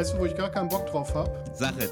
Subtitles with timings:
[0.00, 1.44] Weißt du, wo ich gar keinen Bock drauf habe?
[1.52, 1.90] Sag es.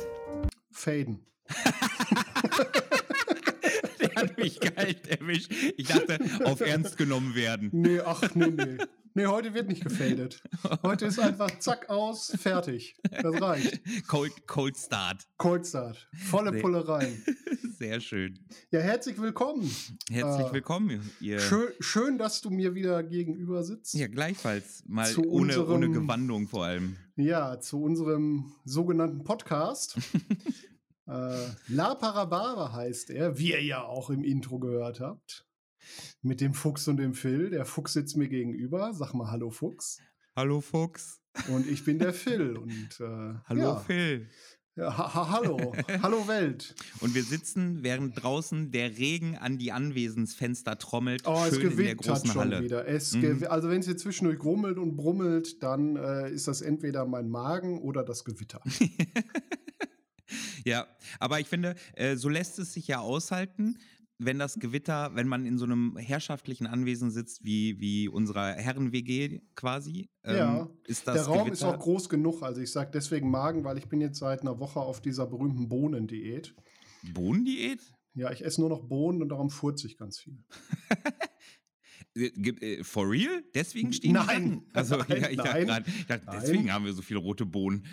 [0.70, 1.26] Faden.
[4.00, 5.52] Der hat mich kalt erwischt.
[5.76, 7.68] Ich dachte, auf ernst genommen werden.
[7.70, 8.78] Nee, ach, nee, nee.
[9.12, 10.42] Nee, heute wird nicht gefadet.
[10.82, 12.96] Heute ist einfach zack aus, fertig.
[13.10, 13.78] Das reicht.
[14.08, 15.26] Cold, cold Start.
[15.36, 16.08] Cold Start.
[16.30, 16.62] Volle Nee.
[16.62, 17.22] Pulle rein.
[17.78, 18.36] Sehr schön.
[18.72, 19.62] Ja, herzlich willkommen.
[20.10, 21.38] Herzlich Äh, willkommen, ihr.
[21.38, 23.94] Schön, schön, dass du mir wieder gegenüber sitzt.
[23.94, 24.82] Ja, gleichfalls.
[24.88, 26.96] Mal Zu ohne, ohne unserem- Gewandung vor allem.
[27.14, 29.96] Ja, zu unserem sogenannten Podcast.
[31.06, 35.46] äh, La Parabara heißt er, wie ihr ja auch im Intro gehört habt.
[36.20, 37.50] Mit dem Fuchs und dem Phil.
[37.50, 38.92] Der Fuchs sitzt mir gegenüber.
[38.92, 40.00] Sag mal Hallo Fuchs.
[40.34, 41.20] Hallo Fuchs.
[41.48, 42.56] Und ich bin der Phil.
[42.56, 43.76] Und äh, Hallo ja.
[43.76, 44.28] Phil.
[44.78, 45.74] Ja, ha, ha, hallo.
[46.02, 46.72] hallo Welt.
[47.00, 51.76] Und wir sitzen, während draußen der Regen an die Anwesensfenster trommelt, Oh, es schön in
[51.76, 52.62] der gewittert großen schon Halle.
[52.62, 52.86] wieder.
[52.86, 53.44] Es Mhm.
[53.48, 57.80] Also wenn es hier zwischendurch grummelt und brummelt, dann äh, ist das entweder mein Magen
[57.80, 58.62] oder das Gewitter.
[60.64, 60.86] Ja,
[61.18, 63.78] aber ich finde, äh, so lässt es sich ja aushalten,
[64.18, 69.40] wenn das Gewitter, wenn man in so einem herrschaftlichen Anwesen sitzt, wie, wie unserer Herren-WG
[69.54, 72.42] quasi, ähm, Ja, ist das Der Raum Gewitter, ist auch groß genug.
[72.42, 75.68] Also ich sage deswegen Magen, weil ich bin jetzt seit einer Woche auf dieser berühmten
[75.68, 76.54] Bohnendiät.
[77.14, 77.80] Bohnendiät?
[78.14, 80.42] Ja, ich esse nur noch Bohnen und darum furze ich ganz viel.
[82.16, 83.44] Äh, äh, For real?
[83.54, 84.26] Deswegen stehen Nein.
[84.26, 84.64] die Sachen?
[84.72, 86.38] Also, Nein, ja, ich dachte nein, gerade, ich dachte, nein.
[86.40, 87.86] deswegen haben wir so viele rote Bohnen.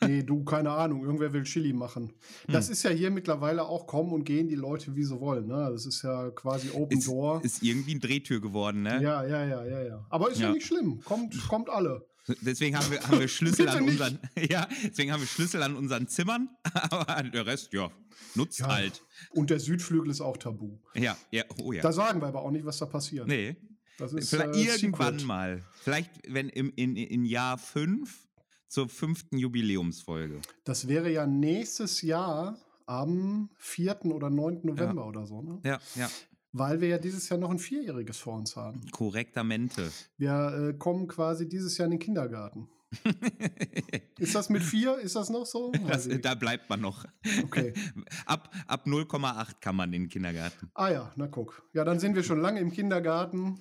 [0.00, 1.02] Nee, du, keine Ahnung.
[1.04, 2.12] Irgendwer will Chili machen.
[2.46, 2.72] Das Hm.
[2.72, 5.46] ist ja hier mittlerweile auch kommen und gehen die Leute, wie sie wollen.
[5.46, 5.68] Ne?
[5.72, 7.40] Das ist ja quasi Open Ist, Door.
[7.44, 9.02] ist irgendwie ein Drehtür geworden, ne?
[9.02, 10.06] ja, ja, ja, ja, ja.
[10.10, 10.52] Aber ist ja, Ja.
[10.54, 11.00] nicht schlimm.
[11.04, 12.06] Kommt, kommt alle.
[12.42, 13.92] Deswegen haben wir, haben wir Schlüssel an nicht.
[13.92, 14.18] unseren,
[14.50, 16.50] ja, deswegen haben wir Schlüssel an unseren Zimmern,
[16.90, 17.90] aber der Rest, ja,
[18.34, 18.68] nutzt Ja.
[18.68, 19.02] halt.
[19.30, 20.76] Und der Südflügel ist auch tabu.
[20.94, 21.80] Ja, ja, oh ja.
[21.80, 23.26] Da sagen wir aber auch nicht, was da passiert.
[23.26, 23.56] nee.
[23.96, 25.26] Das ist Vielleicht äh, irgendwann Secret.
[25.26, 25.64] mal.
[25.82, 28.27] Vielleicht, wenn im, in, in Jahr 5
[28.68, 30.40] zur fünften Jubiläumsfolge.
[30.64, 34.06] Das wäre ja nächstes Jahr am 4.
[34.06, 34.60] oder 9.
[34.62, 35.60] November oder so, ne?
[35.64, 36.08] Ja, ja.
[36.52, 38.80] Weil wir ja dieses Jahr noch ein Vierjähriges vor uns haben.
[38.90, 39.90] Korrektamente.
[40.16, 42.68] Wir äh, kommen quasi dieses Jahr in den Kindergarten.
[44.18, 44.98] Ist das mit vier?
[44.98, 45.72] Ist das noch so?
[45.86, 47.04] Das, da bleibt man noch.
[47.44, 47.74] Okay.
[48.26, 50.70] Ab, ab 0,8 kann man in den Kindergarten.
[50.74, 51.68] Ah ja, na guck.
[51.74, 53.60] Ja, dann sind wir schon lange im Kindergarten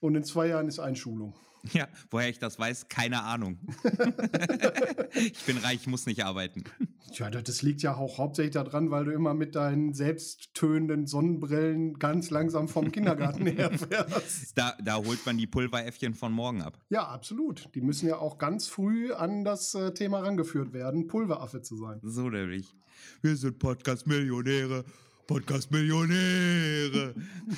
[0.00, 1.34] und in zwei Jahren ist Einschulung.
[1.72, 3.58] Ja, woher ich das weiß, keine Ahnung.
[5.14, 6.64] ich bin reich, muss nicht arbeiten.
[7.12, 12.30] Tja, das liegt ja auch hauptsächlich daran, weil du immer mit deinen selbsttönenden Sonnenbrillen ganz
[12.30, 14.48] langsam vom Kindergarten herfährst.
[14.54, 16.78] Da, da holt man die Pulveräffchen von morgen ab.
[16.88, 17.68] Ja, absolut.
[17.74, 22.00] Die müssen ja auch ganz früh an das äh, Thema rangeführt werden, Pulveraffe zu sein.
[22.02, 22.74] So nämlich.
[23.22, 24.84] Wir sind Podcast-Millionäre.
[25.28, 27.14] Podcast-Millionäre.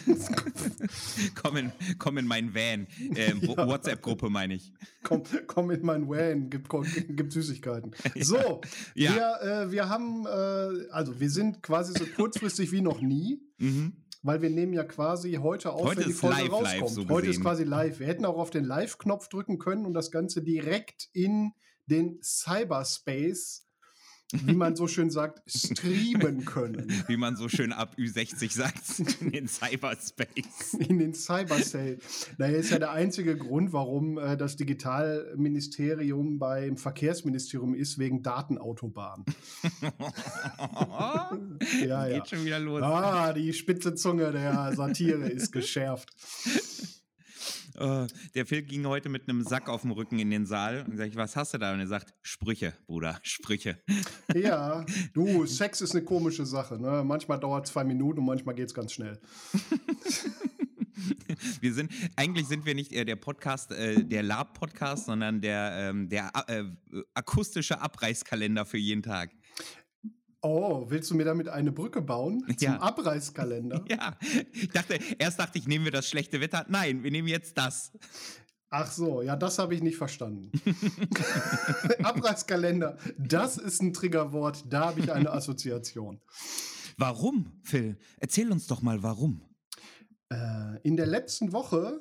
[1.42, 2.86] komm, in, komm in meinen Van.
[3.16, 3.66] Ähm, Ja.
[3.66, 4.72] WhatsApp-Gruppe meine ich.
[5.02, 7.92] Komm, komm in mein Van, gib, gib Süßigkeiten.
[8.20, 8.60] So,
[8.94, 9.14] Ja.
[9.14, 13.40] wir, äh, wir haben, äh, also wir sind quasi so kurzfristig wie noch nie.
[13.58, 13.92] Mhm.
[14.22, 16.90] Weil wir nehmen ja quasi heute auf, Heute wenn die Folge live, live, rauskommt.
[16.90, 18.00] so heute ist quasi live.
[18.00, 21.52] Wir hätten auch auf den Live-Knopf drücken können und das Ganze direkt in
[21.86, 23.64] den Cyberspace,
[24.32, 26.92] wie man so schön sagt, streamen können.
[27.08, 30.74] Wie man so schön ab Ü60 sagt, in den Cyberspace.
[30.78, 32.30] In den Cyberspace.
[32.38, 39.24] Naja, ist ja der einzige Grund, warum äh, das Digitalministerium beim Verkehrsministerium ist, wegen Datenautobahn.
[41.84, 42.18] Ja, ja.
[42.18, 42.82] Geht schon wieder los.
[42.82, 46.10] Ah, die spitze Zunge der Satire ist geschärft.
[47.76, 50.96] Äh, der Phil ging heute mit einem Sack auf dem Rücken in den Saal und
[50.96, 51.72] sag ich, was hast du da?
[51.72, 53.78] Und er sagt, Sprüche, Bruder, Sprüche.
[54.34, 54.84] Ja,
[55.14, 56.80] du, Sex ist eine komische Sache.
[56.80, 57.02] Ne?
[57.04, 59.20] Manchmal dauert es zwei Minuten und manchmal geht es ganz schnell.
[61.60, 66.08] Wir sind, eigentlich sind wir nicht eher der Podcast, äh, der Lab-Podcast, sondern der, ähm,
[66.08, 66.64] der äh,
[67.14, 69.30] akustische Abreißkalender für jeden Tag.
[70.42, 72.44] Oh, willst du mir damit eine Brücke bauen?
[72.56, 72.78] Zum Ja.
[72.80, 73.84] Abreißkalender?
[73.88, 74.16] Ja,
[74.52, 76.64] ich dachte, erst dachte ich, nehmen wir das schlechte Wetter.
[76.68, 77.92] Nein, wir nehmen jetzt das.
[78.70, 80.50] Ach so, ja, das habe ich nicht verstanden.
[82.02, 86.20] Abreißkalender, das ist ein Triggerwort, da habe ich eine Assoziation.
[86.96, 87.98] Warum, Phil?
[88.18, 89.42] Erzähl uns doch mal, warum.
[90.32, 92.00] Äh, in der letzten Woche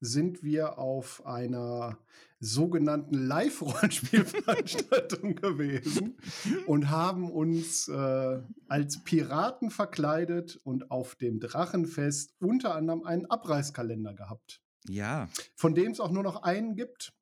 [0.00, 1.98] sind wir auf einer
[2.38, 6.18] sogenannten Live-Rollenspielveranstaltung gewesen
[6.66, 14.14] und haben uns äh, als Piraten verkleidet und auf dem Drachenfest unter anderem einen Abreißkalender
[14.14, 14.60] gehabt.
[14.88, 15.28] Ja.
[15.54, 17.12] Von dem es auch nur noch einen gibt.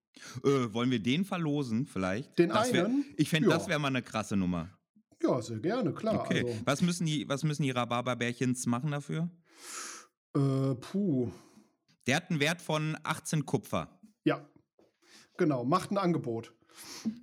[0.45, 2.39] Äh, wollen wir den verlosen vielleicht?
[2.39, 3.05] Den das wär, einen?
[3.17, 3.57] Ich fände, Ja.
[3.57, 4.71] das wäre mal eine krasse Nummer.
[5.23, 6.21] Ja, sehr gerne, klar.
[6.21, 6.61] Okay.
[6.65, 9.31] Was müssen die, was müssen die Rhabarberbärchens machen dafür?
[10.35, 11.31] Also, äh, puh.
[12.07, 13.99] Der hat einen Wert von 18 Kupfer.
[14.25, 14.47] Ja,
[15.37, 15.65] genau.
[15.65, 16.53] Macht ein Angebot.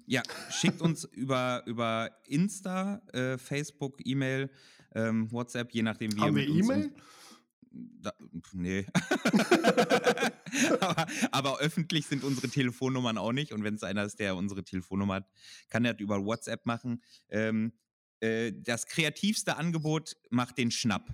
[0.06, 4.50] Ja, schickt uns über, über Insta, äh, Facebook, E-Mail,
[4.96, 6.92] ähm, WhatsApp, je nachdem, wie Haben ihr wir mit uns E-Mail?
[7.74, 8.14] Da,
[8.54, 8.86] nee.
[10.82, 13.54] aber, aber öffentlich sind unsere Telefonnummern auch nicht.
[13.54, 15.30] Und wenn es einer ist, der unsere Telefonnummer hat,
[15.70, 17.02] kann er das über WhatsApp machen.
[17.30, 17.72] Ähm,
[18.20, 21.14] äh, das kreativste Angebot macht den Schnapp.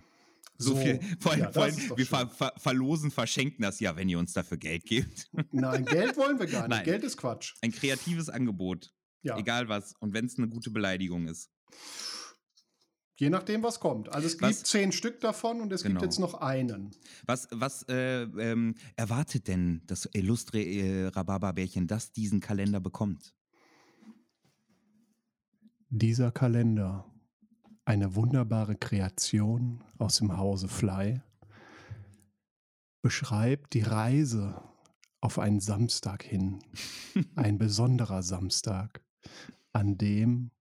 [0.57, 0.99] So, So, viel.
[1.19, 4.33] Vor allem, ja, vor allem, wir ver, ver, verlosen, verschenken das ja, wenn ihr uns
[4.33, 5.29] dafür Geld gebt.
[5.51, 6.69] Nein, Geld wollen wir gar nicht.
[6.69, 6.83] Nein.
[6.85, 7.53] Geld ist Quatsch.
[7.61, 8.91] Ein kreatives Angebot.
[9.21, 9.37] Ja.
[9.37, 9.93] Egal was.
[9.99, 11.49] Und wenn es eine gute Beleidigung ist.
[13.19, 14.09] Je nachdem, was kommt.
[14.13, 15.93] Also es Was- gibt zehn Stück davon und es Genau.
[15.99, 16.91] gibt jetzt noch einen.
[17.25, 23.33] Was, was äh, ähm, erwartet denn das illustre äh, Rhabarberbärchen, das diesen Kalender bekommt?
[25.89, 27.05] Dieser Kalender,
[27.87, 31.21] eine wunderbare Kreation aus dem Hause Fly,
[33.01, 34.61] beschreibt die Reise
[35.21, 36.59] auf einen Samstag hin.
[37.35, 39.01] Ein besonderer Samstag,
[39.71, 40.51] an dem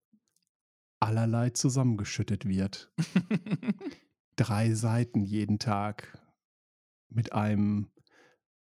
[1.01, 2.93] allerlei zusammengeschüttet wird.
[4.37, 6.23] Drei Seiten jeden Tag
[7.09, 7.91] mit einem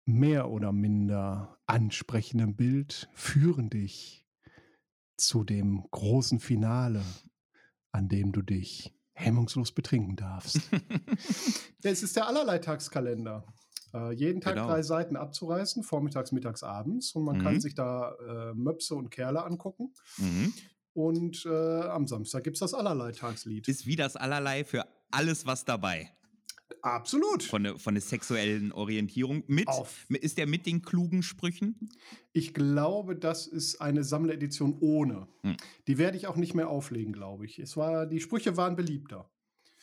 [0.05, 4.25] mehr oder minder ansprechenden Bild führen dich
[5.17, 7.03] zu dem großen Finale,
[7.91, 10.59] an dem du dich hemmungslos betrinken darfst.
[11.83, 13.45] es ist der Allerlei-Tagskalender.
[13.93, 14.67] Äh, jeden Tag Genau.
[14.67, 17.13] drei Seiten abzureißen, vormittags, mittags, abends.
[17.13, 17.59] Und man kann Mhm.
[17.61, 19.93] sich da äh, Möpse und Kerle angucken.
[20.17, 20.53] Mhm.
[20.93, 21.49] Und äh,
[21.81, 23.67] am Samstag gibt es das Allerlei-Tagslied.
[23.67, 26.11] Ist wie das allerlei für alles was dabei.
[26.95, 27.43] Absolut.
[27.43, 29.43] Von der, von der sexuellen Orientierung.
[29.47, 30.05] Mit, Auf.
[30.09, 31.89] ist der mit den klugen Sprüchen?
[32.33, 35.27] Ich glaube, das ist eine Sammleredition ohne.
[35.41, 35.57] Hm.
[35.87, 37.59] Die werde ich auch nicht mehr auflegen, glaube ich.
[37.59, 39.29] Es war, die Sprüche waren beliebter.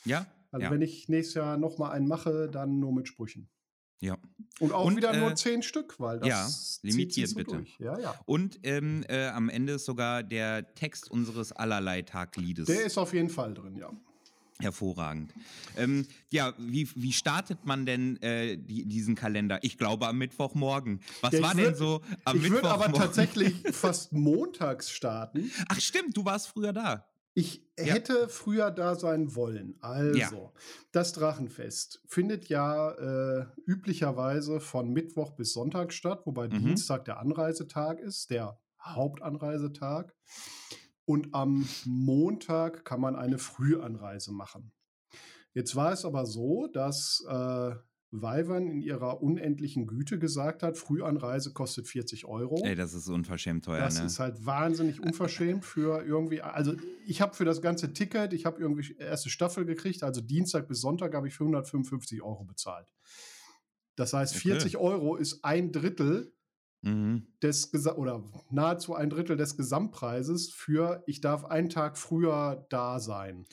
[0.03, 0.25] Ja?
[0.51, 0.71] Also ja.
[0.71, 3.49] wenn ich nächstes Jahr noch mal einen mache, dann nur mit Sprüchen.
[3.99, 4.17] ja.
[4.59, 7.55] Und auch Und, wieder äh, nur zehn Stück, weil das ja, limitiert so bitte.
[7.57, 7.77] Durch.
[7.79, 8.15] Ja, ja.
[8.25, 12.67] Und ähm, äh, am Ende ist sogar der Text unseres Allerlei-Tagliedes.
[12.67, 13.91] Der ist auf jeden Fall drin, ja.
[14.61, 15.33] Hervorragend.
[15.75, 19.59] Ähm, ja, wie, wie startet man denn äh, die, diesen Kalender?
[19.63, 21.01] Ich glaube am Mittwochmorgen.
[21.21, 23.01] Was Ja, ich war würd- denn so am ich würde aber Mittwochmorgen?
[23.01, 25.51] tatsächlich fast montags starten.
[25.67, 27.05] Ach stimmt, du warst früher da.
[27.33, 27.83] Ich Ja.
[27.95, 29.75] hätte früher da sein wollen.
[29.81, 30.31] Also, Ja.
[30.93, 36.59] das Drachenfest findet ja äh, üblicherweise von Mittwoch bis Sonntag statt, wobei Mhm.
[36.67, 40.13] Dienstag der Anreisetag ist, der Hauptanreisetag.
[41.05, 44.71] Und am Montag kann man eine Frühanreise machen.
[45.53, 47.75] Jetzt war es aber so, dass äh,
[48.11, 52.61] Weivern in ihrer unendlichen Güte gesagt hat, Frühanreise kostet 40 Euro.
[52.63, 54.05] Ey, das ist unverschämt teuer, Das ne?
[54.05, 56.41] ist halt wahnsinnig unverschämt für irgendwie.
[56.41, 56.73] Also,
[57.05, 60.81] ich habe für das ganze Ticket, ich habe irgendwie erste Staffel gekriegt, also Dienstag bis
[60.81, 62.91] Sonntag habe ich für 155 Euro bezahlt.
[63.95, 64.49] Das heißt, Okay.
[64.49, 66.33] 40 Euro ist ein Drittel
[66.85, 67.27] mhm.
[67.41, 73.45] des oder nahezu ein Drittel des Gesamtpreises für ich darf einen Tag früher da sein.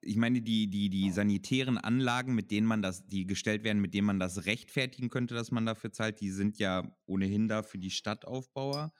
[0.00, 3.94] Ich meine, die, die, die sanitären Anlagen, mit denen man das, die gestellt werden, mit
[3.94, 7.78] denen man das rechtfertigen könnte, dass man dafür zahlt, die sind ja ohnehin da für
[7.78, 8.92] die Stadtaufbauer.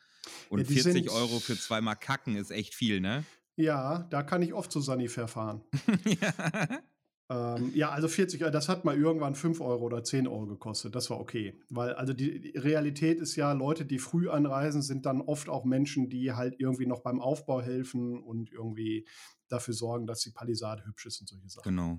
[0.48, 3.24] Und Ja, die 40 sind- Euro für zweimal kacken ist echt viel, ne?
[3.56, 5.62] Ja, da kann ich oft zu Sanifair fahren.
[6.04, 6.82] ja.
[7.28, 10.94] Ähm, ja, also 40 Euro, das hat mal irgendwann 5 Euro oder 10 Euro gekostet.
[10.94, 11.60] Das war okay.
[11.68, 15.64] Weil, also die, die Realität ist ja, Leute, die früh anreisen, sind dann oft auch
[15.64, 19.06] Menschen, die halt irgendwie noch beim Aufbau helfen und irgendwie
[19.48, 21.68] dafür sorgen, dass die Palisade hübsch ist und solche Sachen.
[21.68, 21.98] Genau.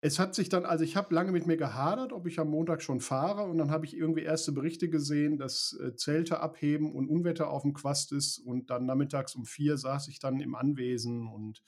[0.00, 2.82] Es hat sich dann, also ich habe lange mit mir gehadert, ob ich am Montag
[2.82, 7.08] schon fahre und dann habe ich irgendwie erste Berichte gesehen, dass äh, Zelte abheben und
[7.08, 11.26] Unwetter auf dem Quast ist und dann nachmittags um vier saß ich dann im Anwesen
[11.26, 11.62] und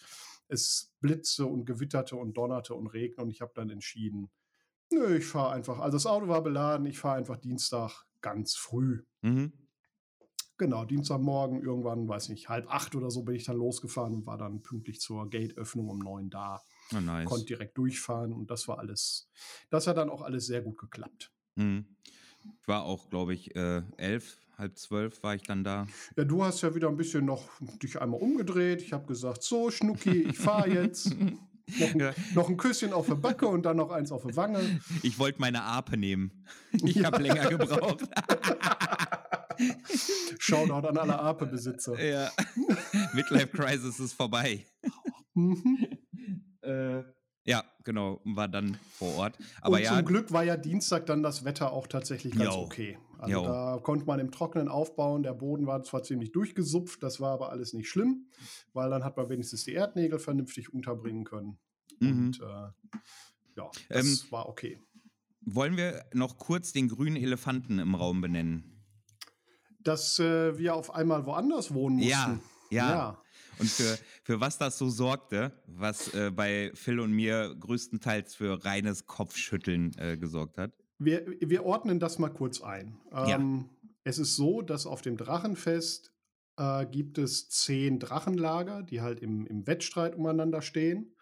[0.48, 4.30] es blitzte und gewitterte und donnerte und regnete und ich habe dann entschieden,
[4.92, 9.04] nö, ich fahre einfach, also das Auto war beladen, ich fahre einfach Dienstag ganz früh.
[9.22, 9.52] Mhm.
[10.58, 14.38] Genau, Dienstagmorgen irgendwann, weiß nicht, halb acht oder so bin ich dann losgefahren und war
[14.38, 16.62] dann pünktlich zur Gateöffnung um neun da
[16.94, 17.28] Oh, nice.
[17.28, 19.30] konnte direkt durchfahren und das war alles,
[19.70, 21.32] das hat dann auch alles sehr gut geklappt.
[21.56, 21.96] Mhm.
[22.60, 25.86] Ich war auch, glaube ich, äh, elf, halb zwölf war ich dann da.
[26.16, 27.48] Ja, du hast ja wieder ein bisschen noch
[27.82, 28.82] dich einmal umgedreht.
[28.82, 31.14] Ich habe gesagt, so Schnucki, ich fahre jetzt.
[31.78, 34.80] noch, ein, noch ein Küsschen auf der Backe und dann noch eins auf der Wange.
[35.02, 36.44] Ich wollte meine Ape nehmen.
[36.84, 38.04] Ich habe länger gebraucht.
[40.38, 41.98] Shoutout an alle Ape-Besitzer.
[42.02, 42.30] Ja.
[43.14, 44.66] Midlife Crisis ist vorbei.
[45.32, 45.88] Mhm.
[46.60, 47.02] Äh,
[47.44, 49.38] ja, genau, war dann vor Ort.
[49.60, 52.60] Aber und ja, zum Glück war ja Dienstag dann das Wetter auch tatsächlich ganz Jo.
[52.60, 52.98] okay.
[53.18, 53.42] Also Jo.
[53.44, 55.22] da konnte man im Trockenen aufbauen.
[55.22, 58.26] Der Boden war zwar ziemlich durchgesupft, das war aber alles nicht schlimm,
[58.72, 61.58] weil dann hat man wenigstens die Erdnägel vernünftig unterbringen können.
[62.00, 62.08] Mhm.
[62.08, 62.98] Und äh,
[63.56, 64.78] ja, das Ähm, war okay.
[65.40, 68.84] wollen wir noch kurz den grünen Elefanten im Raum benennen?
[69.80, 72.40] Dass äh, wir auf einmal woanders wohnen mussten.
[72.70, 73.22] Ja, ja.
[73.58, 78.64] Und für, für was das so sorgte, was äh, bei Phil und mir größtenteils für
[78.64, 80.72] reines Kopfschütteln äh, gesorgt hat.
[80.98, 82.98] Wir, wir ordnen das mal kurz ein.
[83.12, 83.36] Ja.
[83.36, 83.70] Ähm,
[84.04, 86.12] Es ist so, dass auf dem Drachenfest
[86.56, 91.16] äh, gibt es zehn Drachenlager, die halt im, im Wettstreit umeinander stehen.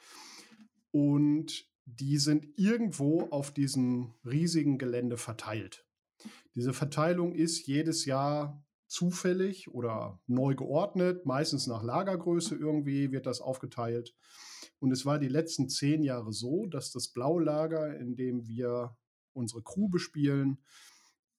[0.91, 5.87] Und die sind irgendwo auf diesem riesigen Gelände verteilt.
[6.55, 13.41] Diese Verteilung ist jedes Jahr zufällig oder neu geordnet, meistens nach Lagergröße irgendwie wird das
[13.41, 14.15] aufgeteilt.
[14.79, 18.97] Und es war die letzten zehn Jahre so, dass das blaue Lager, in dem wir
[19.35, 20.59] unsere Crew bespielen,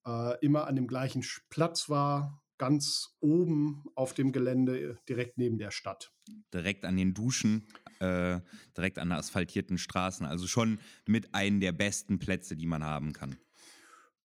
[0.06, 5.58] äh, immer an dem gleichen Platz war, ganz oben auf dem Gelände, äh, direkt neben
[5.58, 6.14] der Stadt.
[6.54, 7.68] Direkt an den Duschen,
[8.00, 8.40] äh,
[8.75, 10.25] direkt an asphaltierten Straßen.
[10.25, 13.38] Also schon mit einem der besten Plätze, die man haben kann.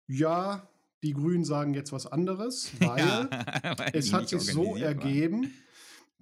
[0.07, 0.69] Ja,
[1.03, 3.31] die Grünen sagen jetzt was anderes, weil
[3.79, 5.51] weil es hat sich so organisiert waren.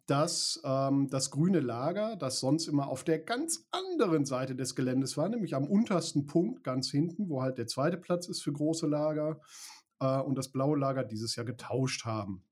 [0.09, 5.19] Dass ähm, das grüne Lager, das sonst immer auf der ganz anderen Seite des Geländes
[5.19, 8.87] war, nämlich am untersten Punkt, ganz hinten, wo halt der zweite Platz ist für große
[8.87, 9.38] Lager,
[10.00, 12.43] äh, und das blaue Lager dieses Jahr getauscht haben.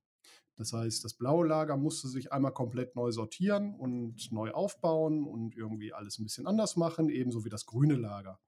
[0.57, 5.57] Das heißt, das blaue Lager musste sich einmal komplett neu sortieren und neu aufbauen und
[5.57, 8.39] irgendwie alles ein bisschen anders machen, ebenso wie das grüne Lager.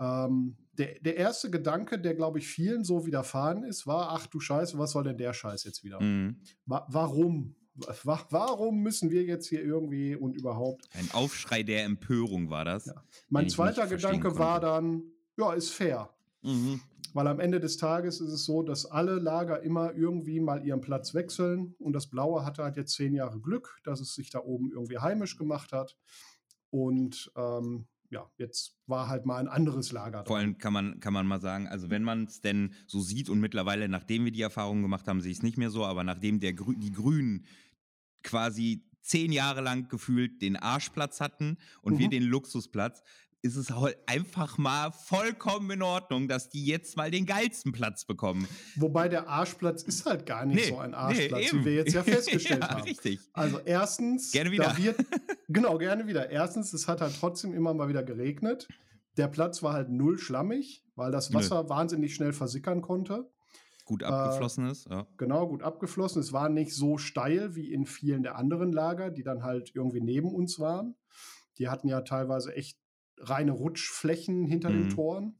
[0.00, 4.40] Ähm, der, der erste Gedanke, der, glaube ich, vielen so widerfahren ist, war, ach du
[4.40, 6.00] Scheiße, was soll denn der Scheiß jetzt wieder?
[6.00, 6.40] Mhm.
[6.64, 7.54] Wa warum?
[7.74, 10.88] Wa warum müssen wir jetzt hier irgendwie und überhaupt?
[10.92, 12.86] Ein Aufschrei der Empörung war das.
[12.86, 13.04] Ja.
[13.28, 15.02] Mein zweiter Gedanke war dann,
[15.36, 16.10] ja, ist fair.
[16.42, 16.80] Mhm.
[17.14, 20.80] Weil am Ende des Tages ist es so, dass alle Lager immer irgendwie mal ihren
[20.80, 21.74] Platz wechseln.
[21.78, 24.98] Und das Blaue hatte halt jetzt zehn Jahre Glück, dass es sich da oben irgendwie
[24.98, 25.96] heimisch gemacht hat.
[26.70, 31.12] Und ähm, ja, jetzt war halt mal ein anderes Lager Vor allem kann man, kann
[31.12, 34.42] man mal sagen, also wenn man es denn so sieht und mittlerweile, nachdem wir die
[34.42, 37.44] Erfahrung gemacht haben, sehe ich es nicht mehr so, aber nachdem der Grü die Grünen
[38.24, 42.10] quasi zehn Jahre lang gefühlt den Arschplatz hatten und wir Mhm.
[42.12, 43.02] den Luxusplatz,
[43.42, 48.06] ist es halt einfach mal vollkommen in Ordnung, dass die jetzt mal den geilsten Platz
[48.06, 48.48] bekommen.
[48.76, 51.64] Wobei der Arschplatz ist halt gar nicht Nee, so ein nee, Arschplatz, wie eben.
[51.66, 52.82] wir jetzt ja festgestellt ja, haben.
[52.84, 53.20] Richtig.
[53.34, 54.74] Also erstens, Gerne wieder.
[54.78, 54.96] wird,
[55.48, 56.30] genau, gerne wieder.
[56.30, 58.66] Erstens, es hat halt trotzdem immer mal wieder geregnet.
[59.18, 61.36] Der Platz war halt null schlammig, weil das Nö.
[61.36, 63.30] Wasser wahnsinnig schnell versickern konnte.
[63.84, 64.88] Gut Äh, abgeflossen ist.
[64.88, 65.06] Ja.
[65.16, 66.20] Genau, gut abgeflossen.
[66.20, 70.00] Es war nicht so steil wie in vielen der anderen Lager, die dann halt irgendwie
[70.00, 70.96] neben uns waren.
[71.58, 72.78] Die hatten ja teilweise echt
[73.18, 74.90] reine Rutschflächen hinter den Mhm.
[74.90, 75.38] Toren.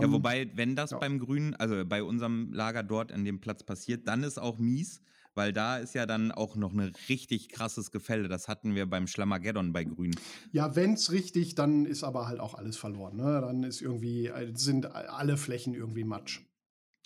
[0.00, 0.98] Ja, Ähm, wobei, wenn das ja.
[0.98, 5.02] beim Grünen, also bei unserem Lager dort an dem Platz passiert, dann ist auch mies,
[5.34, 8.28] weil da ist ja dann auch noch ein richtig krasses Gefälle.
[8.28, 10.24] Das hatten wir beim Schlamageddon bei Grün.
[10.50, 13.16] Ja, wenn es richtig, dann ist aber halt auch alles verloren.
[13.16, 13.40] Ne?
[13.40, 16.45] Dann ist irgendwie, äh, sind alle Flächen irgendwie Matsch.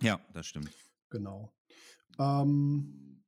[0.02, 0.70] Ja, das stimmt.
[1.10, 1.52] Genau.
[2.18, 3.22] Ähm,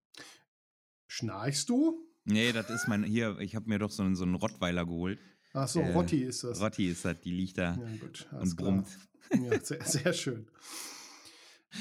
[1.06, 2.06] schnarchst du?
[2.24, 5.18] Nee, das ist mein, hier, ich habe mir doch so einen, so einen Rottweiler geholt.
[5.54, 6.60] Ach so, Äh, Rotti ist das.
[6.60, 8.28] Rotti ist das, die liegt da Ja, gut.
[8.32, 8.70] und klar.
[8.70, 8.88] brummt.
[9.50, 10.46] Ja, sehr, sehr schön.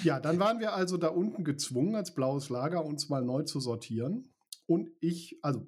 [0.03, 3.59] Ja, dann waren wir also da unten gezwungen, als blaues Lager uns mal neu zu
[3.59, 4.33] sortieren.
[4.65, 5.67] Und ich, also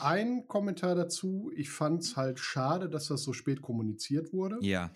[0.00, 4.58] ein Kommentar dazu, ich fand es halt schade, dass das so spät kommuniziert wurde.
[4.60, 4.90] Ja,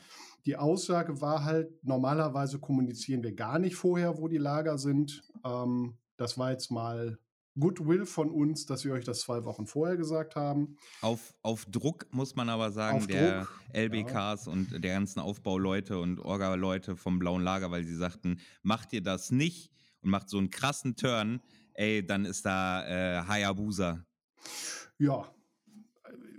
[0.46, 5.22] Die Aussage war halt, normalerweise kommunizieren wir gar nicht vorher, wo die Lager sind.
[5.44, 7.18] Ähm, das war jetzt mal
[7.58, 10.76] Goodwill von uns, dass wir euch das zwei Wochen vorher gesagt haben.
[11.00, 15.98] auf, auf Druck muss man aber sagen, Auf der Druck, LBKs und der ganzen Aufbauleute
[15.98, 19.70] und Orga-Leute vom Blauen Lager, weil sie sagten, macht ihr das nicht
[20.02, 21.40] und macht so einen krassen Turn,
[21.74, 24.04] ey, dann ist da äh, Hayabusa.
[24.98, 25.33] Ja,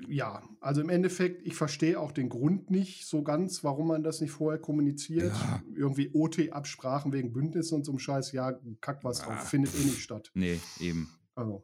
[0.07, 4.21] ja, also im Endeffekt, ich verstehe auch den Grund nicht so ganz, warum man das
[4.21, 5.31] nicht vorher kommuniziert.
[5.33, 5.61] Ja.
[5.75, 9.25] Irgendwie OT-Absprachen wegen Bündnissen und so einem Scheiß, ja, kack was Ah.
[9.27, 10.31] drauf, findet eh nicht statt.
[10.33, 11.09] Nee, eben.
[11.35, 11.63] Also,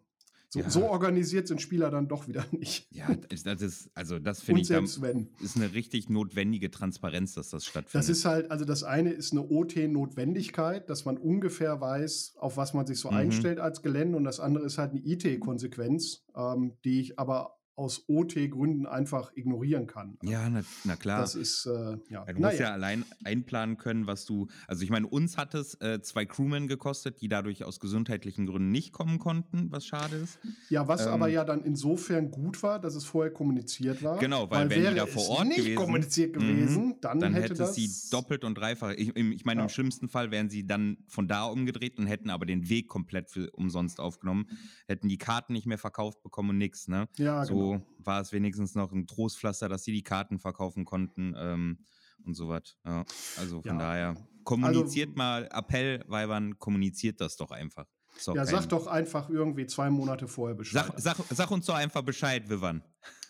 [0.54, 0.70] so, Ja.
[0.70, 2.86] so organisiert sind Spieler dann doch wieder nicht.
[2.92, 5.30] Ja, das, ist, also das finde ich, selbst wenn.
[5.40, 7.96] ist eine richtig notwendige Transparenz, dass das stattfindet.
[7.96, 12.74] Das ist halt, also das eine ist eine OT-Notwendigkeit, dass man ungefähr weiß, auf was
[12.74, 13.18] man sich so Mhm.
[13.18, 18.04] einstellt als Gelände und das andere ist halt eine IT-Konsequenz, ähm, die ich aber aus
[18.08, 20.18] OT-Gründen einfach ignorieren kann.
[20.24, 21.22] Ja, na, na klar.
[21.22, 21.72] Das ist, äh,
[22.10, 22.26] ja.
[22.28, 24.48] Ja, du musst ja allein einplanen können, was du.
[24.68, 28.72] Also ich meine, uns hat es äh, zwei Crewmen gekostet, die dadurch aus gesundheitlichen Gründen
[28.72, 30.38] nicht kommen konnten, was schade ist.
[30.70, 34.20] Ja, was Ähm, aber ja dann insofern gut war, dass es vorher kommuniziert war.
[34.20, 36.40] Genau, weil wenn die wäre da vor Ort nicht gewesen- kommuniziert Mhm.
[36.40, 38.92] gewesen, dann, Dann hätte hätte das sie doppelt und dreifach.
[38.96, 39.64] Ich, ich meine, Ja.
[39.66, 43.30] im schlimmsten Fall wären sie dann von da umgedreht und hätten aber den Weg komplett
[43.30, 44.46] für umsonst aufgenommen,
[44.88, 46.88] hätten die Karten nicht mehr verkauft bekommen und nix.
[46.88, 47.08] Ne?
[47.18, 47.61] Ja, so genau.
[48.00, 51.80] War es wenigstens noch ein Trostpflaster, dass sie die Karten verkaufen konnten ähm,
[52.26, 52.78] und so was.
[52.86, 53.04] Ja,
[53.38, 53.78] also von Ja.
[53.78, 57.86] daher, kommuniziert mal, Appell, Weibern, kommuniziert das doch einfach.
[58.26, 60.86] Ja, kein- sag doch einfach irgendwie zwei Monate vorher Bescheid.
[60.98, 62.84] Sag, sag, sag uns doch einfach Bescheid, Vivan.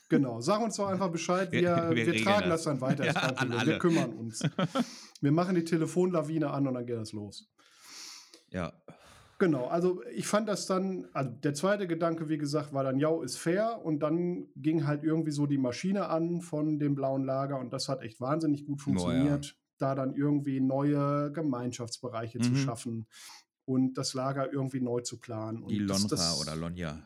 [0.10, 1.52] Genau, sag uns doch einfach Bescheid.
[1.52, 1.62] Wir,
[1.92, 2.64] Wir- wir, tragen das.
[2.64, 3.06] das, dann weiter.
[3.06, 3.72] Ja, an alle.
[3.74, 4.42] Wir kümmern uns.
[5.22, 7.48] wir machen die Telefonlawine an und dann geht das los.
[8.50, 8.74] Ja.
[9.42, 13.10] Genau, also ich fand das dann, also der zweite Gedanke, wie gesagt, war dann, ja,
[13.24, 17.58] ist fair und dann ging halt irgendwie so die Maschine an von dem blauen Lager
[17.60, 22.56] und das hat echt wahnsinnig gut funktioniert, da dann irgendwie neue Gemeinschaftsbereiche zu Mhm.
[22.56, 23.08] schaffen
[23.66, 25.64] und das Lager irgendwie neu zu planen.
[25.64, 27.00] Und Die das, Lonra das, oder Lonja.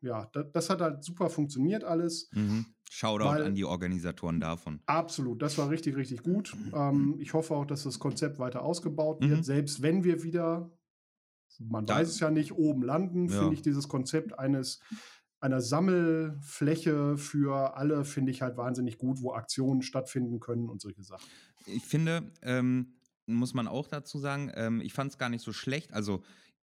[0.00, 2.28] Ja, das, das hat halt super funktioniert alles.
[2.32, 2.66] Mhm.
[2.90, 4.80] Shoutout Weil- an die Organisatoren davon.
[4.86, 6.52] Absolut, das war richtig, richtig gut.
[6.74, 9.38] Ähm, ich hoffe auch, dass das Konzept weiter ausgebaut wird.
[9.38, 9.42] Mhm.
[9.44, 10.70] Selbst wenn wir wieder,
[11.60, 13.38] man weiß es ja nicht, oben landen, Ja.
[13.40, 14.80] finde ich dieses Konzept eines
[15.40, 21.02] einer Sammelfläche für alle finde ich halt wahnsinnig gut, wo Aktionen stattfinden können und solche
[21.02, 21.26] Sachen.
[21.66, 22.94] Ich finde, ähm,
[23.26, 25.92] muss man auch dazu sagen, ähm, ich fand es gar nicht so schlecht.
[25.92, 26.22] Also,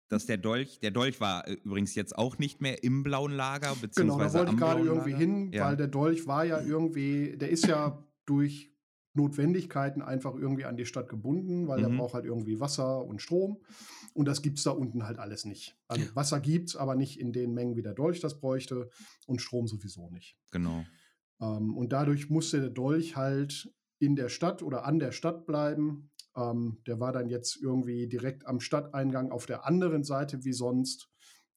[0.09, 3.69] dass der Dolch, der Dolch war äh, übrigens jetzt auch nicht mehr im blauen Lager,
[3.71, 5.67] Genau, beziehungsweise da wollte ich gerade irgendwie hin, Ja.
[5.67, 8.73] weil der Dolch war ja irgendwie, der ist ja durch
[9.15, 11.97] Notwendigkeiten einfach irgendwie an die Stadt gebunden, weil der Mhm.
[11.99, 13.59] braucht halt irgendwie Wasser und Strom.
[14.15, 15.77] Und das gibt es da unten halt alles nicht.
[15.89, 18.89] Also Wasser gibt es, aber nicht in den Mengen, wie der Dolch das bräuchte
[19.27, 20.37] und Strom sowieso nicht.
[20.51, 20.85] Genau.
[21.41, 26.11] Ähm, und dadurch musste der Dolch halt in der Stadt oder an der Stadt bleiben.
[26.37, 31.11] Ähm, der war dann jetzt irgendwie direkt am Stadteingang auf der anderen Seite wie sonst,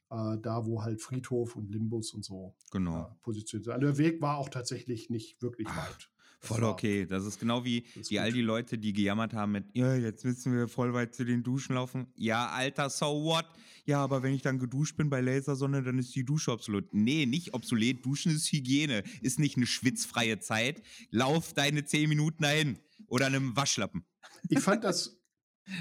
[0.09, 3.01] äh, da wo halt Friedhof und Limbus und so Genau.
[3.01, 3.73] äh, positioniert sind.
[3.73, 6.09] Also der Weg war auch tatsächlich nicht wirklich Ach, weit.
[6.43, 7.06] Voll okay.
[7.06, 10.25] Das ist genau wie ist die all die Leute, die gejammert haben mit, ja, jetzt
[10.25, 12.08] müssen wir voll weit zu den Duschen laufen.
[12.15, 13.45] Ja, Alter, so what?
[13.86, 16.93] Ja, aber wenn ich dann geduscht bin bei Lasersonne, dann ist die Dusche obsolet.
[16.93, 18.06] Nee, nicht obsolet.
[18.06, 19.03] Duschen ist Hygiene.
[19.21, 20.82] Ist nicht eine schwitzfreie Zeit.
[21.12, 22.77] Lauf deine zehn Minuten dahin.
[23.08, 24.06] Oder einem Waschlappen.
[24.49, 25.21] Ich fand das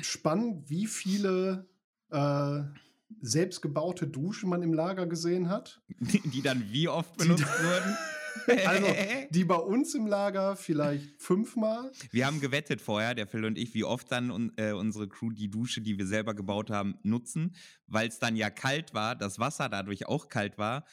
[0.02, 1.68] spannend, wie viele
[2.10, 2.60] äh,
[3.20, 5.82] selbstgebaute Duschen man im Lager gesehen hat.
[5.98, 7.96] Die, die dann wie oft benutzt wurden.
[8.66, 8.86] Also,
[9.30, 11.90] die bei uns im Lager vielleicht fünfmal.
[12.10, 15.30] Wir haben gewettet vorher, der Phil und ich, wie oft dann un, äh, unsere Crew
[15.30, 17.54] die Dusche, die wir selber gebaut haben, nutzen,
[17.86, 20.84] weil es dann ja kalt war, das Wasser dadurch auch kalt war.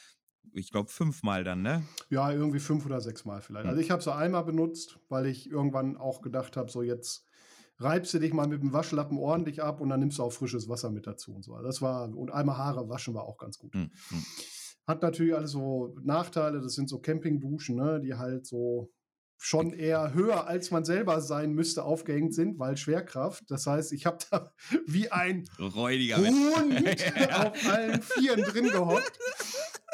[0.54, 1.84] Ich glaube fünfmal dann, ne?
[2.10, 3.68] Ja, irgendwie fünf oder sechs Mal vielleicht.
[3.68, 7.26] Also ich habe sie einmal benutzt, weil ich irgendwann auch gedacht habe, so jetzt
[7.80, 10.68] reibst du dich mal mit dem Waschlappen ordentlich ab und dann nimmst du auch frisches
[10.68, 11.58] Wasser mit dazu und so.
[11.62, 13.74] Das war, und einmal Haare waschen war auch ganz gut.
[13.74, 14.26] Hm, hm.
[14.90, 18.92] Hat natürlich alles so Nachteile, das sind so Campingduschen, ne, die halt so
[19.38, 23.44] schon eher höher als man selber sein müsste aufgehängt sind, weil Schwerkraft.
[23.50, 24.52] Das heißt, ich habe da
[24.88, 26.18] wie ein Räudiger.
[26.18, 26.34] Hund
[27.36, 29.20] auf allen Vieren drin gehockt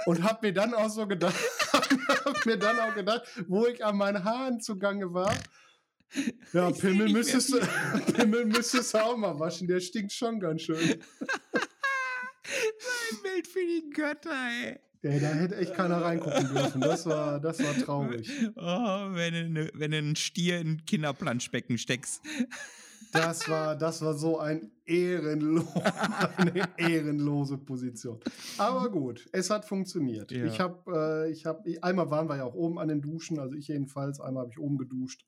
[0.06, 1.36] und habe mir dann auch so gedacht,
[1.74, 5.36] hab mir dann auch gedacht, wo ich an meinen Haaren zugange war.
[6.54, 7.60] Ja, Ich Pimmel müsstest, du,
[8.14, 10.78] Pimmel müsstest du auch mal waschen, der stinkt schon ganz schön.
[12.48, 14.85] Ein Bild für die Götter, ey.
[15.06, 16.82] Ey, da hätte echt keiner reingucken dürfen.
[16.82, 18.28] Das war, das war traurig.
[18.56, 22.24] Oh, wenn du, ne, wenn du einen Stier in ein Kinderplanschbecken steckst.
[23.12, 25.64] Das war, das war so ein ehrenlo
[26.38, 28.20] eine ehrenlose Position.
[28.58, 30.32] Aber gut, es hat funktioniert.
[30.32, 30.46] Ja.
[30.46, 33.56] Ich habe, äh, ich habe, einmal waren wir ja auch oben an den Duschen, also
[33.56, 35.24] ich jedenfalls, einmal habe ich oben geduscht.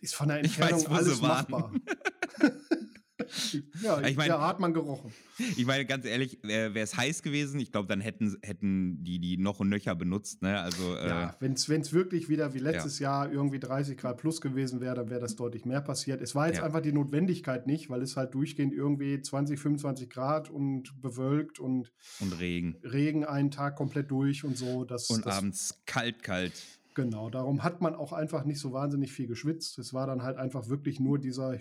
[0.00, 1.72] Ist von der Ich weiß, Entfernung sie alles machbar.
[3.82, 5.12] ja, Ich mein- ja, hat man gerochen.
[5.56, 9.18] Ich meine, ganz ehrlich, äh, wäre es heiß gewesen, ich glaube, dann hätten, hätten die
[9.18, 10.60] die noch und nöcher benutzt, ne?
[10.60, 14.80] Also, äh, Ja, wenn es wirklich wieder wie letztes Jahr irgendwie 30 Grad plus gewesen
[14.80, 16.20] wäre, dann wäre das deutlich mehr passiert.
[16.20, 16.64] Es war jetzt Ja.
[16.64, 21.90] einfach die Notwendigkeit nicht, weil es halt durchgehend irgendwie 20, 25 Grad und bewölkt und
[22.20, 22.76] und Regen.
[22.84, 24.84] Regen einen Tag komplett durch und so.
[24.84, 26.52] Das, Und das, abends kalt, kalt.
[26.94, 29.78] Genau, darum hat man auch einfach nicht so wahnsinnig viel geschwitzt.
[29.78, 31.54] Es war dann halt einfach wirklich nur dieser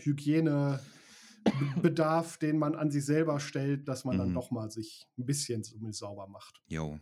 [1.48, 4.34] Hygienebedarf, den man an sich selber stellt, dass man dann Mhm.
[4.34, 6.62] doch mal sich ein bisschen zumindest sauber macht.
[6.68, 7.00] Jo.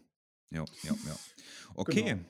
[0.50, 1.16] Jo, jo, jo.
[1.76, 2.02] Okay.
[2.04, 2.26] Genau.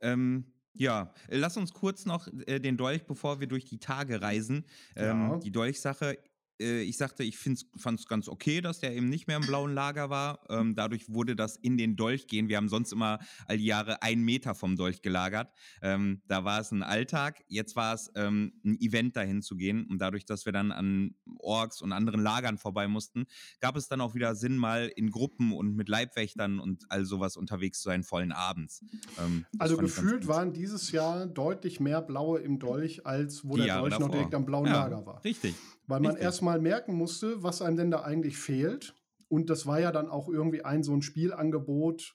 [0.00, 4.64] Ähm, ja, lass uns kurz noch äh, den Dolch, bevor wir durch die Tage reisen.
[4.94, 5.36] Ähm, Ja.
[5.38, 6.18] Die Dolchsache,
[6.60, 9.74] äh, ich sagte, ich fand es ganz okay, dass der eben nicht mehr im blauen
[9.74, 10.40] Lager war.
[10.48, 12.48] Ähm, dadurch wurde das in den Dolch gehen.
[12.48, 15.52] Wir haben sonst immer all die Jahre einen Meter vom Dolch gelagert.
[15.82, 17.44] Ähm, da war es ein Alltag.
[17.48, 19.86] Jetzt war es ähm, ein Event, dahin zu gehen.
[19.86, 23.26] Und dadurch, dass wir dann an Orks und anderen Lagern vorbei mussten,
[23.60, 27.36] gab es dann auch wieder Sinn, mal in Gruppen und mit Leibwächtern und all sowas
[27.36, 28.84] unterwegs zu sein, vollen Abends.
[29.18, 33.78] Ähm, also gefühlt waren dieses Jahr deutlich mehr Blaue im Dolch, als wo die der
[33.78, 35.24] Dolch noch direkt am blauen ja, Lager war.
[35.24, 35.54] Richtig.
[35.86, 38.94] Weil man erstmal merken musste, was einem denn da eigentlich fehlt.
[39.28, 42.14] Und das war ja dann auch irgendwie ein so ein Spielangebot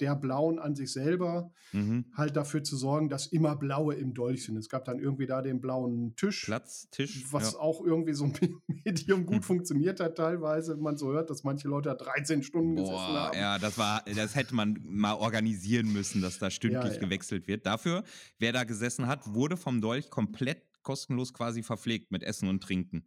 [0.00, 2.06] der Blauen an sich selber, mhm.
[2.14, 4.56] halt dafür zu sorgen, dass immer Blaue im Dolch sind.
[4.56, 6.44] Es gab dann irgendwie da den blauen Tisch.
[6.44, 7.24] Platz, Tisch.
[7.30, 7.58] Was ja.
[7.58, 8.32] auch irgendwie so ein
[8.84, 9.42] Medium gut hm.
[9.42, 10.76] funktioniert hat teilweise.
[10.76, 13.38] Man so hört, dass manche Leute da 13 Stunden Boah, gesessen haben.
[13.38, 17.00] Ja, das war, das hätte man mal organisieren müssen, dass da stündlich ja, ja.
[17.00, 17.66] gewechselt wird.
[17.66, 18.04] Dafür,
[18.38, 23.04] wer da gesessen hat, wurde vom Dolch komplett kostenlos quasi verpflegt mit Essen und Trinken.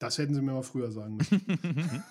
[0.00, 2.02] Das hätten sie mir mal früher sagen müssen.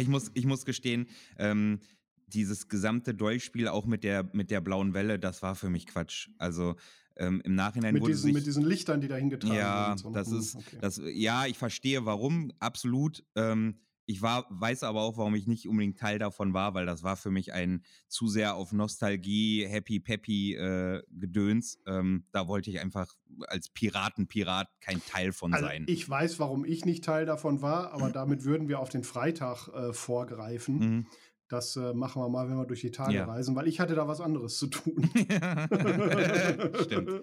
[0.00, 1.06] ich, muss, ich muss gestehen,
[1.38, 1.80] ähm,
[2.26, 6.30] dieses gesamte Dolchspiel auch mit der, mit der blauen Welle, das war für mich Quatsch.
[6.38, 6.76] Also
[7.16, 10.02] ähm, im Nachhinein mit wurde diesen, sich, mit diesen Lichtern, die dahin getragen ja, werden.
[10.02, 10.78] Ja, das hm, ist, okay.
[10.80, 13.22] das, ja, ich verstehe warum, absolut.
[13.36, 17.02] Ähm, ich war, weiß aber auch, warum ich nicht unbedingt Teil davon war, weil das
[17.02, 21.78] war für mich ein zu sehr auf Nostalgie, Happy Peppy äh, Gedöns.
[21.86, 23.14] Ähm, da wollte ich einfach
[23.46, 25.84] als Piratenpirat kein Teil von also sein.
[25.88, 29.68] Ich weiß, warum ich nicht Teil davon war, aber damit würden wir auf den Freitag
[29.68, 30.78] äh, vorgreifen.
[30.78, 31.06] Mhm.
[31.48, 33.26] Das äh, machen wir mal, wenn wir durch die Tage ja.
[33.26, 35.10] reisen, weil ich hatte da was anderes zu tun.
[36.82, 37.22] Stimmt.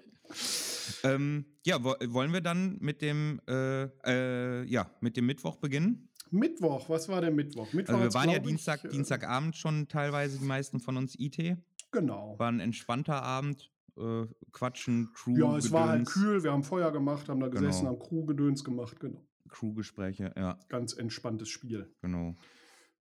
[1.04, 6.11] ähm, ja, wo, wollen wir dann mit dem, äh, äh, ja, mit dem Mittwoch beginnen?
[6.32, 7.72] Mittwoch, was war der Mittwoch?
[7.74, 11.16] Mittwoch also wir waren ja Dienstag, ich, äh, Dienstagabend schon teilweise die meisten von uns
[11.20, 11.58] IT.
[11.92, 12.40] Genau.
[12.40, 13.70] War ein entspannter Abend.
[13.98, 15.38] Äh, quatschen, Crew.
[15.38, 17.92] Ja, es war halt kühl, wir haben Feuer gemacht, haben da gesessen, genau.
[17.92, 19.22] haben Crew-Gedöns gemacht, genau.
[19.50, 20.58] Crew-Gespräche, ja.
[20.70, 21.94] Ganz entspanntes Spiel.
[22.02, 22.38] Genau.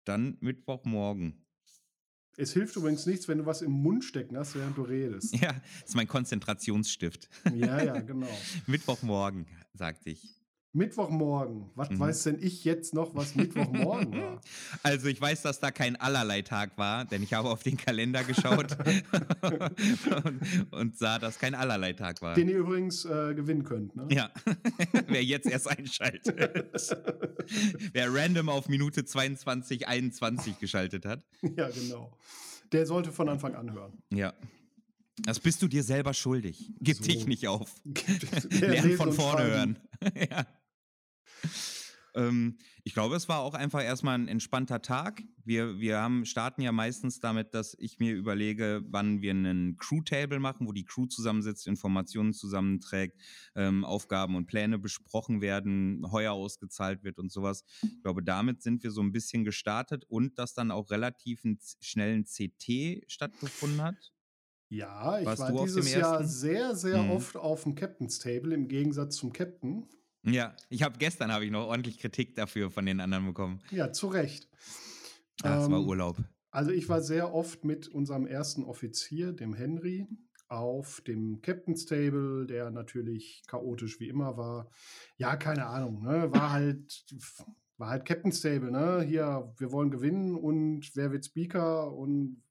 [0.04, 1.44] Dann Mittwochmorgen.
[2.38, 5.36] Es hilft übrigens nichts, wenn du was im Mund stecken hast, während du redest.
[5.40, 7.28] Ja, das ist mein Konzentrationsstift.
[7.54, 8.28] Ja, ja, genau.
[8.66, 10.37] Mittwochmorgen, sagte ich.
[10.78, 11.70] Mittwochmorgen.
[11.74, 11.98] Was mhm.
[11.98, 14.40] weiß denn ich jetzt noch, was Mittwochmorgen war?
[14.82, 18.76] Also ich weiß, dass da kein Allerlei-Tag war, denn ich habe auf den Kalender geschaut
[20.24, 22.34] und, und, sah, dass kein Allerlei-Tag war.
[22.34, 24.06] Den ihr übrigens äh, gewinnen könnt, ne?
[24.10, 24.30] Ja.
[25.08, 26.36] Wer jetzt erst einschaltet.
[27.92, 31.22] Wer random auf Minute 22, 21 geschaltet hat.
[31.56, 32.16] Ja, genau.
[32.72, 33.92] Der sollte von Anfang an hören.
[34.10, 34.32] Ja.
[35.22, 36.70] Das bist du dir selber schuldig.
[36.80, 37.04] Gib so.
[37.04, 37.74] dich nicht auf.
[38.50, 39.78] Lern von vorne hören.
[40.14, 40.46] ja.
[42.14, 45.22] Ähm, ich glaube, es war auch einfach erstmal ein entspannter Tag.
[45.44, 50.38] Wir, wir haben, starten ja meistens damit, dass ich mir überlege, wann wir einen Crew-Table
[50.38, 53.20] machen, wo die Crew zusammensitzt, Informationen zusammenträgt,
[53.54, 57.64] ähm, Aufgaben und Pläne besprochen werden, Heuer ausgezahlt wird und sowas.
[57.82, 61.58] Ich glaube, damit sind wir so ein bisschen gestartet und dass dann auch relativ ein
[61.80, 64.12] schnellen CT stattgefunden hat.
[64.70, 67.10] Ja, ich Warst war dieses Jahr sehr, sehr hm.
[67.10, 69.86] oft auf dem Captain's Table im Gegensatz zum Captain.
[70.22, 73.60] Ja, ich habe gestern habe ich noch ordentlich Kritik dafür von den anderen bekommen.
[73.70, 74.48] Ja, zu Recht.
[75.42, 76.16] Ja, es ähm, war Urlaub.
[76.50, 80.08] Also ich war sehr oft mit unserem ersten Offizier, dem Henry,
[80.48, 84.70] auf dem Captain's Table, der natürlich chaotisch wie immer war.
[85.18, 86.32] Ja, keine Ahnung, ne?
[86.32, 87.04] War halt,
[87.76, 89.02] war halt Captain's Table, ne?
[89.02, 92.42] Hier, wir wollen gewinnen und wer wird Speaker und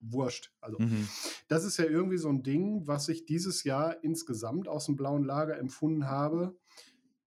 [0.00, 0.52] wurscht.
[0.60, 1.08] Also, mhm.
[1.48, 5.24] das ist ja irgendwie so ein Ding, was ich dieses Jahr insgesamt aus dem blauen
[5.24, 6.56] Lager empfunden habe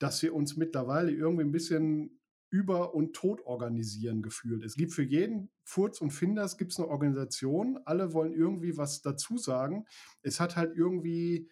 [0.01, 4.65] dass wir uns mittlerweile irgendwie ein bisschen über- und tot organisieren gefühlt.
[4.65, 7.79] Es gibt für jeden Furz und Finders gibt's eine Organisation.
[7.85, 9.85] Alle wollen irgendwie was dazu sagen.
[10.21, 11.49] Es hat halt irgendwie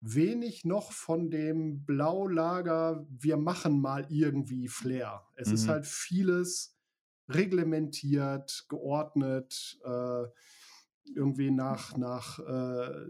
[0.00, 5.26] wenig noch von dem Blaulager, wir machen mal irgendwie Flair.
[5.34, 5.54] Es mhm.
[5.54, 6.78] ist halt vieles
[7.28, 10.26] reglementiert, geordnet, äh,
[11.14, 13.06] irgendwie nach, nach äh,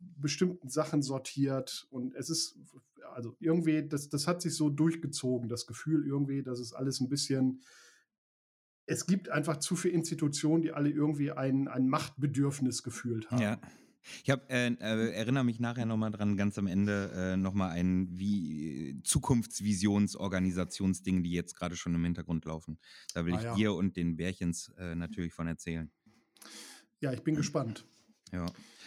[0.00, 1.86] bestimmten Sachen sortiert.
[1.90, 2.58] Und es ist
[3.14, 7.08] also irgendwie, das, das hat sich so durchgezogen, das Gefühl irgendwie, dass es alles ein
[7.08, 7.60] bisschen,
[8.86, 13.42] es gibt einfach zu viele Institutionen, die alle irgendwie ein, ein Machtbedürfnis gefühlt haben.
[13.42, 13.60] Ja.
[14.24, 18.08] Ich hab, äh, äh, erinnere mich nachher nochmal dran, ganz am Ende äh, nochmal ein
[18.10, 22.78] wie Zukunftsvisionsorganisationsding, die jetzt gerade schon im Hintergrund laufen.
[23.12, 23.54] Da will ah, ich ja.
[23.54, 25.90] dir und den Bärchens äh, natürlich von erzählen.
[27.00, 27.84] Ja, ich bin gespannt.
[28.32, 28.46] Ja.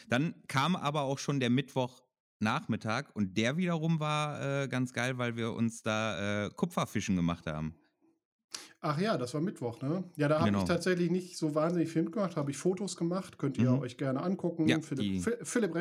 [0.10, 2.04] Dann kam aber auch schon der Mittwoch
[2.40, 7.48] Nachmittag und der wiederum war äh, ganz geil, weil wir uns da äh, Kupferfischen gemacht
[7.48, 7.76] haben.
[8.86, 10.04] Ach ja, das war Mittwoch, ne?
[10.18, 10.60] Ja, da habe genau.
[10.60, 13.80] ich tatsächlich nicht so wahnsinnig Film gemacht, habe ich Fotos gemacht, könnt ihr mhm.
[13.80, 14.68] euch gerne angucken.
[14.68, 15.74] Ja, Philipp,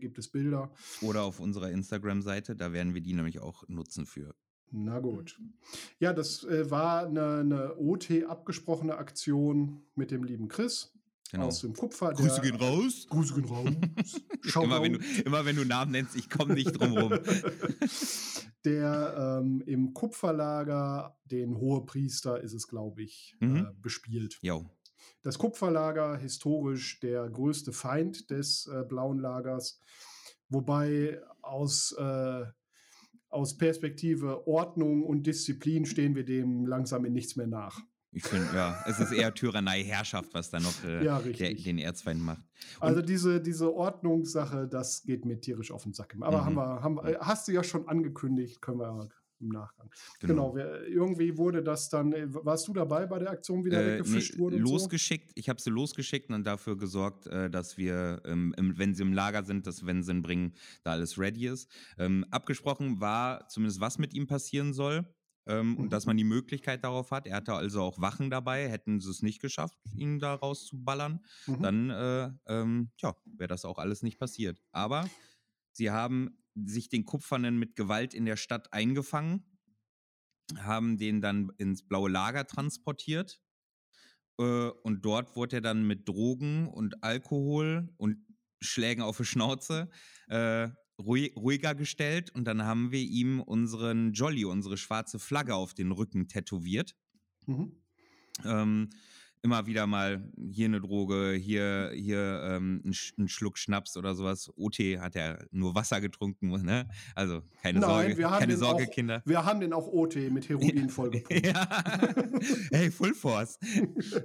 [0.00, 0.70] gibt es Bilder.
[1.02, 4.34] Oder auf unserer Instagram-Seite, da werden wir die nämlich auch nutzen für
[4.70, 5.38] Na gut.
[5.98, 10.95] Ja, das äh, war eine, eine OT abgesprochene Aktion mit dem lieben Chris.
[11.30, 11.46] Genau.
[11.46, 12.12] Aus dem Kupfer.
[12.12, 13.06] Grüße gehen raus.
[13.08, 13.66] Grüße gehen raus.
[14.62, 17.12] immer, wenn du, immer wenn du Namen nennst, ich komme nicht drum rum.
[18.64, 23.56] der ähm, im Kupferlager den Hohepriester, ist es glaube ich, Mhm.
[23.56, 24.38] äh, bespielt.
[24.42, 24.64] Jo.
[25.22, 29.80] Das Kupferlager, historisch der größte Feind des äh, Blauen Lagers,
[30.48, 32.44] wobei aus, äh,
[33.28, 37.80] aus Perspektive Ordnung und Disziplin stehen wir dem langsam in nichts mehr nach.
[38.12, 41.78] Ich finde, ja, es ist eher Tyrannei, Herrschaft, was da noch äh, Ja, der, den
[41.78, 42.42] Erzfeind macht.
[42.80, 46.14] Also diese, diese Ordnungssache, das geht mir tierisch auf den Sack.
[46.20, 46.44] Aber Mhm.
[46.46, 49.90] haben wir, haben, äh, hast du ja schon angekündigt, können wir im Nachgang.
[50.20, 53.82] Genau, wir, irgendwie wurde das dann, äh, warst du dabei bei der Aktion, wie da
[53.82, 54.56] Äh, weggefischt nee, wurde?
[54.56, 54.72] und so?
[54.72, 55.32] losgeschickt.
[55.34, 59.44] Ich habe sie losgeschickt und dafür gesorgt, äh, dass wir, ähm, wenn sie im Lager
[59.44, 61.70] sind, dass wenn sie ihn bringen, da alles ready ist.
[61.98, 65.04] Ähm, abgesprochen war zumindest, was mit ihm passieren soll.
[65.46, 65.78] Ähm, Mhm.
[65.78, 67.26] Und dass man die Möglichkeit darauf hat.
[67.26, 68.68] Er hatte also auch Wachen dabei.
[68.68, 71.62] Hätten sie es nicht geschafft, ihn da rauszuballern, Mhm.
[71.62, 74.60] dann äh, ähm, ja, wäre das auch alles nicht passiert.
[74.72, 75.08] Aber
[75.72, 79.58] sie haben sich den Kupfernen mit Gewalt in der Stadt eingefangen,
[80.58, 83.40] haben den dann ins blaue Lager transportiert.
[84.38, 88.26] Äh, und dort wurde er dann mit Drogen und Alkohol und
[88.62, 89.90] Schlägen auf die Schnauze
[90.28, 92.30] äh, ruhi ruhiger gestellt.
[92.34, 96.94] Und dann haben wir ihm unseren Jolly, unsere schwarze Flagge auf den Rücken tätowiert.
[97.46, 97.72] Mhm.
[98.44, 98.90] Ähm,
[99.46, 104.16] immer wieder mal hier eine Droge, hier, hier ähm, ein, Sch ein Schluck Schnaps oder
[104.16, 104.52] sowas.
[104.56, 106.88] OT hat er nur Wasser getrunken, ne?
[107.14, 109.22] Also keine Nein, Sorge, wir haben keine Sorge, auch, Kinder.
[109.24, 111.46] Wir haben den auch OT mit Heroin vollgepumpt.
[111.46, 111.68] Ja.
[112.72, 113.58] hey, Full Force.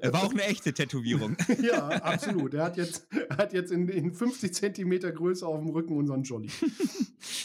[0.02, 1.38] War auch eine echte Tätowierung.
[1.62, 2.56] ja, absolut.
[2.56, 6.24] Er hat jetzt, er hat jetzt in, in 50 Zentimeter Größe auf dem Rücken unseren
[6.24, 6.50] Jolly.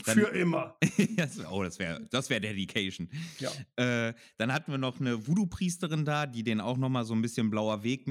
[0.07, 0.77] Dann- Für immer.
[1.17, 3.09] Das oh, das wäre das wär Dedication.
[3.39, 3.51] Ja.
[3.77, 7.23] Äh, dann hatten wir noch eine Voodoo-Priesterin da, die den auch noch mal so ein
[7.23, 8.07] bisschen blauer Weg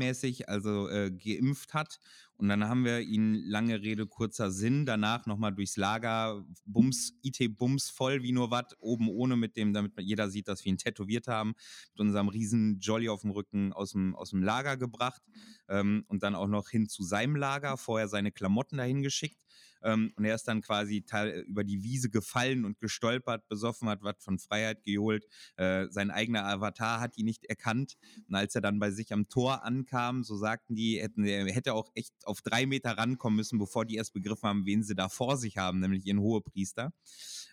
[0.48, 2.00] also äh, geimpft hat.
[2.38, 7.14] Und dann haben wir ihn, lange Rede, kurzer Sinn, danach noch mal durchs Lager, Bums,
[7.24, 10.72] IT Bums voll wie nur was, oben ohne mit dem, damit jeder sieht, dass wir
[10.74, 11.54] ihn tätowiert haben,
[11.94, 15.22] mit unserem riesen Jolly auf dem Rücken aus dem, aus dem Lager gebracht
[15.70, 19.45] ähm, und dann auch noch hin zu seinem Lager, vorher seine Klamotten dahin geschickt.
[19.86, 24.02] Ähm, und er ist dann quasi teil, über die Wiese gefallen und gestolpert, besoffen, hat
[24.02, 25.26] was von Freiheit geholt.
[25.56, 27.96] Äh, sein eigener Avatar hat ihn nicht erkannt.
[28.28, 31.74] Und als er dann bei sich am Tor ankam, so sagten die, hätten, er hätte
[31.74, 35.08] auch echt auf drei Meter rankommen müssen, bevor die erst begriffen haben, wen sie da
[35.08, 36.92] vor sich haben, nämlich ihren Hohepriester.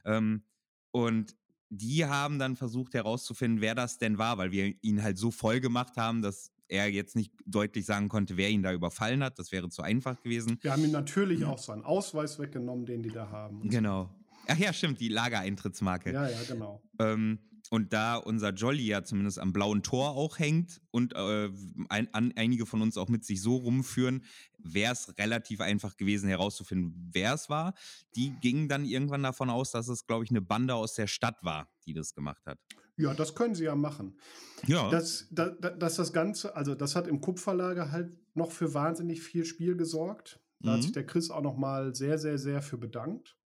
[0.05, 0.45] Ähm,
[0.90, 1.37] und
[1.75, 5.61] die haben dann versucht herauszufinden, wer das denn war, weil wir ihn halt so voll
[5.61, 9.38] gemacht haben, dass er jetzt nicht deutlich sagen konnte, wer ihn da überfallen hat.
[9.38, 10.58] Das wäre zu einfach gewesen.
[10.62, 13.68] Wir haben ihm natürlich auch seinen Ausweis weggenommen, den die da haben.
[13.68, 14.11] Genau.
[14.48, 16.12] Ach ja, stimmt, die Lagereintrittsmarke.
[16.12, 16.82] Ja, ja, genau.
[16.98, 17.38] Ähm,
[17.70, 21.50] und da unser Jolly ja zumindest am blauen Tor auch hängt und äh,
[21.88, 24.24] ein, an, einige von uns auch mit sich so rumführen,
[24.58, 27.74] wäre es relativ einfach gewesen herauszufinden, wer es war.
[28.16, 31.44] Die gingen dann irgendwann davon aus, dass es, glaube ich, eine Bande aus der Stadt
[31.44, 32.58] war, die das gemacht hat.
[32.96, 34.18] Ja, das können sie ja machen.
[34.66, 34.90] Ja.
[34.90, 39.22] Das, da, da, dass das Ganze, also das hat im Kupferlager halt noch für wahnsinnig
[39.22, 40.40] viel Spiel gesorgt.
[40.61, 40.83] Da hat Mhm.
[40.83, 43.37] sich der Chris auch noch mal sehr, sehr, sehr für bedankt.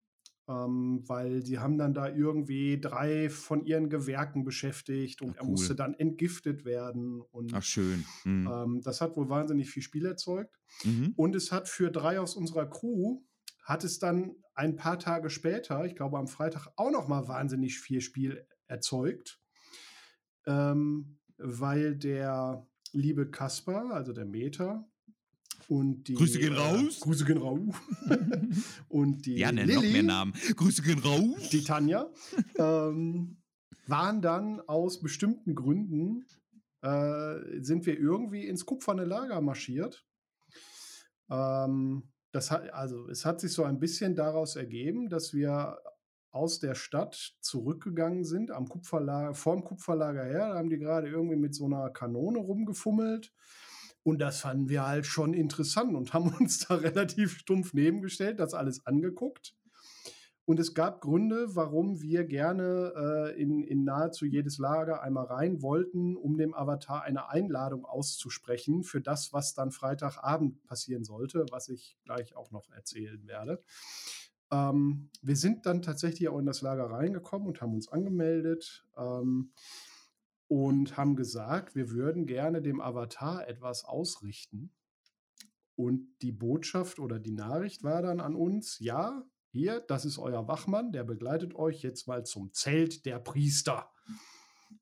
[0.49, 5.43] Ähm, weil die haben dann da irgendwie drei von ihren Gewerken beschäftigt und Ach, er
[5.43, 5.51] cool.
[5.51, 7.21] musste dann entgiftet werden.
[7.21, 8.05] Und Ach, schön.
[8.25, 8.47] Mhm.
[8.53, 10.55] ähm, das hat wohl wahnsinnig viel Spiel erzeugt.
[10.85, 11.15] Mhm.
[11.17, 13.23] Und es hat für drei aus unserer Crew,
[13.65, 17.81] hat es dann ein paar Tage später, ich glaube am Freitag, auch noch mal wahnsinnig
[17.81, 19.41] viel Spiel erzeugt.
[20.47, 24.89] Ähm, weil der liebe Kasper, also der Meter,
[25.69, 26.15] und die.
[26.15, 27.01] Grüße gehen äh, raus.
[27.01, 27.75] Grüße gehen raus.
[28.89, 30.33] und die Ja, noch Lilly, mehr Namen.
[30.55, 31.49] Grüße gehen raus.
[31.51, 32.11] die Tanja,
[32.57, 33.39] ähm,
[33.87, 36.27] waren dann aus bestimmten Gründen,
[36.83, 40.05] äh, sind wir irgendwie ins kupferne Lager marschiert.
[41.31, 45.79] Ähm, das hat, also es hat sich so ein bisschen daraus ergeben, dass wir
[46.37, 50.51] aus der Stadt zurückgegangen sind, am Kupferlager, vorm Kupferlager her.
[50.51, 53.33] Da haben die gerade irgendwie mit so einer Kanone rumgefummelt.
[54.03, 58.55] Und das fanden wir halt schon interessant und haben uns da relativ stumpf nebengestellt, das
[58.55, 59.57] alles angeguckt.
[60.45, 65.61] Und es gab Gründe, warum wir gerne äh, in, in nahezu jedes Lager einmal rein
[65.61, 71.69] wollten, um dem Avatar eine Einladung auszusprechen für das, was dann Freitagabend passieren sollte, was
[71.69, 73.61] ich gleich auch noch erzählen werde.
[74.51, 79.53] Ähm, wir sind dann tatsächlich auch in das Lager reingekommen und haben uns angemeldet ähm,
[80.49, 84.71] und haben gesagt, wir würden gerne dem Avatar etwas ausrichten.
[85.75, 90.49] Und die Botschaft oder die Nachricht war dann an uns, ja, hier, das ist euer
[90.49, 93.91] Wachmann, der begleitet euch jetzt mal zum Zelt der Priester.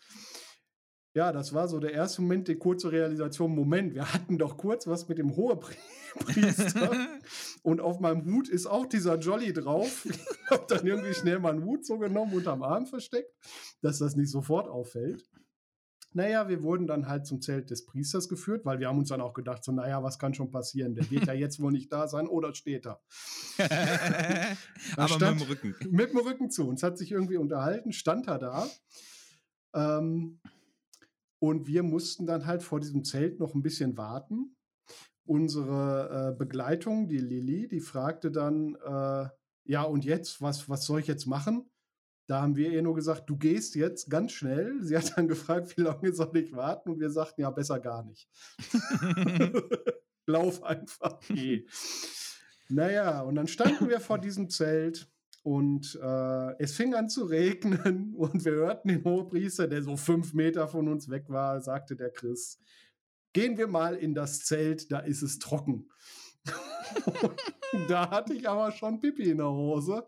[1.13, 4.85] ja, das war so der erste Moment, die kurze Realisation, Moment, wir hatten doch kurz
[4.87, 6.91] was mit dem Hohepriester
[7.63, 10.05] und auf meinem Hut ist auch dieser Jolly drauf.
[10.05, 10.19] Ich
[10.51, 13.31] habe dann irgendwie schnell meinen Hut so genommen, unterm Arm versteckt,
[13.81, 15.27] dass das nicht sofort auffällt.
[16.13, 19.21] Naja, wir wurden dann halt zum Zelt des Priesters geführt, weil wir haben uns dann
[19.21, 20.95] auch gedacht, so, naja, was kann schon passieren?
[20.95, 22.99] Der wird ja jetzt wohl nicht da sein oder steht er.
[24.97, 25.75] Aber stand- mit dem Rücken.
[25.91, 28.67] Mit dem Rücken zu uns, hat sich irgendwie unterhalten, stand er da.
[29.75, 30.39] Ähm,
[31.39, 34.55] und wir mussten dann halt vor diesem Zelt noch ein bisschen warten.
[35.25, 39.29] Unsere äh, Begleitung, die Lilly, die fragte dann, äh,
[39.65, 41.69] ja, und jetzt, was, was soll ich jetzt machen?
[42.27, 44.77] Da haben wir ihr nur gesagt, du gehst jetzt ganz schnell.
[44.83, 46.89] Sie hat dann gefragt, wie lange soll ich warten?
[46.91, 48.29] Und wir sagten, ja, besser gar nicht.
[50.25, 51.19] Lauf einfach.
[51.27, 51.65] Geh.
[52.67, 55.11] Naja, und dann standen wir vor diesem Zelt
[55.43, 60.33] und äh, es fing an zu regnen und wir hörten den Hohepriester, der so fünf
[60.33, 62.59] Meter von uns weg war, sagte der Chris,
[63.33, 65.89] gehen wir mal in das Zelt, da ist es trocken.
[67.87, 70.05] da hatte ich aber schon Pipi in der Hose,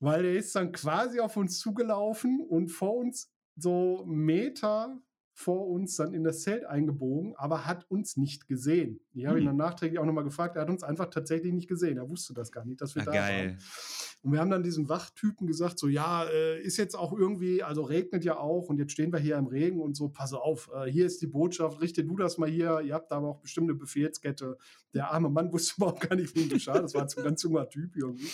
[0.00, 5.00] weil der ist dann quasi auf uns zugelaufen und vor uns so Meter
[5.38, 9.00] vor uns dann in das Zelt eingebogen, aber hat uns nicht gesehen.
[9.12, 9.48] Ich habe ihn Hm.
[9.48, 11.98] dann nachträglich auch nochmal gefragt, er hat uns einfach tatsächlich nicht gesehen.
[11.98, 13.46] Er wusste das gar nicht, dass wir Ah, da geil.
[13.48, 13.58] waren.
[14.22, 17.82] Und wir haben dann diesem Wachtypen gesagt, so ja, äh, ist jetzt auch irgendwie, also
[17.82, 20.90] regnet ja auch und jetzt stehen wir hier im Regen und so, pass auf, äh,
[20.90, 23.68] hier ist die Botschaft, richte du das mal hier, ihr habt da aber auch bestimmt
[23.68, 24.56] eine Befehlskette.
[24.94, 27.42] Der arme Mann wusste überhaupt gar nicht, wie ihm geschah, das war so ein ganz
[27.42, 28.30] junger Typ irgendwie.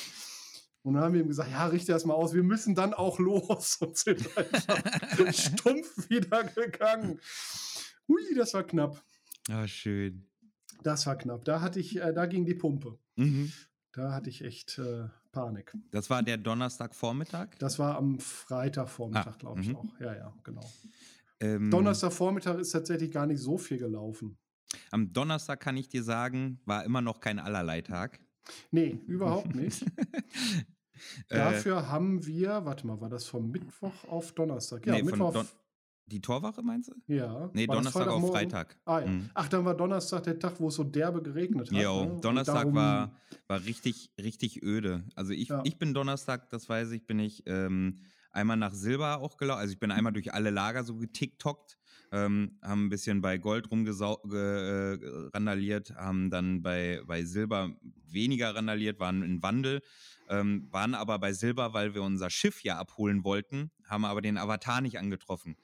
[0.83, 3.19] Und dann haben wir ihm gesagt, ja, richte das mal aus, wir müssen dann auch
[3.19, 4.83] los und sind einfach
[5.33, 7.21] stumpf wieder gegangen.
[8.09, 9.03] Hui, das war knapp.
[9.49, 10.29] Ah, schön.
[10.83, 11.45] Das war knapp.
[11.45, 12.99] Da hatte ich, äh, da ging die Pumpe.
[13.17, 13.53] Mhm.
[13.93, 15.77] Da hatte ich echt äh, Panik.
[15.91, 17.51] Das war der Donnerstagvormittag.
[17.59, 19.77] Das war am Freitagvormittag, Ah, glaube ich mhm.
[19.77, 20.01] auch.
[20.01, 20.69] Ja, ja, genau.
[21.41, 24.39] Ähm, Donnerstagvormittag ist tatsächlich gar nicht so viel gelaufen.
[24.91, 28.21] Am Donnerstag kann ich dir sagen, war immer noch kein Allerleitag.
[28.71, 29.85] Nee, überhaupt nicht.
[31.29, 34.87] Äh, Dafür haben wir, warte mal, war das vom Mittwoch auf Donnerstag?
[34.87, 35.33] Ja, nee, von Mittwoch.
[35.33, 35.47] Don
[36.07, 36.95] die Torwache meinst du?
[37.13, 37.51] ja.
[37.55, 38.31] Nee, War Donnerstag auf?
[38.31, 38.77] Freitag.
[38.85, 39.07] Ah, ja.
[39.07, 39.31] Mhm.
[39.35, 41.77] Ach, dann war Donnerstag der Tag, wo es so derbe geregnet hat.
[41.83, 42.21] Jo, ne?
[42.21, 45.05] Donnerstag war, war richtig, richtig öde.
[45.15, 45.63] Also ich, Ja.
[45.65, 47.99] ich bin Donnerstag, das weiß ich, bin ich ähm,
[48.31, 49.61] einmal nach Silber auch gelaufen.
[49.61, 51.79] Also ich bin einmal durch alle Lager so getiktokt,
[52.13, 57.75] ähm, haben ein bisschen bei Gold rumgerandaliert, haben dann bei, bei Silber
[58.07, 59.81] weniger randaliert, waren in Wandel,
[60.29, 64.37] ähm, waren aber bei Silber, weil wir unser Schiff ja abholen wollten, haben aber den
[64.37, 65.57] Avatar nicht angetroffen.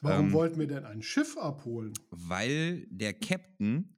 [0.00, 1.92] Warum ähm, wollten wir denn ein Schiff abholen?
[2.10, 3.94] Weil der Captain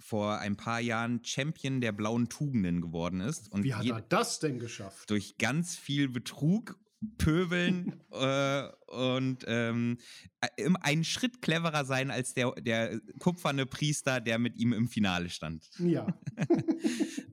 [0.00, 3.50] vor ein paar Jahren Champion der blauen Tugenden geworden ist.
[3.52, 5.08] Und Wie hat er das denn geschafft?
[5.10, 6.78] durch ganz viel Betrug,
[7.18, 9.98] Pöbeln äh, und ähm,
[10.40, 15.28] äh, einen Schritt cleverer sein als der, der kupferne Priester, der mit ihm im Finale
[15.28, 15.68] stand.
[15.78, 16.06] Ja.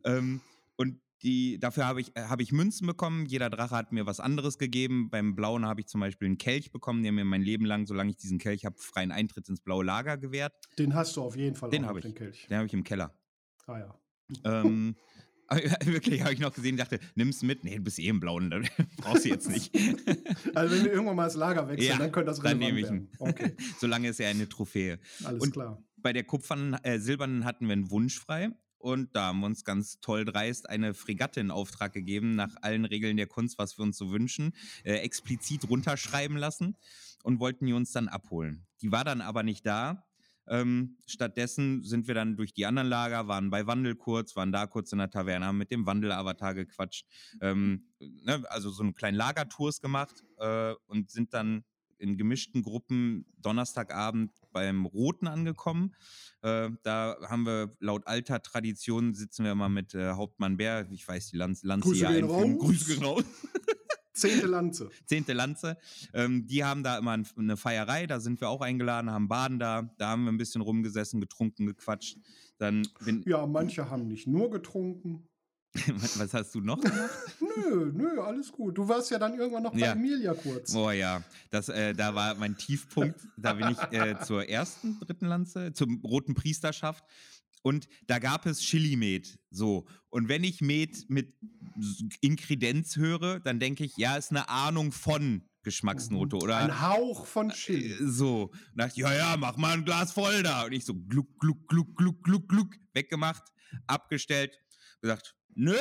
[0.04, 0.42] Ähm,
[0.78, 3.26] und die, dafür habe ich, äh, habe ich Münzen bekommen.
[3.26, 5.10] Jeder Drache hat mir was anderes gegeben.
[5.12, 8.10] Beim Blauen habe ich zum Beispiel einen Kelch bekommen, der mir mein Leben lang, solange
[8.12, 10.54] ich diesen Kelch habe, freien Eintritt ins blaue Lager gewährt.
[10.80, 12.06] Den hast du auf jeden Fall Den habe ich.
[12.06, 12.48] den Kelch.
[12.48, 13.14] Den habe ich im Keller.
[13.68, 13.96] Ah ja.
[14.44, 14.96] ähm,
[15.52, 17.64] aber wirklich habe ich noch gesehen, dachte, nimm's mit.
[17.64, 19.72] Nee, du bist eh im Blauen, dann brauchst du jetzt nicht.
[20.56, 22.86] Also wenn wir irgendwann mal das Lager wechseln, Ja, dann könnte das dann nehme ich
[22.86, 23.02] werden.
[23.02, 23.10] ihn.
[23.20, 25.00] Okay, Solange ist er eine Trophäe.
[25.24, 25.82] alles Und- klar.
[25.98, 28.50] Bei der kupfernen, äh, silbernen hatten wir einen Wunsch frei.
[28.80, 32.86] Und da haben wir uns ganz toll dreist eine Fregatte in Auftrag gegeben, nach allen
[32.86, 36.76] Regeln der Kunst, was wir uns so wünschen, äh, explizit runterschreiben lassen
[37.24, 38.66] und wollten die uns dann abholen.
[38.82, 40.08] Die war dann aber nicht da.
[40.52, 44.68] Ähm, stattdessen sind wir dann durch die anderen Lager, waren bei Wandel kurz, waren da
[44.68, 47.08] kurz in der Taverne, haben mit dem Wandel-Avatar gequatscht,
[47.40, 51.64] ähm, ne, also so einen kleinen Lagertours gemacht äh, und sind dann
[52.00, 55.96] in gemischten Gruppen Donnerstagabend beim Roten angekommen.
[56.42, 61.08] Äh, da haben wir laut alter Tradition sitzen wir mal mit äh, Hauptmann Bär, ich
[61.08, 62.50] weiß die Lanze, Lanze Grüße hier raus.
[62.60, 63.24] Grüße gehen raus.
[64.14, 64.90] Zehnte Lanze.
[65.06, 65.78] Zehnte Lanze.
[66.14, 69.60] Ähm, die haben da immer ein- eine Feierei, da sind wir auch eingeladen, haben Baden
[69.60, 72.18] da, da haben wir ein bisschen rumgesessen, getrunken, gequatscht.
[72.58, 75.28] Dann bin, Ja, manche haben nicht nur getrunken.
[76.18, 77.10] was hast du noch gemacht?
[77.40, 78.78] Nö, nö, alles gut.
[78.78, 79.94] Du warst ja dann irgendwann noch bei Ja.
[79.94, 80.76] Emilia kurz.
[80.76, 83.20] Oh ja, das, äh, da war mein Tiefpunkt.
[83.38, 87.06] Da bin ich äh, zur ersten, dritten Lanze, zum Roten Priesterschaft.
[87.62, 89.40] Und da gab es Chili-Met.
[89.50, 89.86] So.
[90.10, 91.34] Und wenn ich Met mit
[92.22, 96.38] Inkredenz höre, dann denke ich, ja, ist eine Ahnung von Geschmacksnote.
[96.38, 97.96] Oder Ein Hauch von äh, Chili.
[98.00, 98.46] so.
[98.46, 100.66] Und dachte ich, ja, ja, mach mal ein Glas voll da.
[100.66, 103.44] Und ich so gluck, gluck, gluck, gluck, gluck, gluck, weggemacht,
[103.88, 104.58] abgestellt,
[105.02, 105.78] gesagt, nö,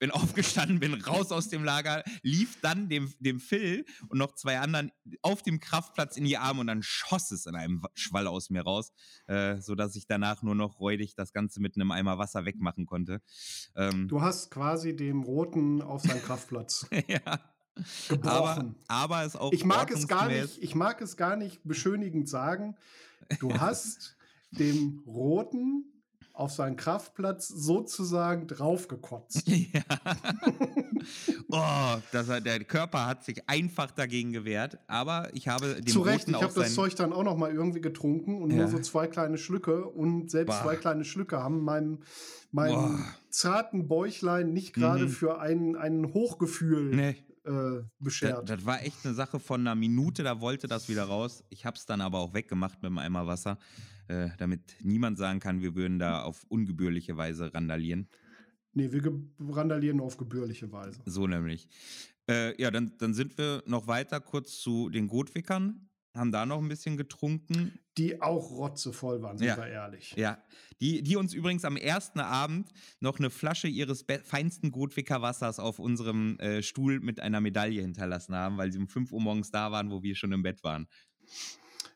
[0.00, 4.58] bin aufgestanden, bin raus aus dem Lager, lief dann dem, dem Phil und noch zwei
[4.58, 4.90] anderen
[5.22, 8.62] auf dem Kraftplatz in die Arme und dann schoss es in einem Schwall aus mir
[8.62, 8.92] raus,
[9.28, 13.22] äh, sodass ich danach nur noch räudig das Ganze mit einem Eimer Wasser wegmachen konnte.
[13.76, 16.86] Ähm, du hast quasi dem Roten auf seinen Kraftplatz.
[17.06, 17.20] ja.
[18.08, 18.74] Gebrochen.
[18.88, 22.28] Aber, aber es auch ich mag es gar nicht, ich mag es gar nicht beschönigend
[22.28, 22.76] sagen.
[23.38, 24.16] Du hast
[24.50, 25.84] dem Roten
[26.32, 29.48] auf seinen Kraftplatz sozusagen draufgekotzt.
[29.72, 29.82] Ja.
[31.48, 36.28] oh, das, der Körper hat sich einfach dagegen gewehrt, aber ich habe den Zu Recht,
[36.28, 38.58] ich habe das Zeug dann auch noch mal irgendwie getrunken und ja.
[38.58, 40.62] nur so zwei kleine Schlücke und selbst Boah.
[40.62, 42.00] zwei kleine Schlücke haben meinem,
[42.52, 45.10] meinem zarten Bäuchlein nicht gerade mhm.
[45.10, 47.16] für ein, ein Hochgefühl nee.
[47.44, 48.48] Äh, beschert.
[48.48, 51.42] Das, das, war echt eine Sache von einer Minute, da wollte das wieder raus.
[51.48, 53.58] Ich habe es dann aber auch weggemacht mit einem Eimer Wasser.
[54.10, 58.08] Äh, damit niemand sagen kann, wir würden da auf ungebührliche Weise randalieren.
[58.72, 59.02] Nee, wir
[59.38, 61.00] randalieren nur auf gebührliche Weise.
[61.06, 61.68] So nämlich.
[62.28, 66.58] Äh, ja, dann, dann sind wir noch weiter kurz zu den Gotwickern, haben da noch
[66.58, 67.78] ein bisschen getrunken.
[67.98, 69.56] Die auch rotzevoll waren, sind ja.
[69.56, 70.12] wir ehrlich.
[70.16, 70.42] Ja,
[70.80, 75.78] die, die uns übrigens am ersten Abend noch eine Flasche ihres feinsten Gotwicker Wassers auf
[75.78, 79.70] unserem äh, Stuhl mit einer Medaille hinterlassen haben, weil sie um 5 Uhr morgens da
[79.70, 80.88] waren, wo wir schon im Bett waren.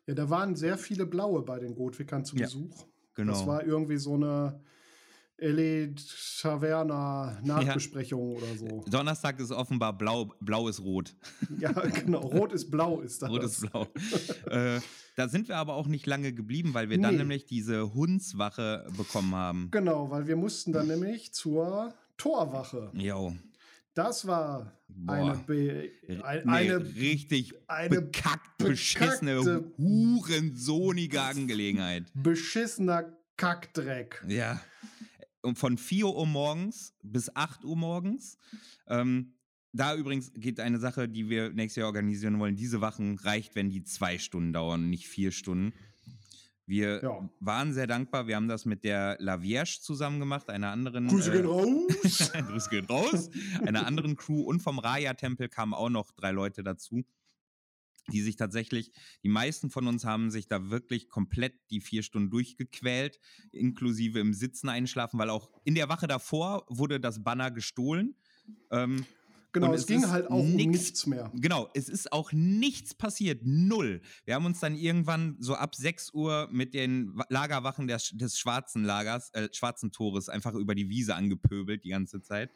[0.07, 2.79] Ja, da waren sehr viele Blaue bei den Gotwickern zu Besuch.
[2.79, 3.33] Ja, genau.
[3.33, 4.61] Das war irgendwie so eine
[5.37, 6.03] Elite
[6.41, 8.37] Taverna Nachbesprechung ja.
[8.37, 8.85] oder so.
[8.89, 11.17] Donnerstag ist offenbar blau, blau ist rot.
[11.59, 12.21] Ja, genau.
[12.21, 13.31] Rot ist blau ist das.
[13.31, 13.87] Rot ist blau.
[14.47, 14.81] äh,
[15.17, 17.03] da sind wir aber auch nicht lange geblieben, weil wir nee.
[17.03, 19.69] dann nämlich diese Hundswache bekommen haben.
[19.71, 22.91] Genau, weil wir mussten dann nämlich zur Torwache.
[22.95, 23.35] Jo.
[23.95, 24.73] Das war
[25.07, 25.91] eine, Be
[26.23, 32.05] ein, eine richtig eine bekackt, beschissene, hurensohnige Angelegenheit.
[32.15, 34.25] Beschissener Kackdreck.
[34.29, 34.61] Ja.
[35.43, 38.39] Und von 4 Uhr morgens bis 8 Uhr morgens.
[38.87, 39.35] Ähm,
[39.73, 42.55] da übrigens geht eine Sache, die wir nächstes Jahr organisieren wollen.
[42.55, 45.75] Diese Wachen reicht, wenn die zwei Stunden dauern, nicht vier Stunden.
[46.67, 47.31] Wir ja.
[47.41, 48.27] waren sehr dankbar.
[48.27, 51.09] Wir haben das mit der La Vierge zusammen gemacht, einer anderen.
[51.09, 52.33] Grüße äh, gehen raus!
[52.33, 53.31] Grüße gehen raus!
[53.67, 57.05] einer anderen Crew und vom Raya-Tempel kamen auch noch drei Leute dazu,
[58.13, 58.93] die sich tatsächlich,
[59.23, 63.21] die meisten von uns haben sich da wirklich komplett die vier Stunden durchgequält,
[63.53, 68.17] inklusive im Sitzen einschlafen, weil auch in der Wache davor wurde das Banner gestohlen.
[68.71, 69.05] Ähm,
[69.55, 71.33] Genau, es, es ging halt auch nix, um nichts mehr.
[71.35, 74.03] Genau, es ist auch nichts passiert, null.
[74.25, 78.83] Wir haben uns dann irgendwann so ab 6 Uhr mit den Lagerwachen des, des schwarzen
[78.85, 82.51] Lagers, äh, schwarzen Tores einfach über die Wiese angepöbelt die ganze Zeit.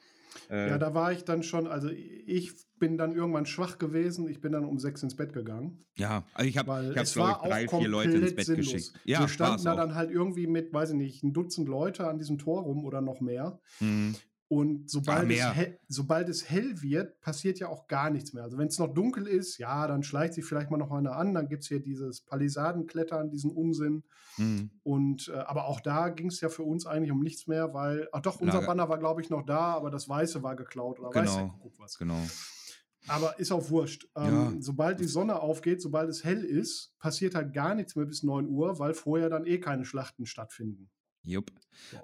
[0.51, 4.29] Äh, ja, da war ich dann schon, also ich bin dann irgendwann schwach gewesen.
[4.29, 5.85] Ich bin dann um sechs ins Bett gegangen.
[5.97, 8.73] Ja, also ich habe hab, glaube ich, drei, vier Leute ins Bett sinnlos.
[8.73, 9.01] geschickt.
[9.05, 12.19] Ja, Wir standen da dann halt irgendwie mit, weiß ich nicht, ein Dutzend Leute an
[12.19, 13.61] diesem Tor rum oder noch mehr.
[13.81, 14.17] Mhm.
[14.49, 18.45] Und sobald, es hell, sobald es hell wird, passiert ja auch gar nichts mehr.
[18.45, 21.35] Also wenn es noch dunkel ist, ja, dann schleicht sich vielleicht mal noch einer an,
[21.35, 24.05] dann gibt es hier dieses Palisadenklettern, diesen Unsinn.
[24.39, 24.71] Mhm.
[24.83, 28.09] Und äh, aber auch da ging es ja für uns eigentlich um nichts mehr, weil,
[28.11, 28.67] ach doch, unser Lager.
[28.69, 31.27] Banner war, glaube ich, noch da, aber das Weiße war geklaut oder genau.
[31.27, 31.99] weiß ja, guck was.
[31.99, 32.23] Genau.
[33.07, 34.09] Aber ist auch wurscht.
[34.17, 34.53] Ähm, ja.
[34.61, 38.49] Sobald die Sonne aufgeht, sobald es hell ist, passiert halt gar nichts mehr bis 9
[38.49, 40.91] Uhr, weil vorher dann eh keine Schlachten stattfinden.
[41.25, 41.53] Jupp.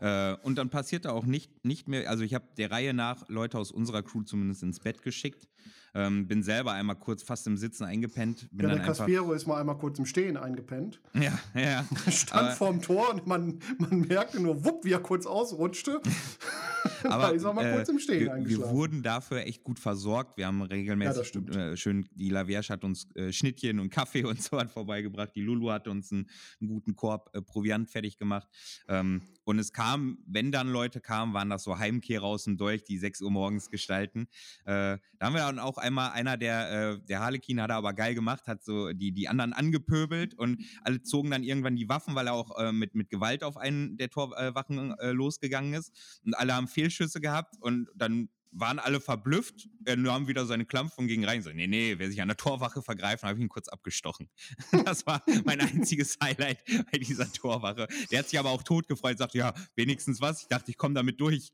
[0.00, 3.58] Äh, und dann passierte auch nicht, nicht mehr, also ich habe der Reihe nach Leute
[3.58, 5.48] aus unserer Crew zumindest ins Bett geschickt.
[5.94, 8.48] Ähm, bin selber einmal kurz fast im Sitzen eingepennt.
[8.50, 11.00] Bin ja, der Caspero ist mal einmal kurz im Stehen eingepennt.
[11.14, 11.84] Ja, ja.
[12.10, 16.00] Stand vorm Tor und man, man merkte nur, wupp, wie er kurz ausrutschte.
[17.04, 19.78] Aber da ist auch mal äh, kurz im Stehen wir, wir wurden dafür echt gut
[19.78, 20.36] versorgt.
[20.36, 24.42] Wir haben regelmäßig ja, äh, schön, die Lavierge hat uns äh, Schnittchen und Kaffee und
[24.42, 25.30] so hat vorbeigebracht.
[25.34, 26.28] Die Lulu hat uns einen,
[26.60, 28.48] einen guten Korb äh, Proviant fertig gemacht.
[28.88, 32.84] Ähm, und es kam, wenn dann Leute kamen, waren das so Heimkehrer aus dem Dolch,
[32.84, 34.26] die 6 Uhr morgens gestalten.
[34.64, 37.92] Äh, da haben wir dann auch einmal einer, der, äh, der Harlekin hat er aber
[37.92, 42.14] geil gemacht, hat so die, die anderen angepöbelt und alle zogen dann irgendwann die Waffen,
[42.14, 46.20] weil er auch äh, mit, mit Gewalt auf einen der Torwachen äh, losgegangen ist.
[46.24, 49.68] Und alle haben Fehlschüsse gehabt und dann waren alle verblüfft.
[49.84, 51.42] Er nahm wieder seine Klampf und ging rein.
[51.42, 54.28] So, nee, nee, wer sich an der Torwache vergreift, habe ich ihn kurz abgestochen.
[54.84, 56.58] das war mein einziges Highlight
[56.90, 57.88] bei dieser Torwache.
[58.10, 60.42] Der hat sich aber auch tot gefreut, sagte, ja, wenigstens was.
[60.42, 61.52] Ich dachte, ich komme damit durch.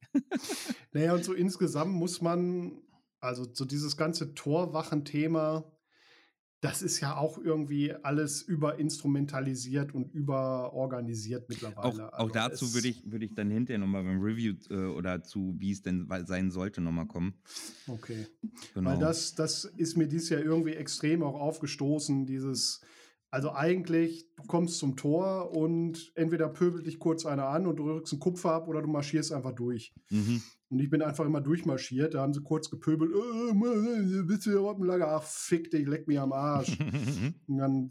[0.93, 2.73] naja, und so insgesamt muss man,
[3.21, 5.71] also so dieses ganze Torwachen-Thema,
[6.63, 12.13] das ist ja auch irgendwie alles überinstrumentalisiert und überorganisiert mittlerweile.
[12.13, 15.23] Auch, auch also dazu würde ich, würd ich dann hinterher nochmal beim Review äh, oder
[15.23, 17.35] zu, wie es denn sein sollte, nochmal kommen.
[17.87, 18.27] Okay.
[18.75, 18.91] Genau.
[18.91, 22.83] Weil das, das ist mir dieses Jahr irgendwie extrem auch aufgestoßen, dieses
[23.31, 27.85] Also eigentlich, du kommst zum Tor und entweder pöbelt dich kurz einer an und du
[27.85, 29.95] rückst einen Kupfer ab oder du marschierst einfach durch.
[30.11, 30.43] Mhm.
[30.71, 32.15] Und ich bin einfach immer durchmarschiert.
[32.15, 33.11] Da haben sie kurz gepöbelt.
[33.13, 35.09] Äh, bist du überhaupt im Lager?
[35.09, 36.79] Ach, fick dich, leck mich am Arsch.
[37.49, 37.91] und dann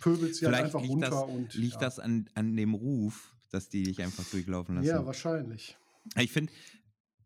[0.00, 1.10] pöbelt sie halt einfach liegt runter.
[1.10, 1.80] das, und, liegt ja.
[1.80, 4.88] das an, an dem Ruf, dass die dich einfach durchlaufen lassen.
[4.88, 5.76] Ja, wahrscheinlich.
[6.16, 6.50] Ich finde,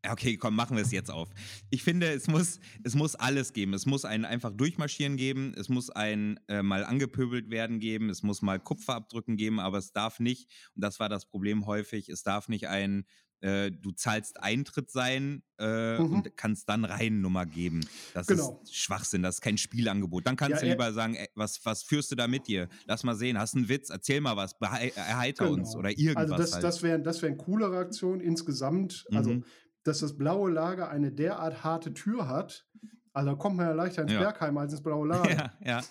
[0.09, 1.29] okay, komm, machen wir es jetzt auf.
[1.71, 3.75] Ich finde, es muss, es muss alles geben.
[3.75, 8.25] Es muss ein einfach durchmarschieren geben, es muss ein äh, mal angepöbelt werden geben, es
[8.25, 12.25] muss mal Kupferabdrücken geben, aber es darf nicht, und das war das Problem häufig, es
[12.25, 13.05] darf nicht ein
[13.41, 16.13] äh, du zahlst Eintritt sein äh, Mhm.
[16.13, 17.81] und kannst dann rein Nummer geben.
[18.15, 18.61] Das Genau.
[18.65, 20.27] ist Schwachsinn, das ist kein Spielangebot.
[20.27, 22.69] Dann kannst Ja, du er- lieber sagen, ey, was, was führst du da mit dir?
[22.87, 25.79] Lass mal sehen, hast du einen Witz, erzähl mal was, erheiter uns Genau.
[25.81, 26.65] oder irgendwas Also das, halt.
[26.65, 29.07] das wäre das wär eine coolere Aktion insgesamt.
[29.13, 29.45] Also, Mhm.
[29.85, 32.67] dass das blaue Lager eine derart harte Tür hat,
[33.13, 34.21] also da kommt man ja leichter ins Ja.
[34.21, 35.53] Bergheim als ins blaue Lager.
[35.65, 35.83] Ja, ja.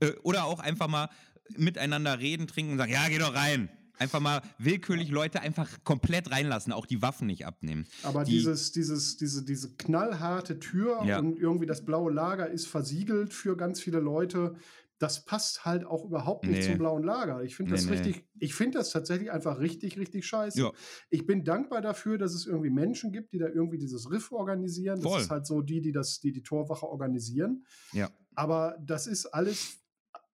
[0.00, 1.08] Äh, Oder auch einfach mal
[1.56, 3.68] miteinander reden, trinken und sagen, ja, geh doch rein.
[3.98, 7.86] Einfach mal willkürlich Leute einfach komplett reinlassen, auch die Waffen nicht abnehmen.
[8.02, 11.18] Aber Die- dieses, dieses, diese, diese knallharte Tür Ja.
[11.18, 14.54] und irgendwie das blaue Lager ist versiegelt für ganz viele Leute.
[15.00, 16.66] Das passt halt auch überhaupt nicht Nee.
[16.66, 17.44] zum blauen Lager.
[17.44, 20.58] Ich finde das Nee, richtig, ich finde das tatsächlich einfach richtig, richtig scheiße.
[20.60, 20.72] Ja.
[21.08, 25.00] Ich bin dankbar dafür, dass es irgendwie Menschen gibt, die da irgendwie dieses Riff organisieren.
[25.00, 25.12] Voll.
[25.14, 27.64] Das ist halt so die, die das, die die Torwache organisieren.
[27.92, 28.10] Ja.
[28.34, 29.78] Aber das ist alles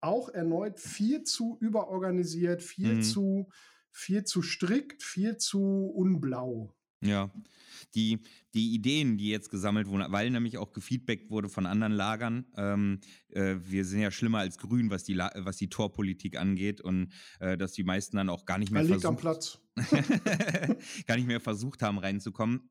[0.05, 3.03] auch erneut viel zu überorganisiert, viel Mhm.
[3.03, 3.49] zu,
[3.91, 5.61] viel zu strikt, viel zu
[5.95, 6.75] unblau.
[7.01, 7.31] Ja.
[7.95, 8.21] Die,
[8.55, 12.47] die Ideen, die jetzt gesammelt wurden, weil nämlich auch gefeedbackt wurde von anderen Lagern.
[12.57, 16.81] Ähm, äh, wir sind ja schlimmer als Grün, was die, La was die Torpolitik angeht
[16.81, 19.61] und äh, dass die meisten dann auch gar nicht mehr liegt am versucht, Platz.
[21.07, 22.71] gar nicht mehr versucht haben reinzukommen.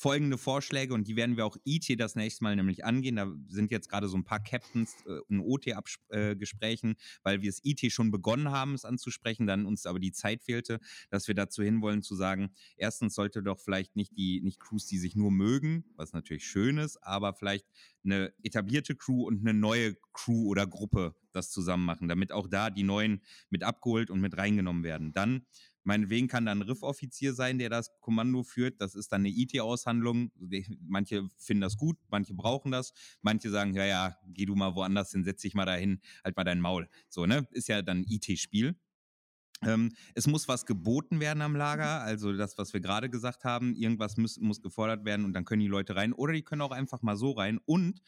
[0.00, 3.16] Folgende Vorschläge und die werden wir auch IT das nächste Mal nämlich angehen.
[3.16, 7.92] Da sind jetzt gerade so ein paar Captains äh, in OT-Gesprächen, weil wir es IT
[7.92, 10.80] schon begonnen haben, es anzusprechen, dann uns aber die Zeit fehlte,
[11.10, 12.48] dass wir dazu hinwollen zu sagen,
[12.78, 16.78] erstens sollte doch vielleicht nicht die nicht Crews, die sich nur mögen, was natürlich schön
[16.78, 17.66] ist, aber vielleicht
[18.02, 22.70] eine etablierte Crew und eine neue Crew oder Gruppe das zusammen machen, damit auch da
[22.70, 23.20] die neuen
[23.50, 25.12] mit abgeholt und mit reingenommen werden.
[25.12, 25.46] Dann
[25.84, 28.80] Meinetwegen kann da ein Riff-Offizier sein, der das Kommando führt.
[28.80, 30.30] Das ist dann eine IT-Aushandlung.
[30.86, 32.92] Manche finden das gut, manche brauchen das.
[33.22, 36.44] Manche sagen, ja, ja, geh du mal woanders hin, setz dich mal dahin, halt mal
[36.44, 36.88] dein Maul.
[37.08, 37.48] So, ne?
[37.52, 38.76] Ist ja dann IT-Spiel.
[39.62, 43.74] Ähm, es muss was geboten werden am Lager, also das, was wir gerade gesagt haben,
[43.74, 46.70] irgendwas muss, muss gefordert werden und dann können die Leute rein oder die können auch
[46.70, 47.60] einfach mal so rein.
[47.66, 48.00] Und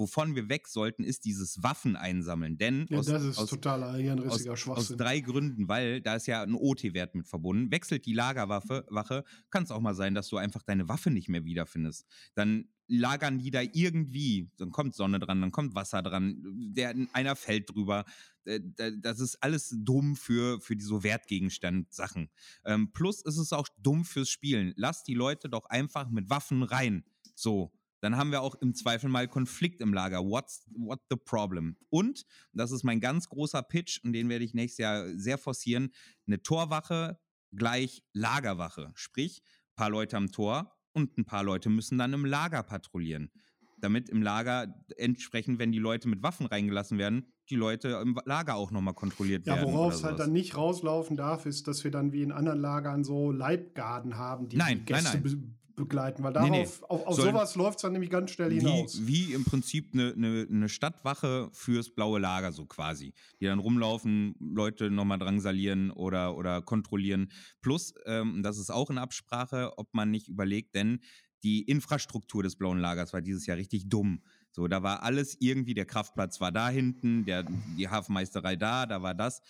[0.00, 2.58] wovon wir weg sollten, ist dieses Waffen einsammeln.
[2.58, 4.98] Denn Ja, aus, das ist aus, totaler hirnrissiger aus, aus Schwachsinn.
[4.98, 7.70] drei Gründen, weil da ist ja ein OT-Wert mit verbunden.
[7.70, 11.28] Wechselt die Lagerwaffe, Wache, kann es auch mal sein, dass du einfach deine Waffe nicht
[11.28, 12.06] mehr wiederfindest.
[12.34, 16.42] Dann lagern die da irgendwie, dann kommt Sonne dran, dann kommt Wasser dran,
[16.74, 18.04] der, einer fällt drüber.
[18.44, 22.30] Äh, da- Das ist alles dumm für, für die so Wertgegenstand-Sachen.
[22.64, 24.72] Ähm, plus ist es auch dumm fürs Spielen.
[24.76, 27.04] Lass die Leute doch einfach mit Waffen rein.
[27.36, 27.70] So.
[28.00, 30.20] Dann haben wir auch im Zweifel mal Konflikt im Lager.
[30.24, 31.76] What's what the problem?
[31.90, 35.90] Und, das ist mein ganz großer Pitch und den werde ich nächstes Jahr sehr forcieren,
[36.26, 37.18] eine Torwache
[37.52, 38.92] gleich Lagerwache.
[38.94, 43.30] Sprich, ein paar Leute am Tor und ein paar Leute müssen dann im Lager patrouillieren.
[43.78, 48.56] Damit im Lager entsprechend, wenn die Leute mit Waffen reingelassen werden, die Leute im Lager
[48.56, 49.72] auch nochmal kontrolliert Ja, werden.
[49.72, 52.60] worauf oder es halt dann nicht rauslaufen darf, ist, dass wir dann wie in anderen
[52.60, 55.22] Lagern so Leibgarden haben, die Nein, die nein, Gäste nein.
[55.22, 55.38] be
[55.80, 56.22] begleiten.
[56.22, 56.62] Weil Nee, nee.
[56.62, 59.00] darauf, auf, auf Sollen- sowas läuft es dann nämlich ganz schnell hinaus.
[59.04, 63.12] Wie, wie im Prinzip eine, eine, eine Stadtwache fürs blaue Lager, so quasi.
[63.40, 67.32] Die dann rumlaufen, Leute nochmal drangsalieren oder, oder kontrollieren.
[67.60, 71.00] Plus, ähm, das ist auch in Absprache, ob man nicht überlegt, denn
[71.42, 74.22] die Infrastruktur des blauen Lagers war dieses Jahr richtig dumm.
[74.52, 77.44] So, da war alles irgendwie, der Kraftplatz war da hinten, der,
[77.78, 79.40] die Hafenmeisterei da, da war das.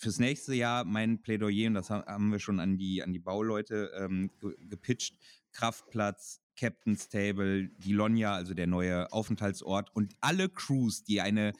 [0.00, 3.18] Fürs nächste Jahr mein Plädoyer, und das ha- haben wir schon an die, an die
[3.18, 5.16] Bauleute ähm, ge gepitcht,
[5.52, 11.52] Kraftplatz, Captain's Table, die Lonja, also der neue Aufenthaltsort und alle Crews, die eine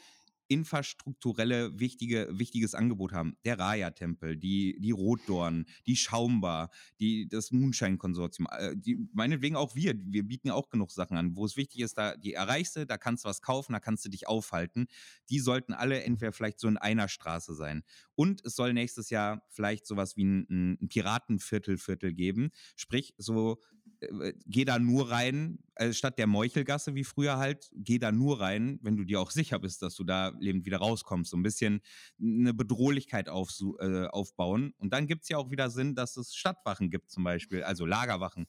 [0.49, 3.37] infrastrukturelle wichtige, wichtiges Angebot haben.
[3.45, 9.95] Der Raya-Tempel, die, die Rotdorn, die Schaumbar, die, das Moonshine-Konsortium, äh, die, meinetwegen auch wir,
[10.07, 12.97] wir bieten auch genug Sachen an, wo es wichtig ist, da die erreichst du, da
[12.97, 14.87] kannst du was kaufen, da kannst du dich aufhalten.
[15.29, 17.83] Die sollten alle entweder vielleicht so in einer Straße sein.
[18.15, 22.51] Und es soll nächstes Jahr vielleicht sowas wie ein, ein Piratenviertel-Viertel geben.
[22.75, 23.59] Sprich, so
[24.01, 28.41] äh, geh da nur rein, äh, statt der Meuchelgasse wie früher halt, geh da nur
[28.41, 31.31] rein, wenn du dir auch sicher bist, dass du da lebend wieder rauskommst.
[31.31, 31.81] So ein bisschen
[32.21, 34.75] eine Bedrohlichkeit aufsu- äh, aufbauen.
[34.79, 37.87] Und dann gibt es ja auch wieder Sinn, dass es Stadtwachen gibt zum Beispiel, also
[37.87, 38.47] Lagerwachen,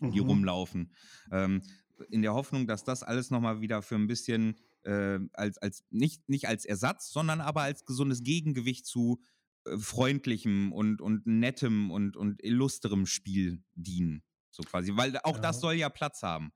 [0.00, 0.26] die Mhm.
[0.26, 0.92] rumlaufen.
[1.30, 1.62] Ähm,
[2.10, 6.28] in der Hoffnung, dass das alles nochmal wieder für ein bisschen äh, als, als nicht,
[6.28, 9.22] nicht als Ersatz, sondern aber als gesundes Gegengewicht zu
[9.64, 14.24] äh, freundlichem und, und nettem und, und illusterem Spiel dienen.
[14.52, 15.42] So quasi, weil auch ja.
[15.42, 16.52] das soll ja Platz haben.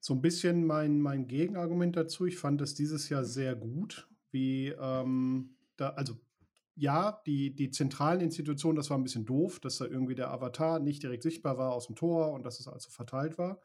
[0.00, 2.26] So ein bisschen mein, mein Gegenargument dazu.
[2.26, 6.14] Ich fand es dieses Jahr sehr gut, wie ähm, da, also
[6.76, 10.78] ja, die, die zentralen Institutionen, das war ein bisschen doof, dass da irgendwie der Avatar
[10.78, 13.60] nicht direkt sichtbar war aus dem Tor und dass es also verteilt war.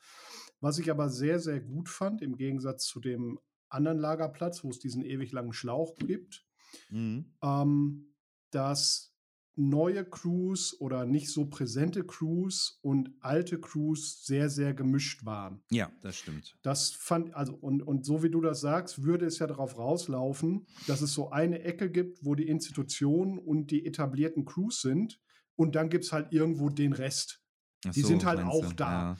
[0.61, 3.37] Was ich aber sehr, sehr gut fand, im Gegensatz zu dem
[3.67, 6.45] anderen Lagerplatz, wo es diesen ewig langen Schlauch gibt,
[6.89, 7.33] mhm.
[7.43, 8.13] ähm,
[8.49, 9.10] dass
[9.55, 15.61] neue Crews oder nicht so präsente Crews und alte Crews sehr, sehr gemischt waren.
[15.69, 16.57] Ja, das stimmt.
[16.61, 20.65] Das fand, also, und, und so wie du das sagst, würde es ja darauf rauslaufen,
[20.87, 25.19] dass es so eine Ecke gibt, wo die Institutionen und die etablierten Crews sind
[25.55, 27.41] und dann gibt es halt irgendwo den Rest.
[27.85, 28.75] Ach die so, sind halt auch du?
[28.75, 28.91] da.
[28.91, 29.17] Ja.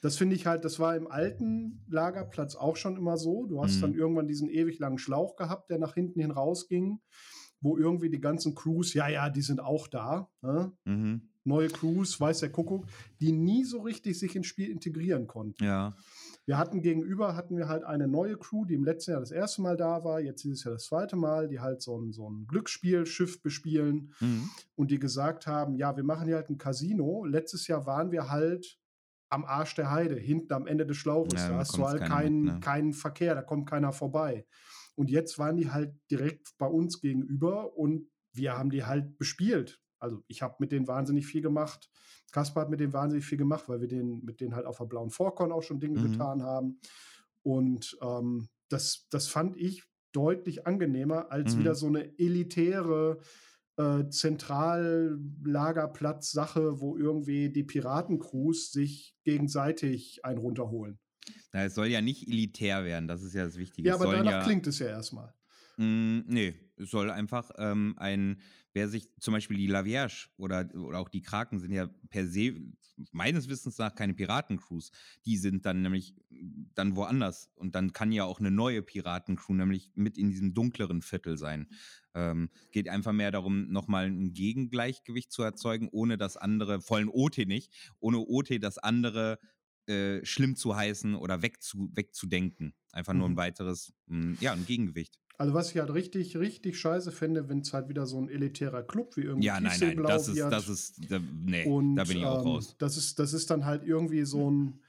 [0.00, 3.46] Das finde ich halt, das war im alten Lagerplatz auch schon immer so.
[3.46, 3.80] Du hast mhm.
[3.80, 7.00] dann irgendwann diesen ewig langen Schlauch gehabt, der nach hinten hin rausging
[7.62, 10.28] wo irgendwie die ganzen Crews, ja, ja, die sind auch da.
[10.42, 10.72] Ne?
[10.84, 11.22] Mhm.
[11.44, 12.86] Neue Crews, weiß der Kuckuck,
[13.20, 15.64] die nie so richtig sich ins Spiel integrieren konnten.
[15.64, 15.96] Ja.
[16.44, 19.62] Wir hatten gegenüber, hatten wir halt eine neue Crew, die im letzten Jahr das erste
[19.62, 22.28] Mal da war, jetzt ist es ja das zweite Mal, die halt so ein, so
[22.28, 24.50] ein Glücksspielschiff bespielen mhm.
[24.74, 27.24] und die gesagt haben, ja, wir machen hier halt ein Casino.
[27.24, 28.78] Letztes Jahr waren wir halt
[29.28, 31.40] am Arsch der Heide, hinten am Ende des Schlauches.
[31.40, 32.60] Ja, da hast du halt keinen, mit, ne?
[32.60, 34.44] keinen Verkehr, da kommt keiner vorbei.
[34.94, 39.80] Und jetzt waren die halt direkt bei uns gegenüber und wir haben die halt bespielt.
[39.98, 41.90] Also ich habe mit denen wahnsinnig viel gemacht.
[42.32, 44.86] Kaspar hat mit denen wahnsinnig viel gemacht, weil wir den, mit denen halt auf der
[44.86, 46.12] blauen Vorkon auch schon Dinge mhm.
[46.12, 46.80] getan haben.
[47.42, 51.60] Und ähm, das, das fand ich deutlich angenehmer als mhm.
[51.60, 53.20] wieder so eine elitäre
[53.76, 60.98] äh, Zentrallagerplatz-Sache, wo irgendwie die Piratencrews sich gegenseitig einen runterholen.
[61.52, 63.88] Na, es soll ja nicht elitär werden, das ist ja das Wichtige.
[63.88, 65.34] Ja, aber danach ja, klingt es ja erstmal.
[65.76, 68.40] Mh, mm, nee, es soll einfach ähm, ein,
[68.72, 72.54] wer sich zum Beispiel die Lavierge oder, oder auch die Kraken sind ja per se
[73.10, 74.90] meines Wissens nach keine Piratencrews.
[75.24, 76.14] Die sind dann nämlich
[76.74, 77.50] dann woanders.
[77.54, 81.68] Und dann kann ja auch eine neue Piratencrew nämlich mit in diesem dunkleren Viertel sein.
[82.14, 87.38] Ähm, geht einfach mehr darum, nochmal ein Gegengleichgewicht zu erzeugen, ohne das andere, vollen OT
[87.46, 89.38] nicht, ohne OT das andere
[89.86, 92.74] äh, schlimm zu heißen oder wegzu, wegzudenken.
[92.92, 93.36] Einfach nur ein mhm.
[93.36, 95.18] weiteres, mh, hm, ja, ein Gegengewicht.
[95.38, 98.82] Also was ich halt richtig, richtig scheiße fände, wenn es halt wieder so ein elitärer
[98.82, 102.18] Club wie irgendwie Ja, nein, nein, das ist, das ist, da, nee, Und, da bin
[102.18, 102.76] ich auch ähm, raus.
[102.78, 104.80] Das ist, das ist dann halt irgendwie so ein,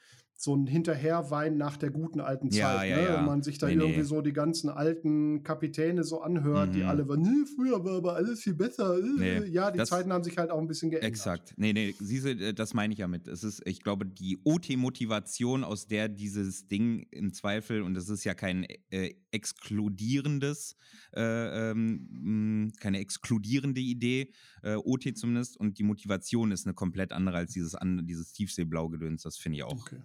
[0.43, 3.03] so ein Hinterherwein nach der guten alten Zeit, ja, ne?
[3.03, 3.17] Ja.
[3.17, 4.03] Wenn man sich da nee, irgendwie nee.
[4.03, 6.73] so die ganzen alten Kapitäne so anhört, mhm.
[6.73, 8.97] die alle waren, früher war aber alles viel besser.
[9.17, 11.09] Nee, ja, die Zeiten haben sich halt auch ein bisschen geändert.
[11.09, 11.53] Exakt.
[11.55, 13.27] Nee, nee, siehste, äh, das meine ich ja mit.
[13.27, 18.25] Es ist, ich glaube, die OT-Motivation, aus der dieses Ding im Zweifel, und das ist
[18.25, 20.75] ja kein äh, exkludierendes,
[21.15, 27.37] äh, ähm, keine exkludierende Idee, äh, OT zumindest, und die Motivation ist eine komplett andere
[27.37, 29.71] als dieses, dieses Tiefseeblau-Gedöns, das finde ich auch.
[29.71, 30.01] Okay.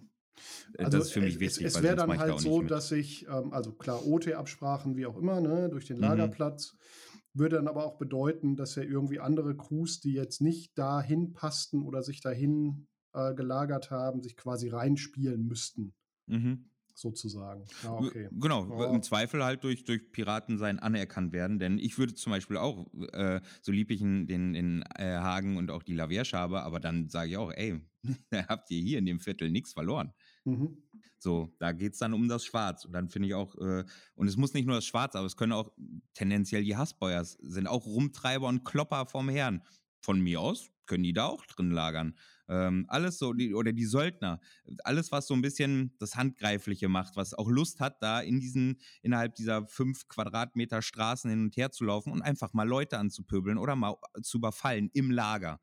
[0.77, 1.65] Äh, also das ist für mich wichtig.
[1.65, 5.41] Es, es wäre dann halt so, dass ich, ähm, also klar, OT-Absprachen, wie auch immer,
[5.41, 6.03] ne, durch den mhm.
[6.03, 7.39] Lagerplatz, mhm.
[7.39, 11.83] würde dann aber auch bedeuten, dass ja irgendwie andere Crews, die jetzt nicht dahin passten
[11.83, 15.93] oder sich dahin äh, gelagert haben, sich quasi reinspielen müssten.
[16.27, 16.69] Mhm
[16.99, 17.65] sozusagen.
[17.83, 18.29] Ja, okay.
[18.31, 18.93] Genau, oh.
[18.93, 22.87] im Zweifel halt durch, durch Piraten sein anerkannt werden, denn ich würde zum Beispiel auch,
[23.13, 27.09] äh, so lieb ich den, den äh, Hagen und auch die Laviersch habe, aber dann
[27.09, 27.79] sage ich auch, ey,
[28.49, 30.13] habt ihr hier in dem Viertel nichts verloren.
[30.45, 30.83] Mhm.
[31.17, 32.85] So, da geht es dann um das Schwarz.
[32.85, 33.83] Und dann finde ich auch, äh,
[34.15, 35.71] und es muss nicht nur das Schwarz, aber es können auch
[36.13, 39.61] tendenziell die Hassbeuers, sind auch Rumtreiber und Klopper vom Herrn.
[40.01, 42.17] Von mir aus können die da auch drin lagern.
[42.49, 44.41] Ähm, alles so, die, oder die Söldner,
[44.83, 48.81] alles, was so ein bisschen das Handgreifliche macht, was auch Lust hat, da in diesen,
[49.03, 53.59] innerhalb dieser fünf Quadratmeter Straßen hin und her zu laufen und einfach mal Leute anzupöbeln
[53.59, 55.59] oder mal zu überfallen im Lager.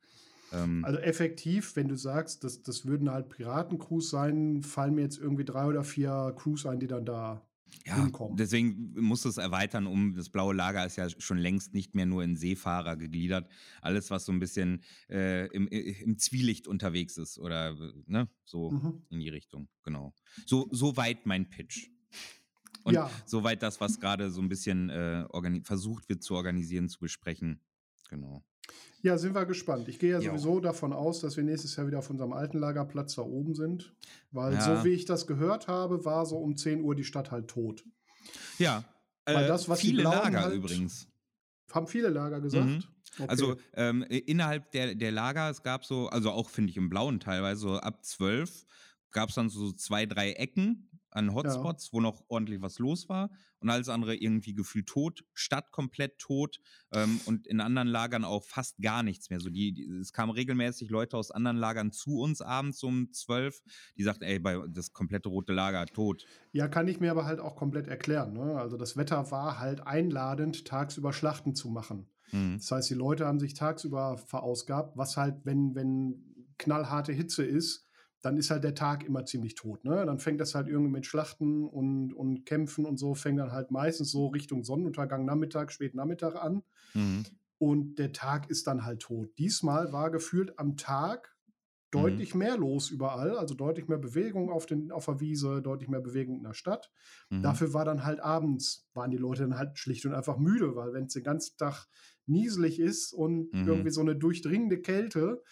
[0.53, 5.19] Ähm, also effektiv, wenn du sagst, das, das würden halt Piratencrews sein, fallen mir jetzt
[5.19, 7.43] irgendwie drei oder vier Crews ein, die dann da
[7.85, 8.37] ja, hinkommen.
[8.37, 12.23] Deswegen muss es erweitern, um das blaue Lager ist ja schon längst nicht mehr nur
[12.25, 13.49] in Seefahrer gegliedert.
[13.81, 17.77] Alles, was so ein bisschen äh, im, im Zwielicht unterwegs ist oder
[18.07, 19.03] ne, so mhm.
[19.11, 20.15] in die Richtung, genau.
[20.47, 21.91] So, so weit mein Pitch.
[22.83, 23.11] Und ja.
[23.25, 25.27] soweit das, was gerade so ein bisschen äh,
[25.65, 27.61] versucht wird zu organisieren, zu besprechen.
[28.09, 28.45] Genau.
[29.03, 29.89] Ja, sind wir gespannt.
[29.89, 30.33] Ich gehe ja jo.
[30.33, 33.95] sowieso davon aus, dass wir nächstes Jahr wieder auf unserem alten Lagerplatz da oben sind.
[34.33, 34.61] Weil ja.
[34.61, 37.85] so wie ich das gehört habe, war so um 10 Uhr die Stadt halt tot.
[38.59, 38.85] Ja.
[39.25, 41.09] Weil äh, das, was viele Lager halt, übrigens.
[41.73, 42.67] Haben viele Lager gesagt.
[42.67, 42.85] Mhm.
[43.19, 43.29] Okay.
[43.29, 47.19] Also ähm, innerhalb der, der Lager, es gab so, also auch finde ich im Blauen
[47.21, 48.67] teilweise, so ab 12
[49.11, 51.93] gab es dann so zwei, drei Ecken an Hotspots, ja.
[51.93, 56.59] wo noch ordentlich was los war und alles andere irgendwie gefühlt tot, Stadt komplett tot
[56.93, 59.41] ähm, und in anderen Lagern auch fast gar nichts mehr.
[59.41, 63.63] So die, die, es kamen regelmäßig Leute aus anderen Lagern zu uns abends um zwölf,
[63.97, 66.27] die sagten, ey, bei, das komplette rote Lager tot.
[66.53, 68.35] Ja, kann ich mir aber halt auch komplett erklären.
[68.35, 68.59] Ne?
[68.59, 72.11] Also das Wetter war halt einladend, tagsüber Schlachten zu machen.
[72.33, 72.59] Mhm.
[72.59, 77.86] Das heißt, die Leute haben sich tagsüber verausgabt, was halt, wenn, wenn knallharte Hitze ist,
[78.27, 79.85] dann ist halt der Tag immer ziemlich tot.
[79.85, 80.05] Ne?
[80.05, 83.71] Dann fängt das halt irgendwie mit Schlachten und, und Kämpfen und so, fängt dann halt
[83.71, 86.65] meistens so Richtung Sonnenuntergang, Nachmittag, Spätnachmittag an.
[86.95, 87.25] Mhm.
[87.59, 89.31] Und der Tag ist dann halt tot.
[89.39, 91.37] Diesmal war gefühlt am Tag
[91.93, 92.41] deutlich mhm.
[92.41, 96.39] mehr los überall, also deutlich mehr Bewegung auf, den, auf der Wiese, deutlich mehr Bewegung
[96.39, 96.91] in der Stadt.
[97.31, 97.43] Mhm.
[97.43, 100.93] Dafür war dann halt abends, waren die Leute dann halt schlicht und einfach müde, weil
[100.95, 101.87] wenn es den ganzen Tag
[102.27, 103.69] nieselig ist und mhm.
[103.69, 105.45] irgendwie so eine durchdringende Kälte,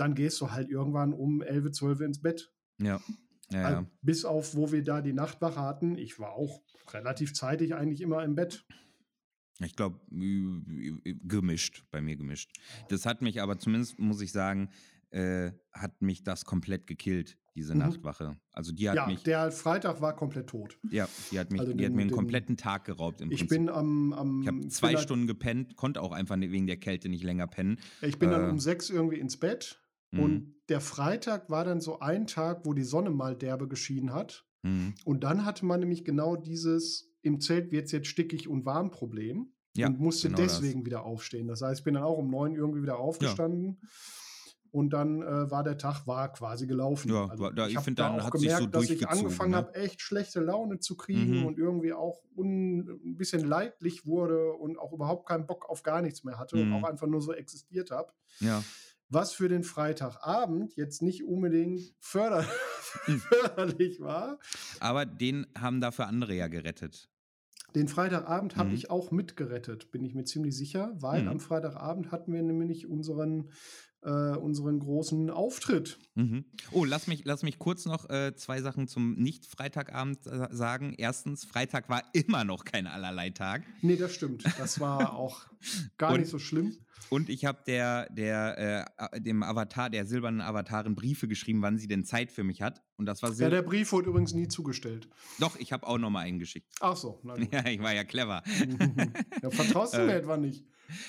[0.00, 2.52] dann gehst du halt irgendwann um 11, 12 ins Bett.
[2.80, 3.00] Ja.
[3.52, 5.98] Ja, also, Bis auf, wo wir da die Nachtwache hatten.
[5.98, 8.64] Ich war auch relativ zeitig eigentlich immer im Bett.
[9.58, 12.52] Ich glaube, gemischt, bei mir gemischt.
[12.88, 14.70] Das hat mich aber zumindest, muss ich sagen,
[15.10, 17.80] äh, hat mich das komplett gekillt, diese mhm.
[17.80, 18.38] Nachtwache.
[18.52, 19.22] Also die hat ja, mich.
[19.24, 20.78] Der Freitag war komplett tot.
[20.90, 23.20] Ja, die hat, mich, also die den, hat mir einen den, kompletten Tag geraubt.
[23.20, 23.48] ich Prinzip.
[23.48, 24.12] bin am.
[24.12, 27.78] am ich habe zwei Stunden gepennt, konnte auch einfach wegen der Kälte nicht länger pennen.
[28.00, 29.80] Ich bin äh, dann um sechs irgendwie ins Bett
[30.12, 30.20] Mhm.
[30.20, 34.44] Und der Freitag war dann so ein Tag, wo die Sonne mal derbe geschienen hat.
[34.62, 34.94] Mhm.
[35.04, 38.90] Und dann hatte man nämlich genau dieses, im Zelt wird es jetzt stickig und warm
[38.90, 39.52] Problem.
[39.76, 40.86] Ja, und musste genau deswegen das.
[40.86, 41.46] wieder aufstehen.
[41.46, 43.78] Das heißt, ich bin dann auch um neun irgendwie wieder aufgestanden.
[43.80, 43.88] Ja.
[44.72, 47.10] Und dann äh, war der Tag war quasi gelaufen.
[47.10, 49.56] Ja, also, da, ich, ich finde, da dann auch gemerkt, so dass ich angefangen ne?
[49.56, 51.46] habe, echt schlechte Laune zu kriegen mhm.
[51.46, 56.02] und irgendwie auch un, ein bisschen leidlich wurde und auch überhaupt keinen Bock auf gar
[56.02, 56.72] nichts mehr hatte mhm.
[56.72, 58.12] und auch einfach nur so existiert habe.
[58.38, 58.62] Ja
[59.10, 62.42] was für den Freitagabend jetzt nicht unbedingt förder
[63.28, 64.38] förderlich war.
[64.78, 67.10] Aber den haben dafür andere ja gerettet.
[67.74, 68.74] Den Freitagabend habe mhm.
[68.74, 71.28] ich auch mitgerettet, bin ich mir ziemlich sicher, weil mhm.
[71.28, 73.50] am Freitagabend hatten wir nämlich unseren,
[74.02, 75.98] äh, unseren großen Auftritt.
[76.14, 76.44] Mhm.
[76.72, 80.94] Oh, lass mich, lass mich kurz noch äh, zwei Sachen zum Nicht-Freitagabend äh, sagen.
[80.96, 83.62] Erstens, Freitag war immer noch kein Allerlei-Tag.
[83.82, 84.44] Nee, das stimmt.
[84.58, 85.46] Das war auch
[85.98, 86.76] gar nicht so schlimm.
[87.08, 91.88] Und ich habe der, der, äh, dem Avatar, der silbernen Avatarin Briefe geschrieben, wann sie
[91.88, 92.82] denn Zeit für mich hat.
[92.96, 93.48] Und das war sehr.
[93.48, 95.08] Ja, der Brief wurde übrigens nie zugestellt.
[95.38, 96.72] Doch, ich habe auch nochmal einen geschickt.
[96.80, 97.48] Ach so, nein.
[97.52, 98.42] Ja, ich war ja clever.
[99.42, 100.64] ja, vertraust du mir äh, etwa nicht?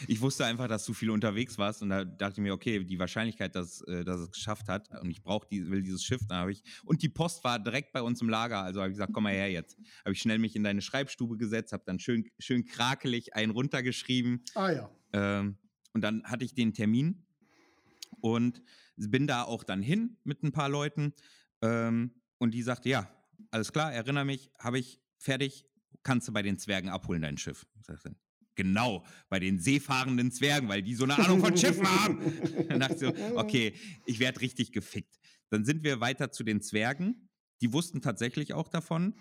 [0.08, 3.00] Ich wusste einfach, dass du viel unterwegs warst und da dachte ich mir, okay, die
[3.00, 6.40] Wahrscheinlichkeit, dass, äh, dass es geschafft hat und ich brauche die, will dieses Schiff, dann
[6.40, 9.14] habe ich und die Post war direkt bei uns im Lager, also habe ich gesagt,
[9.14, 9.78] komm mal her jetzt.
[10.04, 14.44] Habe ich schnell mich in deine Schreibstube gesetzt, habe dann schön schön krakelig einen runtergeschrieben.
[14.56, 14.90] Ah ja.
[15.14, 15.58] Ähm,
[15.94, 17.26] und dann hatte ich den Termin
[18.22, 18.62] und
[18.96, 21.14] bin da auch dann hin mit ein paar Leuten.
[21.62, 23.10] Ähm, und die sagte, ja,
[23.52, 25.66] alles klar, erinnere mich, habe ich fertig,
[26.04, 27.66] kannst du bei den Zwergen abholen, dein Schiff.
[27.80, 28.16] Ich sagte,
[28.56, 32.20] genau, bei den seefahrenden Zwergen, weil die so eine Ahnung von Schiffen haben.
[32.70, 33.74] Dann dachte ich so, okay,
[34.06, 35.20] ich werde richtig gefickt.
[35.50, 37.30] Dann sind wir weiter zu den Zwergen.
[37.62, 39.16] Die wussten tatsächlich auch davon.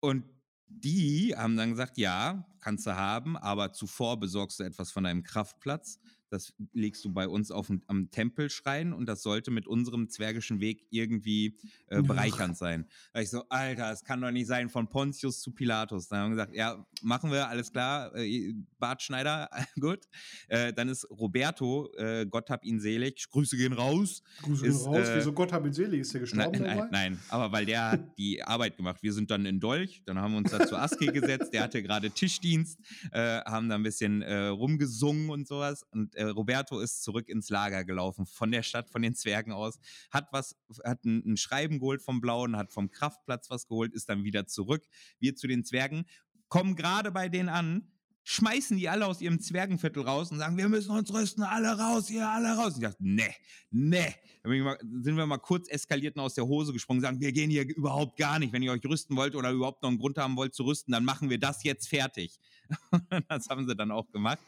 [0.00, 0.24] Und
[0.66, 5.22] die haben dann gesagt, ja, kannst du haben, aber zuvor besorgst du etwas von deinem
[5.22, 5.98] Kraftplatz.
[6.32, 10.60] Das legst du bei uns auf dem, am Tempelschrein und das sollte mit unserem zwergischen
[10.60, 11.58] Weg irgendwie
[11.88, 12.86] äh, bereichernd sein.
[13.12, 16.08] Da ich so, Alter, es kann doch nicht sein, von Pontius zu Pilatus.
[16.08, 20.08] Dann haben wir gesagt, ja, machen wir, alles klar, äh, Bartschneider, gut.
[20.48, 24.22] Äh, dann ist Roberto, äh, Gott hab ihn selig, Grüße gehen raus.
[24.42, 27.18] Grüße gehen raus, äh, wieso Gott hab ihn selig, ist der gestorben nein, nein, nein,
[27.28, 29.02] aber weil der hat die Arbeit gemacht.
[29.02, 31.82] Wir sind dann in Dolch, dann haben wir uns da zu Aske gesetzt, der hatte
[31.82, 32.78] gerade Tischdienst,
[33.12, 37.84] äh, haben da ein bisschen rumgesungen und sowas und äh, Roberto ist zurück ins Lager
[37.84, 39.78] gelaufen, von der Stadt, von den Zwergen aus,
[40.10, 44.08] hat was, hat ein, ein Schreiben geholt vom Blauen, hat vom Kraftplatz was geholt, ist
[44.08, 44.84] dann wieder zurück.
[45.18, 46.04] Wir zu den Zwergen,
[46.48, 47.91] kommen gerade bei denen an,
[48.24, 52.10] schmeißen die alle aus ihrem Zwergenviertel raus und sagen, wir müssen uns rüsten, alle raus,
[52.10, 52.74] ihr alle raus.
[52.74, 53.30] Und ich dachte, ne,
[53.70, 54.14] ne.
[54.44, 57.64] Dann sind wir mal kurz eskaliert und aus der Hose gesprungen, sagen, wir gehen hier
[57.76, 58.52] überhaupt gar nicht.
[58.52, 61.04] Wenn ihr euch rüsten wollt oder überhaupt noch einen Grund haben wollt zu rüsten, dann
[61.04, 62.38] machen wir das jetzt fertig.
[63.28, 64.40] das haben sie dann auch gemacht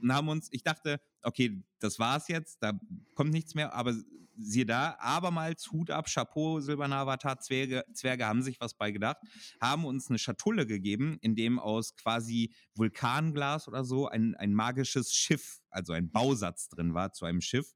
[0.00, 2.72] und haben uns, ich dachte, okay, das war's jetzt, da
[3.14, 3.94] kommt nichts mehr, aber
[4.42, 9.18] siehe da, abermals Hut ab, Chapeau, Silberner Avatar, Zwerge, Zwerge haben sich was bei gedacht,
[9.60, 15.12] haben uns eine Schatulle gegeben, in dem aus quasi Vulkanglas oder so ein, ein magisches
[15.12, 17.72] Schiff, also ein Bausatz drin war zu einem Schiff.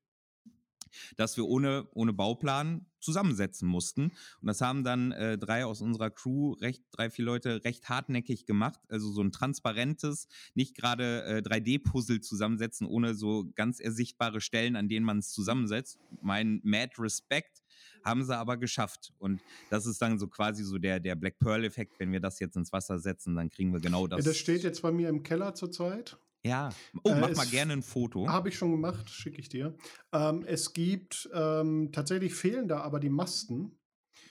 [1.17, 4.13] Dass wir ohne, ohne Bauplan zusammensetzen mussten.
[4.41, 8.47] Und das haben dann äh, drei aus unserer Crew, recht, drei, vier Leute, recht hartnäckig
[8.47, 8.81] gemacht.
[8.89, 14.89] Also so ein transparentes, nicht gerade äh, 3D-Puzzle zusammensetzen, ohne so ganz ersichtbare Stellen, an
[14.89, 15.99] denen man es zusammensetzt.
[16.21, 17.63] Mein Mad Respect
[18.05, 19.13] haben sie aber geschafft.
[19.19, 19.41] Und
[19.71, 21.99] das ist dann so quasi so der, der Black Pearl-Effekt.
[21.99, 24.25] Wenn wir das jetzt ins Wasser setzen, dann kriegen wir genau das.
[24.25, 26.17] Das steht jetzt bei mir im Keller zurzeit.
[26.47, 26.71] Ja.
[27.03, 28.29] Oh, Äh, mach es- mal gerne ein Foto.
[28.29, 29.75] Habe ich schon gemacht, schicke ich dir.
[30.13, 33.73] Ähm, es gibt ähm, tatsächlich fehlen da aber die Masten.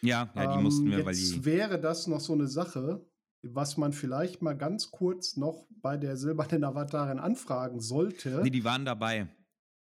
[0.02, 1.46] Ja, ja, die Ähm, mussten wir, weil jetzt die.
[1.46, 3.06] wäre das noch so eine Sache,
[3.44, 8.42] was man vielleicht mal ganz kurz noch bei der silbernen Avatarin anfragen sollte.
[8.44, 9.28] Nee, die waren dabei.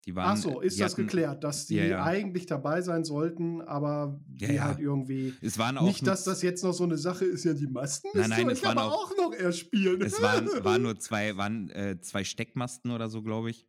[0.07, 2.05] Die waren, Ach so, ist das hatten- geklärt, dass die Ja, ja.
[2.05, 5.35] eigentlich dabei sein sollten, aber die Ja, halt irgendwie.
[5.43, 8.11] Es waren auch Nicht, dass das jetzt noch so eine Sache ist, ja, die Masten
[8.15, 10.01] Nein, nein, es waren aber auch- auch noch erst spielen.
[10.03, 13.67] es waren, waren nur zwei, waren äh, zwei Steckmasten oder so, glaube ich.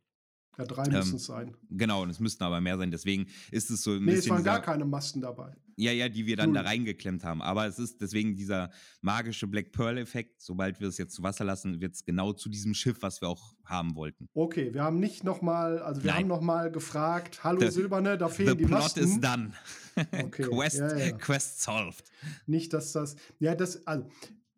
[0.58, 1.56] Ja, drei ähm, müssen es sein.
[1.70, 2.90] Genau, und es müssten aber mehr sein.
[2.90, 4.32] Deswegen ist es so ein Nee, es bisschen.
[4.32, 5.54] waren gar keine Masten dabei.
[5.76, 6.68] Ja, ja, die wir dann da Null.
[6.70, 7.40] reingeklemmt haben.
[7.40, 10.42] Aber es ist deswegen dieser magische Black Pearl-Effekt.
[10.42, 13.28] Sobald wir es jetzt zu Wasser lassen, wird es genau zu diesem Schiff, was wir
[13.28, 14.26] auch haben wollten.
[14.34, 16.22] Okay, wir haben nicht nochmal, also wir Nein.
[16.22, 19.04] haben nochmal gefragt, hallo The- Silberne, da The fehlen die plot Masten.
[19.04, 19.52] is done.
[20.24, 21.12] Okay, Quest, ja, ja.
[21.12, 22.04] Quest solved.
[22.46, 24.08] Nicht, dass das, ja, das, also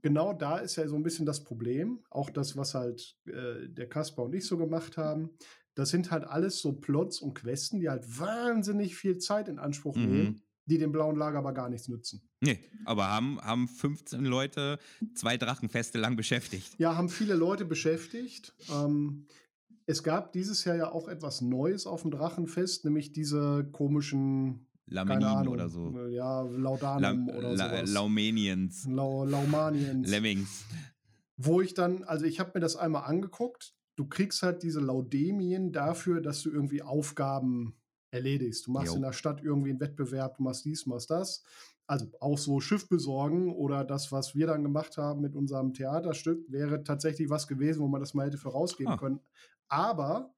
[0.02, 3.88] genau da ist ja so ein bisschen das Problem, auch das, was halt äh, der
[3.88, 5.30] Kasper und ich so gemacht haben.
[5.74, 9.96] Das sind halt alles so Plots und Questen, die halt wahnsinnig viel Zeit in Anspruch
[9.96, 10.02] Mhm.
[10.10, 12.22] nehmen, die dem blauen Lager aber gar nichts nützen.
[12.40, 14.78] Nee, aber haben, haben 15 Leute
[15.14, 16.74] zwei Drachenfeste lang beschäftigt.
[16.78, 18.54] Ja, haben viele Leute beschäftigt.
[18.72, 19.26] Ähm,
[19.86, 25.22] es gab dieses Jahr ja auch etwas Neues auf dem Drachenfest, nämlich diese komischen, Laminin
[25.24, 25.96] Ahnung, oder so.
[25.98, 27.90] äh, ja, La, Laudanum oder La, sowas.
[27.92, 28.86] Laumanians.
[28.88, 30.08] Lau Laumaniens.
[30.08, 30.64] Lemmings.
[31.36, 33.74] wo ich dann, also ich habe mir das einmal angeguckt.
[34.00, 37.74] Du kriegst halt diese Laudemien dafür, dass du irgendwie Aufgaben
[38.10, 38.66] erledigst.
[38.66, 38.96] Du machst Jo.
[38.96, 41.44] in der Stadt irgendwie einen Wettbewerb, du machst dies, machst das.
[41.86, 46.50] Also auch so Schiff besorgen oder das, was wir dann gemacht haben mit unserem Theaterstück,
[46.50, 48.96] wäre tatsächlich was gewesen, wo man das mal hätte vorausgeben Ah.
[48.96, 49.20] können.
[49.68, 50.34] Aber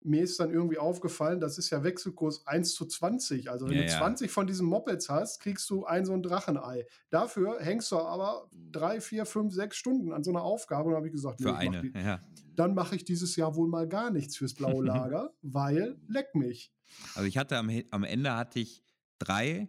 [0.00, 3.50] mir ist dann irgendwie aufgefallen, das ist ja Wechselkurs 1 zu 20.
[3.50, 3.98] Also wenn Ja, du ja.
[3.98, 6.86] 20 von diesen Mopeds hast, kriegst du ein so ein Drachenei.
[7.10, 10.90] Dafür hängst du aber drei, vier, fünf, sechs Stunden an so einer Aufgabe.
[10.90, 11.82] Und habe ich gesagt, Für nee, mach eine.
[11.82, 12.20] die, Ja.
[12.54, 16.72] dann mache ich dieses Jahr wohl mal gar nichts fürs blaue Lager, weil leck mich.
[17.14, 18.82] Also ich hatte am, am Ende hatte ich
[19.18, 19.68] drei.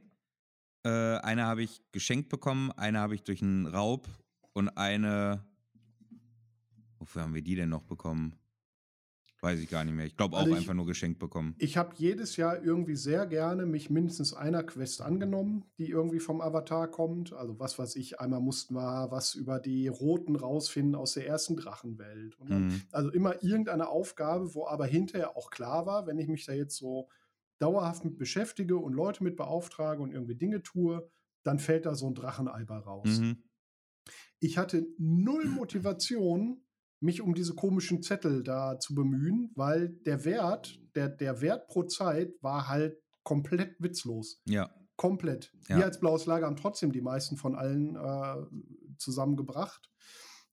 [0.84, 4.08] Äh, eine habe ich geschenkt bekommen, eine habe ich durch einen Raub
[4.54, 5.44] und eine.
[7.00, 8.36] Wofür haben wir die denn noch bekommen?
[9.42, 10.06] Weiß ich gar nicht mehr.
[10.06, 11.56] Ich glaube auch Also ich- einfach nur geschenkt bekommen.
[11.60, 16.42] Ich habe jedes Jahr irgendwie sehr gerne mich mindestens einer Quest angenommen, die irgendwie vom
[16.42, 17.32] Avatar kommt.
[17.32, 21.56] Also was weiß ich, einmal mussten wir was über die Roten rausfinden aus der ersten
[21.56, 22.38] Drachenwelt.
[22.44, 22.82] Mhm.
[22.92, 26.76] Also immer irgendeine Aufgabe, wo aber hinterher auch klar war, wenn ich mich da jetzt
[26.76, 27.08] so
[27.60, 31.10] dauerhaft mit beschäftige und Leute mit beauftrage und irgendwie Dinge tue,
[31.44, 33.20] dann fällt da so ein Drachenei bei raus.
[33.20, 33.44] Mhm.
[34.42, 36.62] Ich hatte null Motivation,
[37.00, 41.84] mich um diese komischen Zettel da zu bemühen, weil der Wert, der, der Wert pro
[41.84, 44.42] Zeit war halt komplett witzlos.
[44.46, 44.70] Ja.
[44.96, 45.54] Komplett.
[45.70, 45.78] Ja.
[45.78, 48.36] Wir als Blaues Lager haben trotzdem die meisten von allen äh,
[48.98, 49.90] zusammengebracht.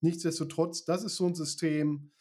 [0.00, 2.12] Nichtsdestotrotz, das ist so ein System,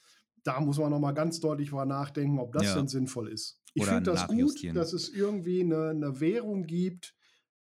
[0.44, 2.76] da muss man noch mal ganz deutlich mal nachdenken, ob das Ja.
[2.76, 3.62] denn sinnvoll ist.
[3.74, 7.15] Ich finde das gut, dass es irgendwie eine, eine Währung gibt,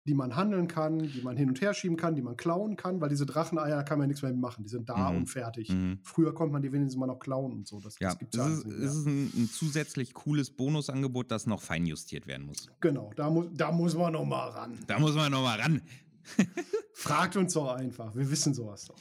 [0.04, 3.00] die man handeln kann, die man hin und her schieben kann, die man klauen kann,
[3.00, 4.64] weil diese Dracheneier, kann man ja nichts mehr machen.
[4.64, 5.16] Die sind da Mhm.
[5.18, 5.68] und fertig.
[5.68, 6.00] Mhm.
[6.02, 7.78] Früher konnte man die wenigstens mal noch klauen und so.
[7.80, 8.88] Das, Ja, das gibt's es ist, alles nicht mehr.
[8.88, 12.66] es ist ein, ein zusätzlich cooles Bonusangebot, das noch feinjustiert werden muss.
[12.80, 14.76] Genau, da, mu da muss man noch mal ran.
[14.88, 15.80] Da muss man noch mal ran.
[16.94, 18.14] Fragt uns doch einfach.
[18.14, 18.96] Wir wissen sowas doch.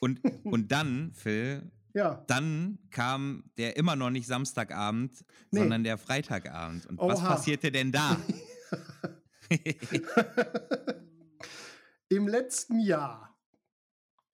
[0.00, 5.12] Und, und dann, Phil, Ja, dann kam der immer noch nicht Samstagabend,
[5.50, 5.60] Nee.
[5.60, 6.86] sondern der Freitagabend.
[6.86, 7.28] Und was Oha.
[7.28, 8.16] passierte denn da?
[12.08, 13.38] Im letzten Jahr,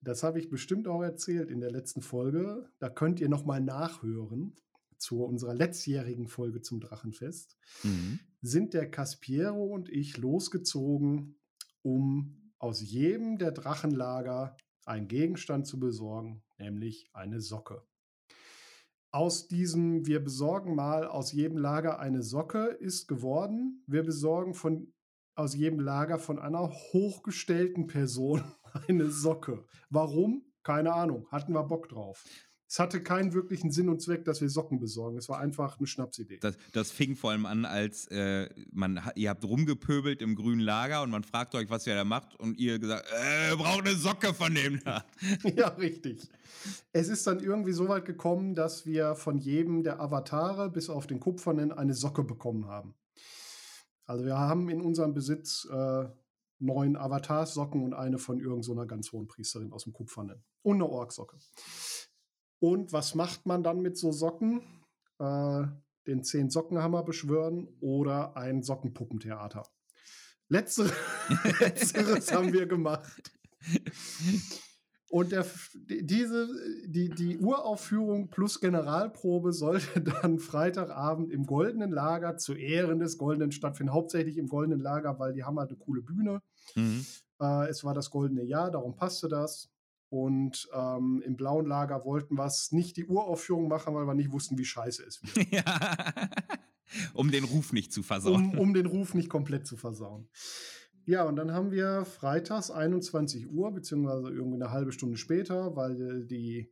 [0.01, 3.61] das habe ich bestimmt auch erzählt in der letzten Folge, da könnt ihr noch mal
[3.61, 4.57] nachhören
[4.97, 8.19] zu unserer letztjährigen Folge zum Drachenfest, mhm.
[8.43, 11.39] sind der Caspiero und ich losgezogen,
[11.83, 17.87] um aus jedem der Drachenlager einen Gegenstand zu besorgen, nämlich eine Socke.
[19.11, 24.93] Aus diesem Wir besorgen mal aus jedem Lager eine Socke ist geworden, wir besorgen von
[25.39, 28.43] aus jedem Lager von einer hochgestellten Person
[28.89, 29.65] eine Socke.
[29.91, 30.43] Warum?
[30.63, 31.27] Keine Ahnung.
[31.31, 32.25] Hatten wir Bock drauf.
[32.71, 35.17] Es hatte keinen wirklichen Sinn und Zweck, dass wir Socken besorgen.
[35.17, 36.39] Es war einfach eine Schnapsidee.
[36.41, 41.01] Das, das fing vor allem an, als äh, man, ihr habt rumgepöbelt im grünen Lager
[41.03, 44.35] und man fragt euch, was ihr da macht und ihr gesagt, äh, braucht eine Socke
[44.35, 45.03] von dem da.
[45.57, 46.29] ja, richtig.
[46.93, 51.07] Es ist dann irgendwie so weit gekommen, dass wir von jedem der Avatare bis auf
[51.07, 52.95] den Kupfernen eine Socke bekommen haben.
[54.09, 56.09] Also wir haben in unserem Besitz äh,
[56.59, 60.43] neun Avatarsocken und eine von irgendeiner so ganz hohen Priesterin aus dem Kupfernen.
[60.63, 61.37] Und eine Orksocke.
[62.59, 64.63] Und was macht man dann mit so Socken?
[65.19, 65.67] Äh,
[66.07, 69.65] den zehn Sockenhammer beschwören oder ein Sockenpuppentheater.
[70.49, 70.91] Letztere,
[71.61, 73.31] letzteres haben wir gemacht.
[75.11, 75.47] Und der,
[75.87, 76.49] diese,
[76.87, 83.51] die, die Uraufführung plus Generalprobe sollte dann Freitagabend im Goldenen Lager zu Ehren des Goldenen
[83.51, 83.93] stattfinden.
[83.93, 86.43] Hauptsächlich im Goldenen Lager, weil die haben halt eine coole Bühne.
[86.75, 87.07] Mhm.
[87.41, 89.71] Äh, es war das Goldene Jahr, darum passte das.
[90.11, 94.33] Und ähm, im blauen Lager wollten wir es nicht die Uraufführung machen, weil wir nicht
[94.33, 95.49] wussten, wie scheiße es wird.
[95.53, 95.65] Ja.
[97.13, 98.53] um den Ruf nicht zu versauen.
[98.53, 100.29] Um, um den Ruf nicht komplett zu versauen.
[101.09, 106.27] Ja, und dann haben wir freitags 21 Uhr, beziehungsweise irgendwie eine halbe Stunde später, weil
[106.27, 106.71] die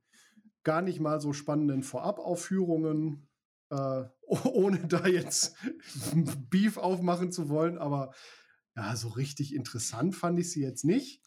[0.63, 3.31] gar nicht mal so spannenden Vorabaufführungen,
[3.71, 5.57] äh, ohne da jetzt
[6.51, 8.13] Beef aufmachen zu wollen, aber
[8.77, 11.25] ja, so richtig interessant fand ich sie jetzt nicht,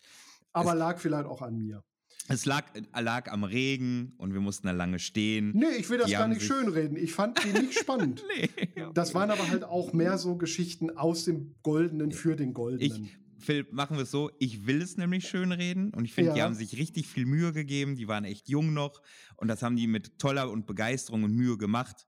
[0.53, 1.84] aber es lag vielleicht auch an mir.
[2.30, 5.52] Es lag, äh, lag am Regen und wir mussten da lange stehen.
[5.56, 6.96] Nee, ich will das die gar nicht schönreden.
[6.96, 8.24] Ich fand die nicht spannend.
[8.38, 8.92] nee, okay.
[8.94, 13.04] Das waren aber halt auch mehr so Geschichten aus dem Goldenen für den Goldenen.
[13.04, 16.36] Ich, Phil, machen wir es so, ich will es nämlich schönreden und ich finde, ja.
[16.36, 19.02] die haben sich richtig viel Mühe gegeben, die waren echt jung noch
[19.38, 22.06] und das haben die mit toller und Begeisterung und Mühe gemacht.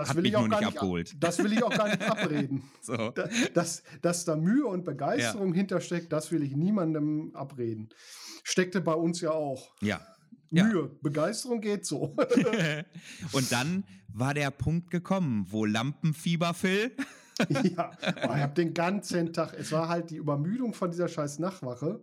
[0.00, 1.16] Das will, ich auch gar nicht abgeholt.
[1.18, 2.62] das will ich auch gar nicht abreden.
[2.80, 3.12] so.
[3.54, 5.56] dass, dass da Mühe und Begeisterung ja.
[5.56, 7.88] hintersteckt, das will ich niemandem abreden.
[8.42, 9.74] Steckte bei uns ja auch.
[9.80, 10.00] Ja.
[10.50, 10.88] Mühe, ja.
[11.02, 12.16] Begeisterung geht so.
[13.32, 16.92] und dann war der Punkt gekommen, wo Lampenfieber, Phil.
[17.76, 21.38] ja, oh, ich habe den ganzen Tag, es war halt die Übermüdung von dieser scheiß
[21.38, 22.02] Nachtwache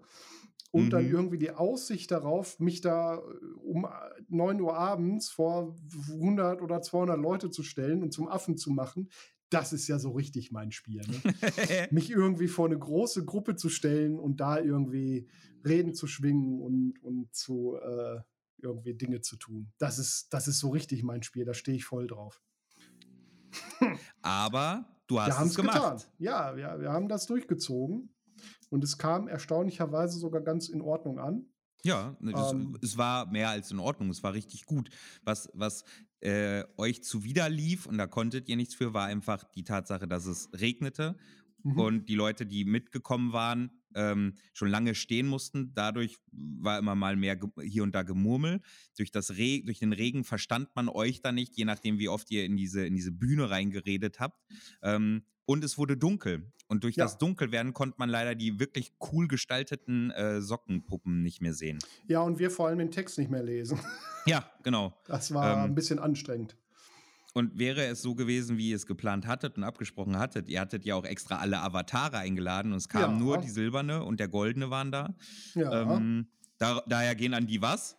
[0.75, 0.89] und mhm.
[0.89, 3.19] dann irgendwie die Aussicht darauf, mich da äh,
[3.63, 3.87] um
[4.27, 5.73] 9 Uhr abends vor
[6.11, 9.07] 100 oder 200 Leute zu stellen und zum Affen zu machen,
[9.49, 11.01] das ist ja so richtig mein Spiel.
[11.07, 11.33] Ne?
[11.91, 15.29] mich irgendwie vor eine große Gruppe zu stellen und da irgendwie
[15.63, 18.19] Reden zu schwingen und, und zu äh,
[18.57, 19.71] irgendwie Dinge zu tun.
[19.77, 22.43] Das ist, das ist so richtig mein Spiel, da stehe ich voll drauf.
[24.21, 25.75] Aber du hast es gemacht.
[25.75, 26.01] Getan.
[26.17, 28.09] Ja, wir, wir haben das durchgezogen.
[28.69, 31.45] Und es kam erstaunlicherweise sogar ganz in Ordnung an.
[31.83, 34.89] Ja, das, ähm, es war mehr als in Ordnung, es war richtig gut.
[35.23, 35.83] Was, was
[36.19, 40.25] äh, euch zuwider lief, und da konntet ihr nichts für, war einfach die Tatsache, dass
[40.25, 41.15] es regnete
[41.61, 41.79] mhm.
[41.79, 45.73] und die Leute, die mitgekommen waren, ähm, schon lange stehen mussten.
[45.73, 48.61] Dadurch war immer mal mehr hier und da Gemurmel.
[48.97, 52.29] Durch, das Re durch den Regen verstand man euch da nicht, je nachdem, wie oft
[52.31, 54.41] ihr in diese, in diese Bühne reingeredet habt.
[54.81, 56.51] Ähm, und es wurde dunkel.
[56.67, 57.05] Und durch ja.
[57.05, 61.77] das Dunkelwerden konnte man leider die wirklich cool gestalteten äh, Sockenpuppen nicht mehr sehen.
[62.07, 63.79] Ja, und wir vor allem den Text nicht mehr lesen.
[64.27, 64.99] Ja, genau.
[65.05, 66.57] Das war ähm, ein bisschen anstrengend.
[67.37, 70.85] Und wäre es so gewesen, wie ihr es geplant hattet und abgesprochen hattet, ihr hattet
[70.85, 73.19] ja auch extra alle Avatare eingeladen und es kamen ja.
[73.25, 75.13] nur die silberne und der goldene waren da.
[75.53, 75.97] Ja.
[75.97, 77.97] Ähm, da, daher gehen an die was?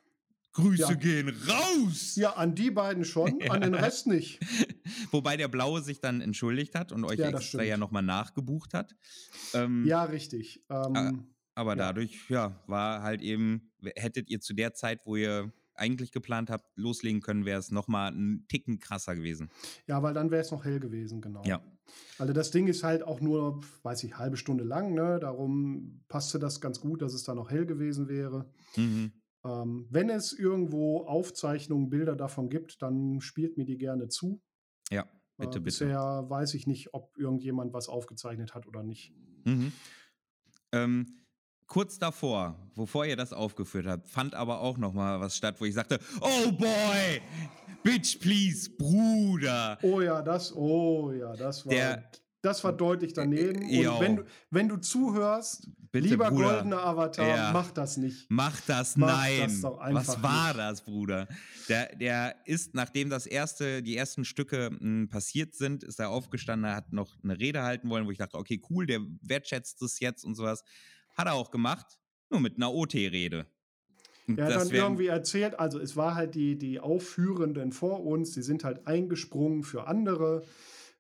[0.52, 0.94] Grüße ja.
[0.94, 2.16] gehen raus!
[2.16, 3.50] Ja, an die beiden schon, ja.
[3.52, 4.40] an den Rest nicht.
[5.10, 8.96] Wobei der Blaue sich dann entschuldigt hat und euch ja, extra ja nochmal nachgebucht hat.
[9.52, 10.64] Ähm, ja, richtig.
[10.70, 16.12] Ähm, aber dadurch, ja, war halt eben, hättet ihr zu der Zeit, wo ihr eigentlich
[16.12, 19.50] geplant habt, loslegen können, wäre es nochmal ein Ticken krasser gewesen.
[19.86, 21.42] Ja, weil dann wäre es noch hell gewesen, genau.
[21.44, 21.62] Ja.
[22.18, 25.18] Also das Ding ist halt auch nur, weiß ich, halbe Stunde lang, ne?
[25.20, 28.50] Darum passte das ganz gut, dass es da noch hell gewesen wäre.
[28.76, 29.12] Mhm.
[29.44, 34.42] Ähm, wenn es irgendwo Aufzeichnungen, Bilder davon gibt, dann spielt mir die gerne zu.
[34.90, 35.04] Ja,
[35.36, 35.60] bitte, äh, bitte.
[35.60, 39.12] Bisher weiß ich nicht, ob irgendjemand was aufgezeichnet hat oder nicht.
[39.44, 39.72] Mhm.
[40.72, 41.25] Ähm,
[41.66, 45.64] kurz davor, bevor ihr das aufgeführt habt, fand aber auch noch mal was statt, wo
[45.64, 47.20] ich sagte, oh boy,
[47.82, 49.78] bitch please, Bruder.
[49.82, 52.10] Oh ja, das, oh ja, das war, Der,
[52.42, 53.62] das war deutlich daneben.
[53.62, 56.54] Äh, Und wenn du, wenn du zuhörst, Bitte, lieber Bruder.
[56.54, 57.52] goldener Avatar, ja.
[57.52, 58.26] mach das nicht.
[58.28, 59.40] Mach das, mach nein.
[59.40, 60.58] Das Was war nicht.
[60.58, 61.26] das, Bruder?
[61.68, 66.10] Der, der ist, nachdem das erste, die ersten Stücke mh, hm, passiert sind, ist er
[66.10, 69.80] aufgestanden, er hat noch eine Rede halten wollen, wo ich dachte, okay, cool, der wertschätzt
[69.82, 70.62] es jetzt und sowas.
[71.16, 71.98] Hat er auch gemacht,
[72.30, 73.46] nur mit einer OT-Rede.
[74.36, 78.42] Er hat dann irgendwie erzählt, also es war halt die, die Aufführenden vor uns, die
[78.42, 80.44] sind halt eingesprungen für andere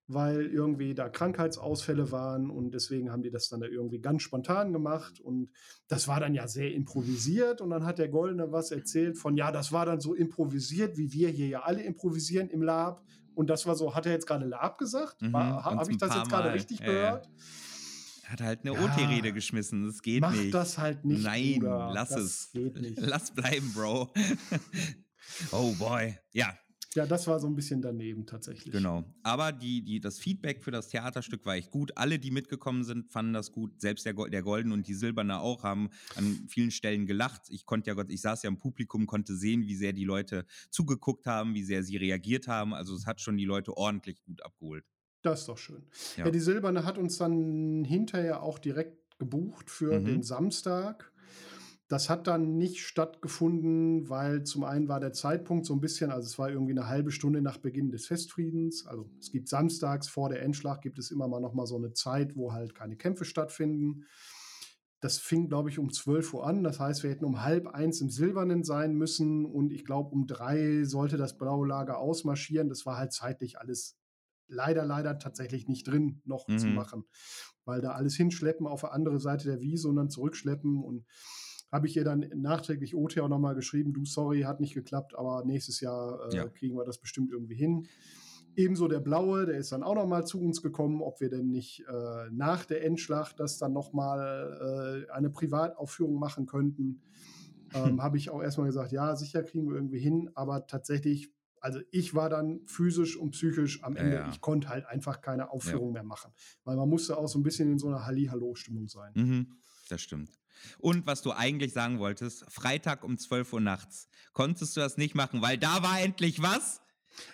[0.08, 4.72] weil irgendwie da Krankheitsausfälle waren und deswegen haben die das dann da irgendwie ganz spontan
[4.72, 5.50] gemacht und
[5.88, 9.50] das war dann ja sehr improvisiert und dann hat der Goldene was erzählt von, ja,
[9.50, 13.02] das war dann so improvisiert, wie wir hier ja alle improvisieren im Lab
[13.34, 15.22] und das war so, hat er jetzt gerade Lab gesagt?
[15.22, 17.26] Mhm, Habe ich das jetzt gerade richtig ja, gehört?
[17.26, 17.32] Er
[18.28, 19.84] hat halt eine ja, OT-Rede geschmissen.
[19.84, 20.52] Das geht mach nicht.
[20.52, 21.22] Mach das halt nicht.
[21.22, 21.90] Nein, Bruder.
[21.92, 22.50] lass das es.
[22.52, 22.98] Geht nicht.
[23.00, 24.12] Lass bleiben, Bro.
[25.52, 26.16] oh boy.
[26.32, 26.56] Ja,
[26.96, 28.72] Ja, das war so ein bisschen daneben tatsächlich.
[28.72, 29.04] Genau.
[29.22, 31.92] Aber die, die, das Feedback für das Theaterstück war echt gut.
[31.96, 33.78] Alle, die mitgekommen sind, fanden das gut.
[33.82, 37.42] Selbst der, der Golden und die Silberne auch haben an vielen Stellen gelacht.
[37.50, 40.46] Ich konnte ja Gott, ich saß ja im Publikum, konnte sehen, wie sehr die Leute
[40.70, 42.72] zugeguckt haben, wie sehr sie reagiert haben.
[42.72, 44.86] Also es hat schon die Leute ordentlich gut abgeholt.
[45.26, 45.82] Das ist doch schön.
[46.16, 50.04] Ja, ja die Silberne hat uns dann hinterher auch direkt gebucht für mhm.
[50.04, 51.12] den Samstag.
[51.88, 56.26] Das hat dann nicht stattgefunden, weil zum einen war der Zeitpunkt so ein bisschen, also
[56.26, 58.86] es war irgendwie eine halbe Stunde nach Beginn des Festfriedens.
[58.86, 61.92] Also es gibt samstags vor der Endschlag gibt es immer mal noch mal so eine
[61.92, 64.04] Zeit, wo halt keine Kämpfe stattfinden.
[65.00, 66.64] Das fing, glaube ich, um 12 Uhr an.
[66.64, 70.26] Das heißt, wir hätten um halb eins im Silbernen sein müssen und ich glaube, um
[70.26, 72.68] drei sollte das blaue Lager ausmarschieren.
[72.68, 73.96] Das war halt zeitlich alles
[74.48, 76.58] leider, leider tatsächlich nicht drin, noch mhm.
[76.58, 77.04] zu machen,
[77.64, 81.04] weil da alles hinschleppen auf der andere Seite der Wiese und dann zurückschleppen und
[81.72, 85.44] habe ich ihr dann nachträglich OT auch nochmal geschrieben, du, sorry, hat nicht geklappt, aber
[85.44, 86.48] nächstes Jahr äh, ja.
[86.48, 87.88] kriegen wir das bestimmt irgendwie hin.
[88.54, 91.84] Ebenso der Blaue, der ist dann auch nochmal zu uns gekommen, ob wir denn nicht
[91.88, 97.02] äh, nach der Endschlacht das dann nochmal äh, eine Privataufführung machen könnten.
[97.74, 101.30] Ähm, Habe ich auch erstmal gesagt, ja, sicher kriegen wir irgendwie hin, aber tatsächlich,
[101.60, 105.50] also ich war dann physisch und psychisch am Ende, ja, ich konnte halt einfach keine
[105.50, 105.94] Aufführung ja.
[105.94, 106.32] mehr machen,
[106.64, 109.12] weil man musste auch so ein bisschen in so einer Halli-Hallo-Stimmung sein.
[109.14, 110.30] Mhm, das stimmt.
[110.78, 115.14] Und was du eigentlich sagen wolltest, Freitag um 12 Uhr nachts, konntest du das nicht
[115.14, 116.80] machen, weil da war endlich was?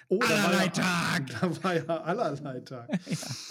[0.08, 1.26] Oh, allerlei Tag.
[1.40, 2.88] Da war ja allerlei Tag.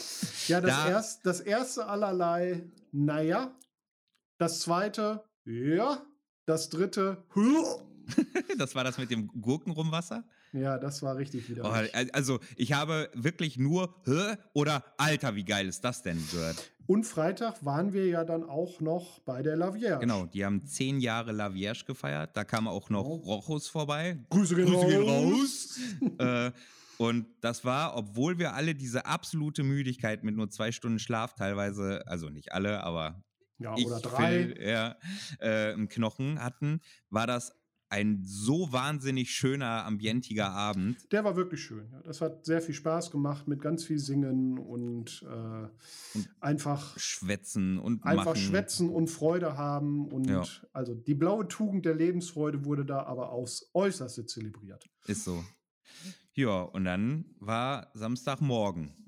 [0.48, 3.56] ja, ja das, da, erst, das erste allerlei, naja.
[4.38, 6.06] Das zweite, ja.
[6.46, 7.24] Das dritte,
[8.58, 10.26] das war das mit dem Gurkenrumwasser?
[10.54, 11.64] Ja, das war richtig wieder.
[11.66, 16.72] Oh, also, ich habe wirklich nur Hä oder Alter, wie geil ist das denn gehört?
[16.88, 20.00] Und Freitag waren wir ja dann auch noch bei der Lavierge.
[20.00, 22.36] Genau, die haben zehn Jahre Lavierge gefeiert.
[22.36, 23.16] Da kam auch noch oh.
[23.16, 24.20] Rochus vorbei.
[24.30, 25.80] Grüße gehen Grüße Gehen raus.
[26.18, 26.52] äh,
[26.98, 32.04] und das war, obwohl wir alle diese absolute Müdigkeit mit nur zwei Stunden Schlaf teilweise,
[32.08, 33.24] also nicht alle, aber
[33.58, 34.96] ja, ich, oder drei, Phil, ja,
[35.40, 37.56] äh, im Knochen hatten, war das
[37.92, 40.98] ein so wahnsinnig schöner, ambientiger Abend.
[41.12, 41.90] Der war wirklich schön.
[41.92, 42.02] Ja.
[42.04, 47.78] Das hat sehr viel Spaß gemacht mit ganz viel Singen und, äh, und einfach schwätzen
[47.78, 48.38] und einfach machen.
[48.38, 50.44] schwätzen und Freude haben und ja.
[50.72, 54.90] also die blaue Tugend der Lebensfreude wurde da aber aufs Äußerste zelebriert.
[55.06, 55.44] Ist so.
[56.34, 59.01] Ja, und dann war Samstagmorgen.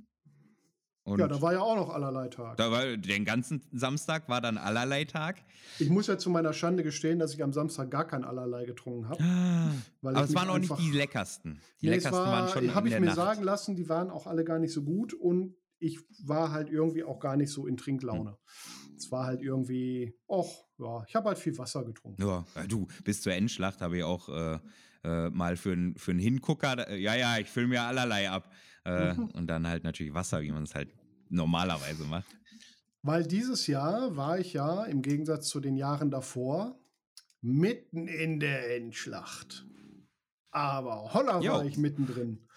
[1.06, 2.56] Und ja, da war ja auch noch allerlei Tag.
[2.56, 5.43] Da war, den ganzen Samstag war dann allerlei Tag.
[5.80, 9.10] Ich muss ja zu meiner Schande gestehen, dass ich am Samstag gar kein allerlei getrunken
[9.10, 9.22] habe.
[9.22, 11.60] Ah, aber es waren auch nicht die leckersten.
[11.82, 13.16] Die nee, leckersten war, waren schon Habe ich mir Nacht.
[13.18, 17.04] sagen lassen, die waren auch alle gar nicht so gut und ich war halt irgendwie
[17.04, 18.32] auch gar nicht so in Trinklaune.
[18.32, 18.95] Hm.
[18.95, 20.45] Es war halt irgendwie, ach,
[20.78, 22.22] ja, ich habe halt viel Wasser getrunken.
[22.22, 24.60] Ja, du, bis zur Endschlacht habe ich auch äh,
[25.04, 28.49] äh, mal für, für einen Hingucker, äh, ja, ja, ich fülle mir allerlei ab.
[28.86, 29.26] Äh, mhm.
[29.32, 30.90] Und dann halt natürlich Wasser, wie man es halt
[31.30, 32.28] normalerweise macht.
[33.02, 36.80] Weil dieses Jahr war ich ja im Gegensatz zu den Jahren davor
[37.42, 39.66] mitten in der Endschlacht.
[40.52, 41.54] Aber holla jo.
[41.54, 42.48] war ich mittendrin.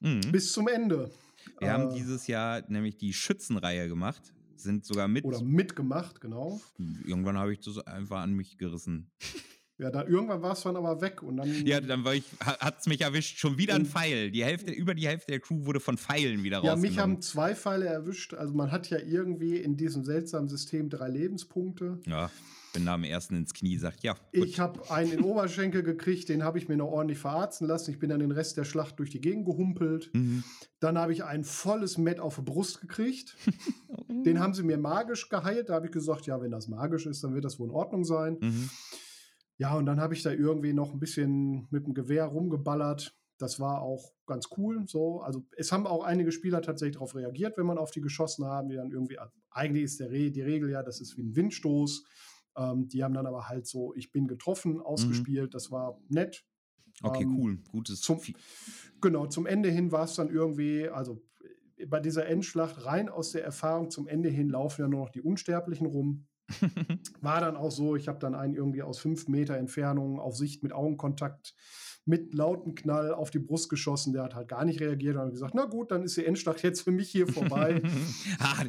[0.00, 0.32] Mhm.
[0.32, 1.10] Bis zum Ende.
[1.58, 4.32] Wir äh, haben dieses Jahr nämlich die Schützenreihe gemacht.
[4.56, 5.24] Sind sogar mit.
[5.24, 6.60] Oder mitgemacht, genau.
[7.04, 9.10] Irgendwann habe ich das einfach an mich gerissen.
[9.78, 11.64] Ja, da irgendwann war es dann aber weg und dann.
[11.64, 13.38] Ja, dann war ich, hat es mich erwischt.
[13.38, 14.32] Schon wieder ein Pfeil.
[14.32, 16.84] Die Hälfte, über die Hälfte der Crew wurde von Pfeilen wieder ja, rausgenommen.
[16.84, 18.34] Ja, mich haben zwei Pfeile erwischt.
[18.34, 22.00] Also man hat ja irgendwie in diesem seltsamen System drei Lebenspunkte.
[22.06, 22.28] Ja.
[22.72, 24.14] Bin da am ersten ins Knie, sagt ja.
[24.34, 24.44] Gut.
[24.44, 27.92] Ich habe einen in Oberschenkel gekriegt, den habe ich mir noch ordentlich verarzten lassen.
[27.92, 30.10] Ich bin dann den Rest der Schlacht durch die Gegend gehumpelt.
[30.12, 30.42] Mhm.
[30.80, 33.36] Dann habe ich ein volles Met auf die Brust gekriegt.
[34.08, 35.68] den haben sie mir magisch geheilt.
[35.68, 38.04] Da habe ich gesagt, ja, wenn das magisch ist, dann wird das wohl in Ordnung
[38.04, 38.38] sein.
[38.40, 38.70] Mhm.
[39.58, 43.16] Ja, und dann habe ich da irgendwie noch ein bisschen mit dem Gewehr rumgeballert.
[43.38, 44.84] Das war auch ganz cool.
[44.86, 48.46] So, also es haben auch einige Spieler tatsächlich darauf reagiert, wenn man auf die geschossen
[48.46, 51.22] haben, die dann irgendwie, also eigentlich ist der Re die Regel ja, das ist wie
[51.22, 52.04] ein Windstoß.
[52.56, 54.80] Ähm, die haben dann aber halt so, ich bin getroffen, mhm.
[54.80, 55.46] ausgespielt.
[55.46, 55.50] Mhm.
[55.50, 56.44] Das war nett.
[57.02, 57.58] Okay, ähm, cool.
[57.70, 58.00] Gutes.
[58.00, 58.20] Zum,
[59.00, 61.20] genau, zum Ende hin war es dann irgendwie, also
[61.86, 65.22] bei dieser Endschlacht rein aus der Erfahrung zum Ende hin laufen ja nur noch die
[65.22, 66.27] Unsterblichen rum.
[67.20, 70.62] War dann auch so, ich habe dann einen irgendwie aus fünf Meter Entfernung auf Sicht
[70.62, 71.54] mit Augenkontakt
[72.08, 74.14] mit lauten Knall auf die Brust geschossen.
[74.14, 76.62] Der hat halt gar nicht reagiert und hat gesagt, na gut, dann ist die Endschlacht
[76.62, 77.82] jetzt für mich hier vorbei.
[78.38, 78.64] ah,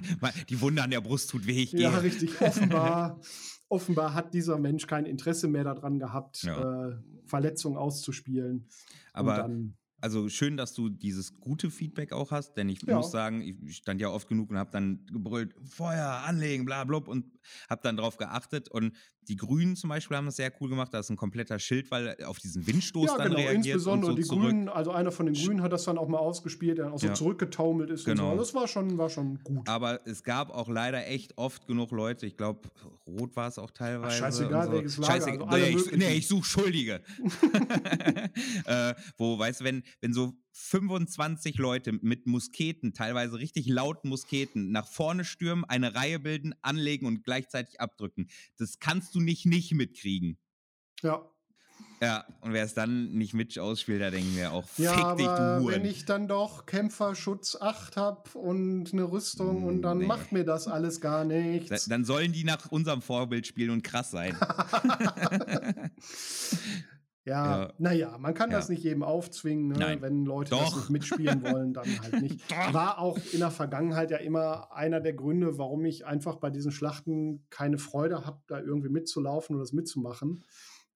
[0.49, 1.81] die Wunde an der Brust tut weh, ich gehe.
[1.81, 2.41] Ja, richtig.
[2.41, 3.21] Offenbar,
[3.69, 6.89] offenbar hat dieser Mensch kein Interesse mehr daran gehabt, ja.
[6.89, 8.67] äh, Verletzungen auszuspielen.
[9.13, 12.95] Aber dann, also schön, dass du dieses gute Feedback auch hast, denn ich ja.
[12.95, 16.99] muss sagen, ich stand ja oft genug und habe dann gebrüllt, Feuer, anlegen, bla bla
[16.99, 17.25] und
[17.69, 18.93] habe dann drauf geachtet und
[19.29, 20.93] die Grünen zum Beispiel haben das sehr cool gemacht.
[20.93, 23.37] Da ist ein kompletter Schildwall auf diesen Windstoß Ja, dann genau.
[23.39, 23.65] reagiert.
[23.75, 24.39] Insbesondere und so die.
[24.41, 26.99] Grünen, also einer von den Grünen hat das dann auch mal ausgespielt, der dann auch
[26.99, 27.13] so Ja.
[27.13, 28.05] zurückgetaumelt ist.
[28.05, 28.31] Genau.
[28.31, 28.43] Und so.
[28.43, 29.69] Das war schon, war schon gut.
[29.69, 32.61] Aber es gab auch leider echt oft genug Leute, ich glaube,
[33.07, 34.17] rot war es auch teilweise.
[34.17, 34.77] scheißegal, und so.
[34.77, 37.01] welches Lager, Scheißegal, also nee, ich, nee, ich suche Schuldige.
[38.65, 44.71] äh, wo, weißt du, wenn, wenn so 25 Leute mit Musketen, teilweise richtig lauten Musketen,
[44.71, 48.27] nach vorne stürmen, eine Reihe bilden, anlegen und gleichzeitig abdrücken,
[48.57, 50.37] das kannst du nicht nicht mitkriegen.
[51.01, 51.21] ja.
[52.01, 55.25] Ja, und wer es dann nicht mit ausspielt, da denken wir auch, Ja, fick dich,
[55.25, 55.75] du aber Huren.
[55.75, 60.05] wenn ich dann doch Kämpferschutz 8 habe und eine Rüstung und dann Nee.
[60.05, 61.85] macht mir das alles gar Da- nichts.
[61.85, 64.35] Dann sollen die nach unserem Vorbild spielen und krass sein.
[67.29, 67.73] Ja, Ja.
[67.77, 68.57] naja, man kann Ja.
[68.57, 69.97] das nicht jedem aufzwingen, ne?
[70.01, 70.77] Wenn Leute das Doch.
[70.77, 72.41] nicht mitspielen wollen, dann halt nicht.
[72.75, 76.71] War auch in der Vergangenheit ja immer einer der Gründe, warum ich einfach bei diesen
[76.71, 80.43] Schlachten keine Freude habe, da irgendwie mitzulaufen oder das mitzumachen.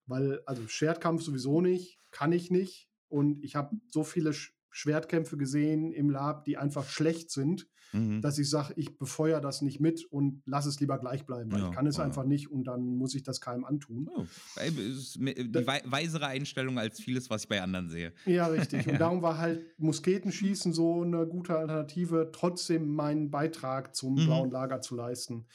[0.06, 2.88] Weil, also Schwertkampf sowieso nicht, kann ich nicht.
[3.08, 8.20] Und ich habe so viele Sch Schwertkämpfe gesehen im Lab, die einfach schlecht sind, Mhm.
[8.20, 11.60] dass ich sage, ich befeuere das nicht mit und lass es lieber gleich bleiben, weil
[11.60, 12.04] Ja, ich kann es ja.
[12.04, 14.10] einfach nicht und dann muss ich das keinem antun.
[14.14, 14.24] Oh,
[14.58, 18.12] die wei weisere Einstellung als vieles, was ich bei anderen sehe.
[18.26, 18.86] Ja, richtig.
[18.88, 24.26] Und darum war halt Musketenschießen so eine gute Alternative, trotzdem meinen Beitrag zum Mhm.
[24.26, 25.46] blauen Lager zu leisten.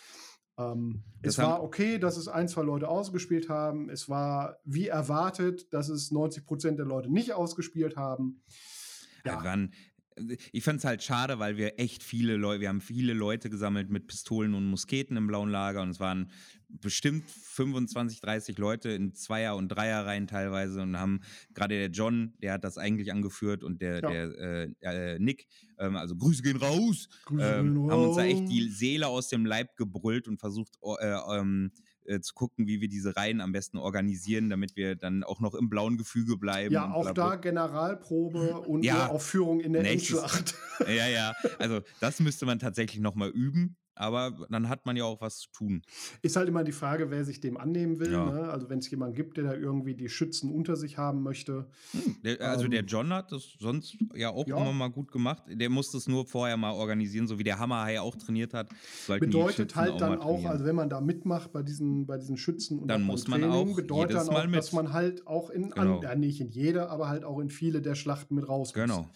[0.58, 3.90] Ähm, es war okay, dass es ein, zwei Leute ausgespielt haben.
[3.90, 8.42] Es war wie erwartet, dass es 90 Prozent der Leute nicht ausgespielt haben.
[9.26, 9.34] Ja.
[9.36, 9.42] Ja.
[10.52, 13.90] Ich fand es halt schade, weil wir echt viele Leute, wir haben viele Leute gesammelt
[13.90, 16.32] mit Pistolen und Musketen im blauen Lager und es waren
[16.68, 21.22] bestimmt 25, 30 Leute in Zweier- und Dreierreihen teilweise und haben
[21.54, 24.10] gerade der John, der hat das eigentlich angeführt und der, Ja.
[24.12, 25.48] der äh, äh, Nick,
[25.80, 28.70] ähm, also Grüße gehen raus, Grüße ähm, haben uns da echt die.
[28.70, 31.72] Seele aus dem Leib gebrüllt und versucht, oh, äh, ähm,
[32.10, 35.54] äh, zu gucken, wie wir diese Reihen am besten organisieren, damit wir dann auch noch
[35.54, 36.74] im blauen Gefüge bleiben.
[36.74, 37.36] Ja, auch da.
[37.36, 39.08] Generalprobe und Ja.
[39.08, 40.56] Aufführung in der Nächstes- Endschlacht.
[40.88, 45.20] Ja, ja, also das müsste man tatsächlich nochmal üben, aber dann hat man ja auch
[45.22, 45.82] was zu tun.
[46.22, 48.14] Ist halt immer die Frage, wer sich dem annehmen will.
[48.14, 48.26] Ja.
[48.26, 48.50] Ne?
[48.50, 51.68] Also wenn es jemanden gibt, der da irgendwie die Schützen unter sich haben möchte.
[52.24, 54.58] Der, also der Ähm, John hat das sonst ja auch ja.
[54.58, 55.44] immer mal gut gemacht.
[55.48, 58.70] Der musste es nur vorher mal organisieren, so wie der Hammerhai auch trainiert hat.
[59.08, 62.88] Bedeutet halt dann auch, also wenn man da mitmacht bei diesen, bei diesen Schützen und
[62.88, 64.60] Dann muss man auch bedeutet dann auch, Mal mit.
[64.60, 65.98] dass man halt auch in, Genau.
[65.98, 68.74] an, ja, nicht in jede, aber halt auch in viele der Schlachten mit raus muss.
[68.74, 69.10] Genau.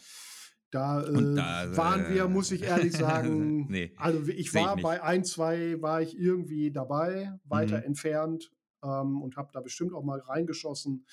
[0.74, 3.68] Da, äh, da, waren wir, äh, muss ich ehrlich sagen.
[3.70, 4.84] Nee, also ich ich war nicht.
[4.84, 7.84] bei ein, zwei, war ich irgendwie dabei, weiter Mhm.
[7.84, 8.52] entfernt
[8.84, 11.06] ähm, und habe da bestimmt auch mal reingeschossen.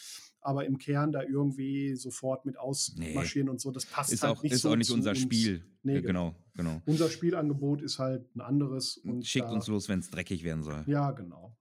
[0.42, 4.42] Aber im Kern da irgendwie sofort mit ausmarschieren und so, das passt Ist halt auch
[4.42, 5.18] nicht ist so auch nicht unser uns.
[5.20, 5.62] Spiel.
[5.82, 6.80] Nee, Ja, genau, genau.
[6.86, 8.96] Unser Spielangebot ist halt ein anderes.
[8.96, 10.82] Und Schickt da, uns los, wenn es dreckig werden soll.
[10.86, 11.54] Ja, genau.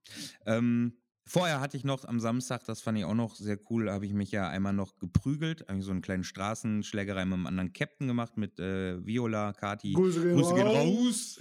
[0.45, 0.93] Ähm,
[1.29, 4.13] vorher hatte ich noch am Samstag, das fand ich auch noch sehr cool, habe ich
[4.13, 8.07] mich ja einmal noch geprügelt, habe ich so einen kleinen Straßenschlägerei mit einem anderen Captain
[8.07, 9.93] gemacht, mit äh, Viola, Kati.
[9.93, 11.39] Grüße gehen Grüße gehen raus.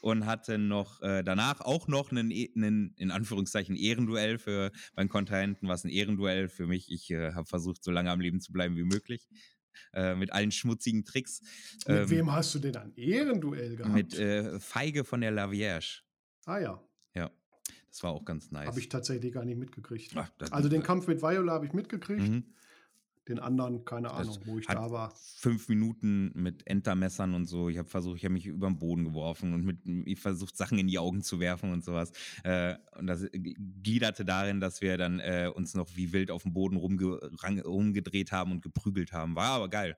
[0.00, 5.08] Und hatte noch äh, danach auch noch einen, E- einen, in Anführungszeichen, Ehrenduell für meinen
[5.08, 6.90] Kontrahenten, was ein Ehrenduell für mich.
[6.90, 9.26] Ich äh, habe versucht, so lange am Leben zu bleiben wie möglich.
[9.92, 11.40] Äh, mit allen schmutzigen Tricks.
[11.86, 13.94] Mit Ähm, wem hast du denn ein Ehrenduell gehabt?
[13.94, 16.00] mit äh, Feige von der La Vierge.
[16.46, 16.82] ah Ja,
[17.90, 18.66] das war auch ganz nice.
[18.66, 20.12] habe ich tatsächlich gar nicht mitgekriegt.
[20.16, 22.22] Ach, das- also den Kampf mit Viola habe ich mitgekriegt.
[22.28, 22.44] Mhm.
[23.28, 25.12] Den anderen, keine Das Ahnung, wo ich da war.
[25.16, 27.68] Fünf Minuten mit Entermessern und so.
[27.68, 30.78] Ich habe versucht, ich habe mich über den Boden geworfen und mit, ich versucht, Sachen
[30.78, 32.12] in die Augen zu werfen und sowas.
[32.44, 36.52] Äh, und das gliederte darin, dass wir dann äh, uns noch wie wild auf dem
[36.52, 37.18] Boden rumge
[37.64, 39.34] rumgedreht haben und geprügelt haben.
[39.34, 39.96] War aber geil.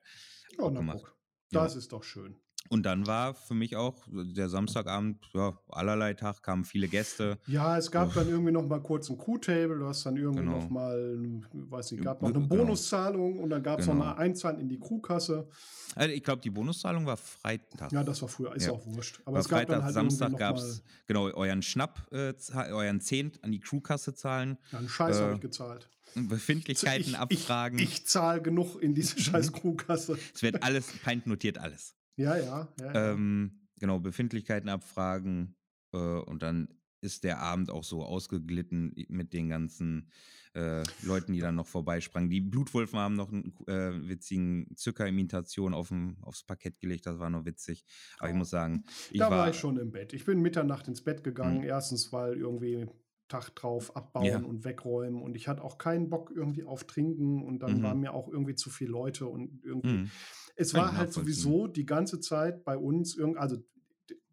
[0.57, 0.97] Oh, na, gemacht.
[1.03, 1.15] guck.
[1.51, 2.35] Das ist doch schön.
[2.67, 7.39] Und dann war für mich auch der Samstagabend, ja, allerlei Tag, kamen viele Gäste.
[7.47, 8.13] Ja, es gab Uff.
[8.13, 10.59] dann irgendwie noch mal kurz ein Crew-Table, du hast dann irgendwie Genau.
[10.59, 12.47] noch mal, weiß nicht, gab noch eine genau.
[12.63, 14.05] Bonuszahlung und dann gab es noch Genau.
[14.05, 15.47] mal Einzahlen in die Crewkasse.
[15.95, 17.91] Also ich glaube, die Bonuszahlung war Freitag.
[17.91, 18.73] Ja, das war früher, ist Ja.
[18.73, 19.19] auch wurscht.
[19.25, 22.33] Aber War es gab Freitag, dann halt Samstag gab noch es genau euren Schnapp, äh,
[22.71, 25.89] euren Zehnt an die Crewkasse zahlen, ja, einen Scheiß äh, habe ich gezahlt.
[26.13, 27.79] Befindlichkeiten ich, abfragen.
[27.79, 30.19] Ich, ich zahle genug in diese scheiß Crewkasse.
[30.35, 31.95] es wird alles, Pint notiert alles.
[32.19, 32.93] Ja, ja, ja.
[32.93, 33.11] ja.
[33.13, 35.55] Ähm, genau, Befindlichkeiten abfragen
[35.93, 36.67] äh, und dann
[37.01, 40.11] ist der Abend auch so ausgeglitten mit den ganzen
[40.53, 42.29] äh, Leuten, die dann noch vorbeisprangen.
[42.29, 45.93] Die Blutwolfen haben noch einen äh, witzigen Zuckerimitation auf
[46.23, 47.85] aufs Parkett gelegt, das war noch witzig.
[48.17, 50.11] Aber ich muss sagen, ich da war, war, ich schon im Bett.
[50.11, 51.59] Ich bin Mitternacht ins Bett gegangen.
[51.59, 51.63] Mhm.
[51.63, 52.87] Erstens, weil irgendwie
[53.29, 54.39] Tag drauf abbauen Ja.
[54.39, 55.21] und wegräumen.
[55.21, 57.43] Und ich hatte auch keinen Bock irgendwie auf Trinken.
[57.43, 57.83] Und dann Mhm.
[57.83, 59.27] waren mir auch irgendwie zu viele Leute.
[59.27, 59.99] Und irgendwie.
[59.99, 60.11] Hm,
[60.59, 63.57] Es war halt sowieso die ganze Zeit bei uns, irgend, also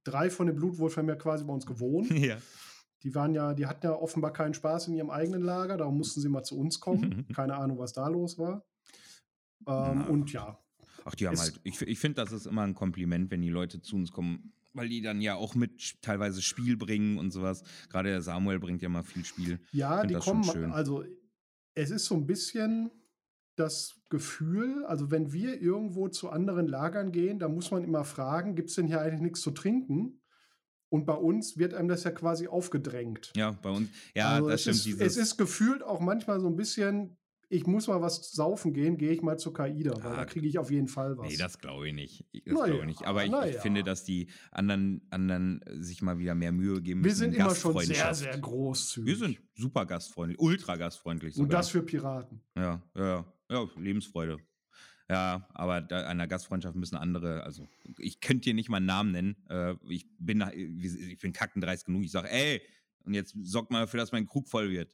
[0.02, 2.10] drei von den Blutwolfen haben ja quasi bei uns gewohnt.
[2.18, 2.36] ja.
[3.02, 6.20] die waren ja, die hatten ja offenbar keinen Spaß in ihrem eigenen Lager, darum mussten
[6.20, 7.26] sie mal zu uns kommen.
[7.34, 8.64] Keine Ahnung, was da los war.
[9.66, 10.58] Ähm, und ja.
[11.04, 13.80] Ach, die haben halt, ich, ich finde, das ist immer ein Kompliment, wenn die Leute
[13.80, 17.62] zu uns kommen, weil die dann ja auch mit teilweise Spiel bringen und sowas.
[17.88, 19.60] Gerade der Samuel bringt ja mal viel Spiel.
[19.70, 21.04] Ja, die kommen, also
[21.74, 22.90] es ist so ein bisschen
[23.56, 28.54] das Gefühl, also wenn wir irgendwo zu anderen Lagern gehen, da muss man immer fragen,
[28.54, 30.20] gibt es denn hier eigentlich nichts zu trinken?
[30.88, 33.32] Und bei uns wird einem das ja quasi aufgedrängt.
[33.34, 34.86] Ja, bei uns, ja, also das stimmt.
[34.86, 37.16] Ist, es ist gefühlt auch manchmal so ein bisschen,
[37.48, 40.58] ich muss mal was saufen gehen, gehe ich mal zur Kaida, weil da kriege ich
[40.58, 41.28] auf jeden Fall was.
[41.28, 42.24] Nee, das glaube ich nicht.
[42.32, 43.04] Das naja, glaube ich nicht.
[43.04, 43.50] Aber ich, naja.
[43.52, 47.10] ich, finde, dass die anderen, anderen sich mal wieder mehr Mühe geben müssen.
[47.10, 49.08] Wir sind immer schon sehr, sehr großzügig.
[49.08, 51.44] Wir sind super gastfreundlich, ultra gastfreundlich sogar.
[51.44, 52.40] Und das für Piraten.
[52.56, 54.38] Ja, ja, ja, Lebensfreude.
[55.08, 57.68] Ja, aber da, an der Gastfreundschaft müssen andere, also
[57.98, 59.36] ich könnte dir nicht mal einen Namen nennen.
[59.48, 62.02] Äh, ich bin ich bin kackendreist genug.
[62.02, 62.60] Ich sage, ey,
[63.04, 64.92] und jetzt sorgt mal dafür, dass mein Krug voll wird.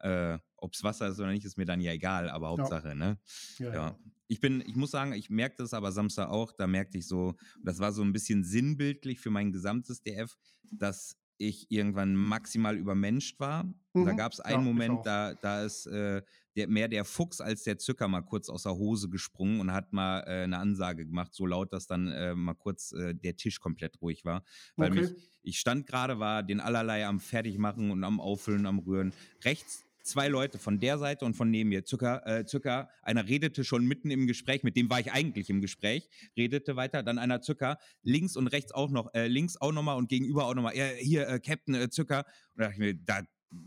[0.00, 2.94] Äh, Ob es Wasser ist oder nicht, ist mir dann ja egal, aber Hauptsache, ja.
[2.94, 3.18] ne?
[3.58, 3.74] Ja, ja.
[3.74, 3.98] ja,
[4.28, 7.34] Ich bin, ich muss sagen, ich merkte das aber Samstag auch, da merkte ich so,
[7.62, 10.36] das war so ein bisschen sinnbildlich für mein gesamtes DF,
[10.70, 13.64] dass ich irgendwann maximal übermenscht war.
[13.94, 14.04] Mhm.
[14.04, 16.22] Da gab es einen ja, Moment, da, da ist äh,
[16.56, 19.92] der, mehr der Fuchs als der Zücker mal kurz aus der Hose gesprungen und hat
[19.92, 23.60] mal äh, eine Ansage gemacht, so laut, dass dann äh, mal kurz äh, der Tisch
[23.60, 24.44] komplett ruhig war.
[24.76, 25.00] Weil okay.
[25.02, 29.12] mich, ich stand gerade, war den allerlei am Fertigmachen und am Auffüllen, am Rühren.
[29.44, 31.84] Rechts zwei Leute von der Seite und von neben mir.
[31.84, 35.60] Zucker, äh, Zucker, einer redete schon mitten im Gespräch, mit dem war ich eigentlich im
[35.60, 39.96] Gespräch, redete weiter, dann einer Zucker, links und rechts auch noch, äh, links auch nochmal
[39.96, 42.26] und gegenüber auch nochmal, äh, hier, äh, Captain äh, Zucker.
[42.54, 43.22] Und da dachte ich mir, da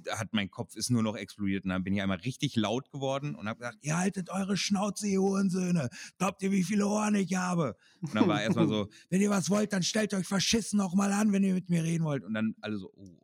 [0.10, 3.36] hat mein Kopf ist nur noch explodiert und dann bin ich einmal richtig laut geworden
[3.36, 5.90] und habe gesagt, ihr haltet eure Schnauze, ihr Hurensöhne.
[6.18, 7.76] Glaubt ihr, wie viele Ohren ich habe?
[8.02, 11.12] Und dann war erstmal so, wenn ihr was wollt, dann stellt euch verschissen noch mal
[11.12, 12.24] an, wenn ihr mit mir reden wollt.
[12.24, 13.18] Und dann alle so, oh,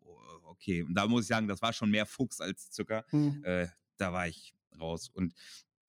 [0.45, 0.84] okay.
[0.84, 3.05] Und da muss ich sagen, das war schon mehr Fuchs als Zucker.
[3.11, 3.43] Mhm.
[3.43, 3.67] Äh,
[3.97, 5.09] da war ich raus.
[5.13, 5.34] Und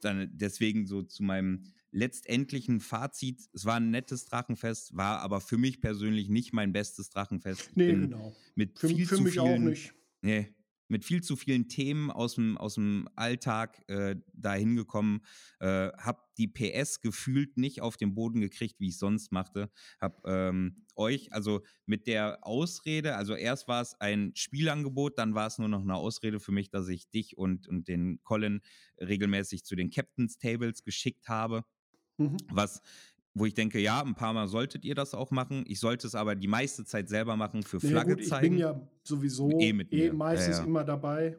[0.00, 5.56] dann deswegen so zu meinem letztendlichen Fazit, es war ein nettes Drachenfest, war aber für
[5.56, 7.70] mich persönlich nicht mein bestes Drachenfest.
[7.76, 8.34] Nee, genau.
[8.56, 9.94] Mit für, viel für zu mich vielen, auch nicht.
[10.24, 10.54] Nee,
[10.88, 15.20] mit viel zu vielen Themen aus dem, aus dem Alltag äh, dahin gekommen,
[15.60, 19.70] äh, habe die PS gefühlt nicht auf den Boden gekriegt, wie ich sonst machte,
[20.00, 25.46] habe ähm, euch, also mit der Ausrede, also erst war es ein Spielangebot, dann war
[25.46, 28.62] es nur noch eine Ausrede für mich, dass ich dich und, und den Colin
[28.98, 31.66] regelmäßig zu den Captain's Tables geschickt habe.
[32.16, 32.38] Mhm.
[32.50, 32.80] Was
[33.34, 35.64] wo ich denke, ja, ein paar Mal solltet ihr das auch machen.
[35.66, 38.44] Ich sollte es aber die meiste Zeit selber machen für Flagge gut, zeigen.
[38.44, 40.66] Ich bin ja sowieso eh, mit eh meistens ja, ja.
[40.66, 41.36] immer dabei.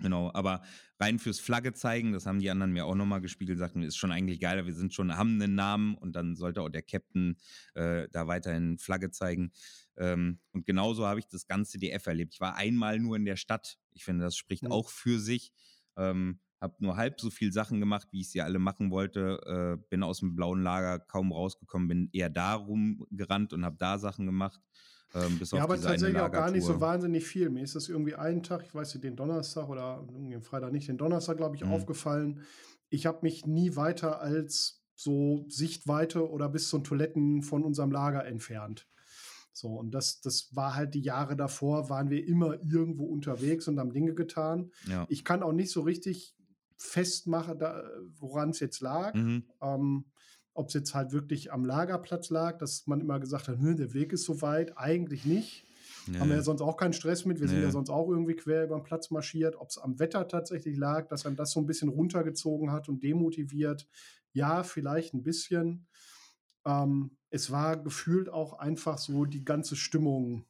[0.00, 0.62] Genau, aber
[0.98, 4.10] rein fürs Flagge zeigen, das haben die anderen mir auch nochmal gespiegelt, sagten, ist schon
[4.10, 7.36] eigentlich geiler, wir sind schon, haben einen Namen und dann sollte auch der Captain
[7.74, 9.52] äh, da weiterhin Flagge zeigen.
[9.96, 12.34] Ähm, und genauso habe ich das ganze DF erlebt.
[12.34, 13.78] Ich war einmal nur in der Stadt.
[13.92, 14.72] Ich finde, das spricht mhm.
[14.72, 15.52] auch für sich.
[15.96, 19.38] Ähm, habe nur halb so viel Sachen gemacht, wie ich sie alle machen wollte.
[19.46, 23.98] Äh, bin aus dem blauen Lager kaum rausgekommen, bin eher da rumgerannt und habe da
[23.98, 24.60] Sachen gemacht.
[25.14, 27.48] Ähm, ja, aber tatsächlich auch gar nicht so wahnsinnig viel.
[27.50, 30.88] Mir ist das irgendwie einen Tag, ich weiß nicht, den Donnerstag oder den Freitag nicht,
[30.88, 31.70] den Donnerstag, glaube ich, mhm.
[31.70, 32.40] aufgefallen.
[32.88, 37.92] Ich habe mich nie weiter als so Sichtweite oder bis zu den Toiletten von unserem
[37.92, 38.88] Lager entfernt.
[39.52, 43.78] So, und das, das war halt die Jahre davor, waren wir immer irgendwo unterwegs und
[43.78, 44.72] haben Dinge getan.
[44.88, 45.06] Ja.
[45.08, 46.34] Ich kann auch nicht so richtig
[46.76, 47.56] festmache,
[48.18, 49.14] woran es jetzt lag.
[49.14, 49.44] Mhm.
[49.60, 50.04] Ähm,
[50.54, 54.12] Ob es jetzt halt wirklich am Lagerplatz lag, dass man immer gesagt hat, der Weg
[54.12, 54.78] ist so weit.
[54.78, 55.66] Eigentlich nicht.
[56.06, 56.18] Nee.
[56.18, 57.40] Haben wir ja sonst auch keinen Stress mit.
[57.40, 57.54] Wir nee.
[57.54, 59.56] sind ja sonst auch irgendwie quer über den Platz marschiert.
[59.56, 63.02] Ob es am Wetter tatsächlich lag, dass einem das so ein bisschen runtergezogen hat und
[63.02, 63.88] demotiviert.
[64.32, 65.86] Ja, vielleicht ein bisschen.
[66.64, 70.46] Ähm, es war gefühlt auch einfach so die ganze Stimmung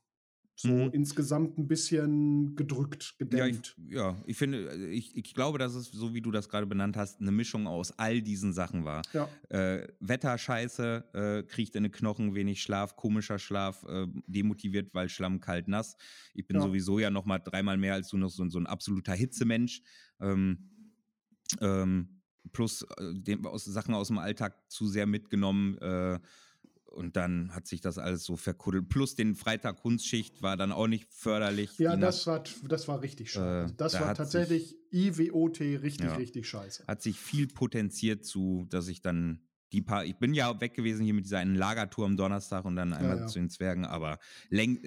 [0.56, 0.90] so mhm.
[0.92, 3.76] insgesamt ein bisschen gedrückt, gedämpft.
[3.76, 6.48] Ja ich, ja, ich finde, äh, ich, ich glaube, dass es, so wie du das
[6.48, 9.02] gerade benannt hast, eine Mischung aus all diesen Sachen war.
[9.12, 9.28] Ja.
[9.48, 15.40] Äh, Wetterscheiße, äh, kriegt in den Knochen, wenig Schlaf, komischer Schlaf, äh, demotiviert, weil Schlamm
[15.40, 15.96] kalt nass.
[16.34, 16.62] Ich bin ja.
[16.62, 19.82] sowieso ja noch mal dreimal mehr als du noch so, so ein absoluter Hitzemensch.
[20.20, 20.70] Ähm,
[21.60, 22.20] ähm,
[22.52, 25.78] plus äh, dem, aus, Sachen aus dem Alltag zu sehr mitgenommen.
[25.78, 26.20] Äh,
[26.94, 28.88] und dann hat sich das alles so verkuddelt.
[28.88, 31.78] Plus den Freitag Kunstschicht war dann auch nicht förderlich.
[31.78, 33.72] Ja, das war, das war richtig scheiße.
[33.72, 36.84] Äh, das da war tatsächlich sich, IWOT richtig, ja, richtig scheiße.
[36.86, 39.40] Hat sich viel potenziert zu, dass ich dann
[39.72, 42.76] die paar, ich bin ja weg gewesen hier mit dieser einen Lagertour am Donnerstag und
[42.76, 43.26] dann einmal ja, ja.
[43.26, 44.18] zu den Zwergen, aber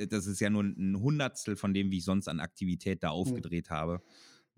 [0.09, 3.69] das ist ja nur ein Hundertstel von dem, wie ich sonst an Aktivität da aufgedreht
[3.69, 3.75] hm.
[3.75, 4.01] habe.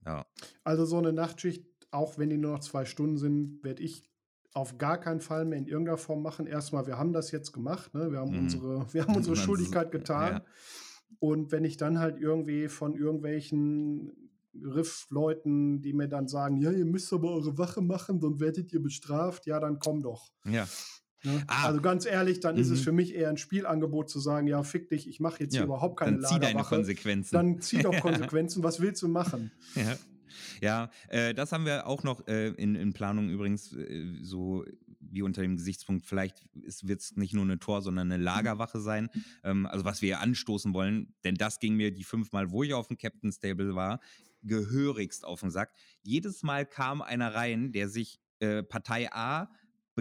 [0.06, 0.26] Ja.
[0.64, 4.10] Also so eine Nachtschicht, auch wenn die nur noch zwei Stunden sind, werde ich
[4.54, 6.48] auf gar keinen Fall mehr in irgendeiner Form machen.
[6.48, 8.12] Erstmal, wir haben das jetzt gemacht, ne?
[8.12, 8.40] wir haben mhm.
[8.40, 10.34] unsere, wir haben unsere Schuldigkeit getan.
[10.34, 10.46] Ja.
[11.20, 14.12] Und wenn ich dann halt irgendwie von irgendwelchen
[14.54, 18.82] Riff-Leuten, die mir dann sagen, ja, ihr müsst aber eure Wache machen, sonst werdet ihr
[18.82, 20.32] bestraft, ja, dann komm doch.
[20.46, 20.68] Ja.
[21.24, 21.44] Ne?
[21.48, 21.68] Ah.
[21.68, 22.84] Also ganz ehrlich, dann ist es Mhm.
[22.84, 25.64] für mich eher ein Spielangebot zu sagen, ja, fick dich, ich mache jetzt ja.
[25.64, 26.76] überhaupt keine Dann zieh deine Lagerwache.
[26.76, 27.36] Konsequenzen.
[27.36, 29.52] Dann zieh doch Konsequenzen, was willst du machen?
[29.76, 29.98] Ja,
[30.62, 34.66] ja äh, das haben wir auch noch äh, in, in Planung übrigens, äh, so
[35.00, 39.10] wie unter dem Gesichtspunkt, vielleicht wird es nicht nur eine Tor, sondern eine Lagerwache sein.
[39.44, 42.88] Ähm, also was wir anstoßen wollen, denn das ging mir die fünfmal, wo ich auf
[42.88, 44.00] dem Captain's Table war,
[44.44, 45.74] gehörigst auf den Sack.
[46.02, 49.50] Jedes Mal kam einer rein, der sich äh, Partei A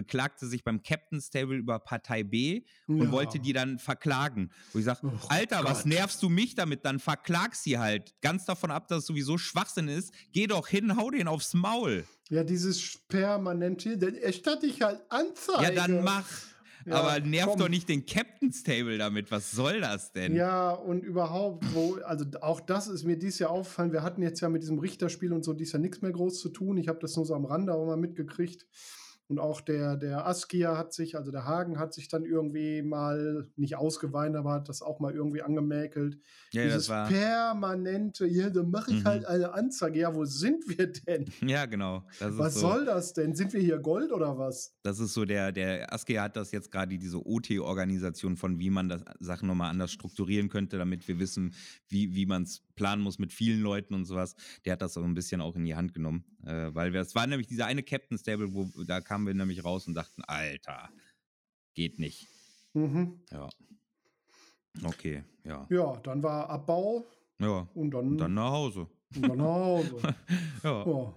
[0.03, 3.11] beklagte sich beim Captain's Table über Partei B und Ja.
[3.11, 4.49] wollte die dann verklagen.
[4.73, 5.85] Wo ich sage, Oh Alter, was Gott.
[5.87, 6.85] nervst du mich damit?
[6.85, 8.13] Dann verklag sie halt.
[8.21, 10.13] Ganz davon ab, dass es sowieso Schwachsinn ist.
[10.31, 12.05] Geh doch hin, hau den aufs Maul.
[12.29, 15.63] Ja, dieses permanente, dann erstatte ich halt Anzeige.
[15.63, 16.25] Ja, dann mach.
[16.85, 17.59] Ja, Aber nerv komm.
[17.59, 19.29] doch nicht den Captain's Table damit.
[19.31, 20.33] Was soll das denn?
[20.33, 23.91] Ja, und überhaupt, wo, also auch das ist mir dieses Jahr aufgefallen.
[23.91, 26.49] Wir hatten jetzt ja mit diesem Richterspiel und so dieses Jahr nichts mehr groß zu
[26.49, 26.77] tun.
[26.77, 28.65] Ich habe das nur so am Rande auch mal mitgekriegt.
[29.29, 33.47] Und auch der, der Askia hat sich, also der Hagen hat sich dann irgendwie mal
[33.55, 36.17] nicht ausgeweint, aber hat das auch mal irgendwie angemäkelt.
[36.51, 37.07] Ja, Dieses das war.
[37.07, 39.05] permanente, ja, dann mache ich Mhm.
[39.05, 39.99] halt eine Anzeige.
[39.99, 41.25] Ja, wo sind wir denn?
[41.47, 42.03] Ja, genau.
[42.19, 43.35] Was so, soll das denn?
[43.35, 44.75] Sind wir hier Gold oder was?
[44.83, 48.89] Das ist so der, der Askia hat das jetzt gerade diese OT-Organisation von, wie man
[48.89, 51.53] das Sachen nochmal anders strukturieren könnte, damit wir wissen,
[51.87, 54.35] wie, wie man es planen muss mit vielen Leuten und sowas.
[54.65, 56.23] Der hat das so ein bisschen auch in die Hand genommen.
[56.45, 59.63] Äh, weil wir, es war nämlich dieser eine Captain's Table, wo da kamen wir nämlich
[59.63, 60.89] raus und dachten, Alter,
[61.75, 62.27] geht nicht.
[62.73, 63.19] Mhm.
[63.31, 63.49] Ja.
[64.83, 65.67] Okay, ja.
[65.69, 67.05] Ja, dann war Abbau
[67.39, 67.67] Ja.
[67.73, 68.87] und dann, Und dann nach Hause.
[69.15, 70.15] und dann nach Hause.
[70.63, 70.85] Ja.
[70.87, 71.13] Ja.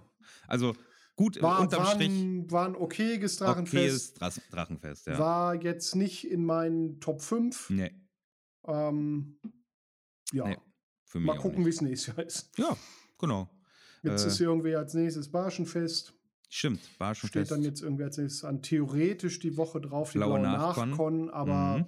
[0.47, 0.75] Also
[1.15, 4.17] gut, War, unterm war, Strich ein, war ein okayes Drachenfest.
[4.17, 5.19] okayes Drachenfest, ja.
[5.19, 7.69] War jetzt nicht in meinen Top 5.
[7.69, 7.91] nee,
[8.65, 9.39] Ähm,
[10.31, 10.57] ja, Nee,
[11.13, 12.49] für mich mal gucken, wie es nächstes Jahr ist.
[12.57, 12.75] Ja,
[13.19, 13.47] genau.
[14.01, 16.13] Jetzt Äh, ist irgendwie als nächstes Barschenfest.
[16.49, 18.63] Stimmt, war schon Steht dann jetzt irgendwie als nächstes an.
[18.63, 20.89] Theoretisch die Woche drauf, die Blaue blaue Nachkon.
[20.89, 21.85] Nachkon, aber Mhm.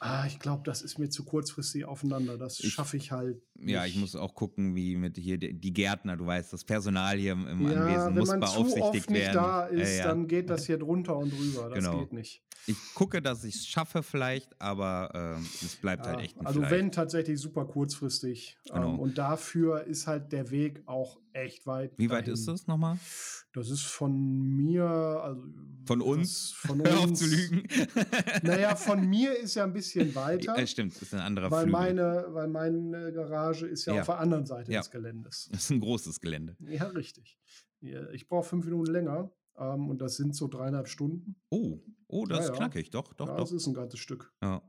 [0.00, 2.36] ah, ich glaube, das ist mir zu kurzfristig aufeinander.
[2.36, 3.40] Das schaffe ich halt.
[3.64, 7.32] Ja, ich muss auch gucken, wie mit hier die, Gärtner, du weißt, das Personal hier
[7.32, 9.34] im, im Ja, Anwesen wenn muss man zu beaufsichtigt oft nicht werden.
[9.34, 10.04] da ist, Ja, ja.
[10.08, 11.70] dann geht das hier drunter und drüber.
[11.70, 12.00] Das Genau.
[12.00, 12.42] geht nicht.
[12.68, 16.58] Ich gucke, dass ich es schaffe vielleicht, aber ähm, es bleibt halt echt ein also
[16.60, 16.72] Vielleicht.
[16.74, 18.58] wenn tatsächlich super kurzfristig.
[18.72, 18.94] Genau.
[18.94, 21.92] Ähm, und dafür ist halt der Weg auch echt weit.
[21.96, 22.32] Wie weit dahin.
[22.34, 22.98] ist das nochmal?
[23.52, 25.42] Das ist von mir, also
[25.86, 26.50] Von uns?
[26.56, 27.20] Von Hör auf uns.
[27.20, 27.62] zu lügen.
[28.42, 31.64] Naja, von mir ist ja ein bisschen weiter, Ja, stimmt, das ist ein anderer weil
[31.64, 31.72] Flügel.
[31.80, 34.00] meine, weil meine Garage ist ja, Ja.
[34.00, 34.80] auf der anderen Seite Ja.
[34.80, 35.48] des Geländes.
[35.52, 36.56] das ist ein großes Gelände.
[36.60, 37.38] Ja, richtig.
[37.80, 41.36] Ich brauche fünf Minuten länger ähm, und das sind so dreieinhalb Stunden.
[41.50, 41.78] Oh,
[42.08, 43.36] oh, das Ja, ist knackig, doch, doch, doch.
[43.36, 44.32] das ist ein ganzes Stück.
[44.42, 44.62] Ja.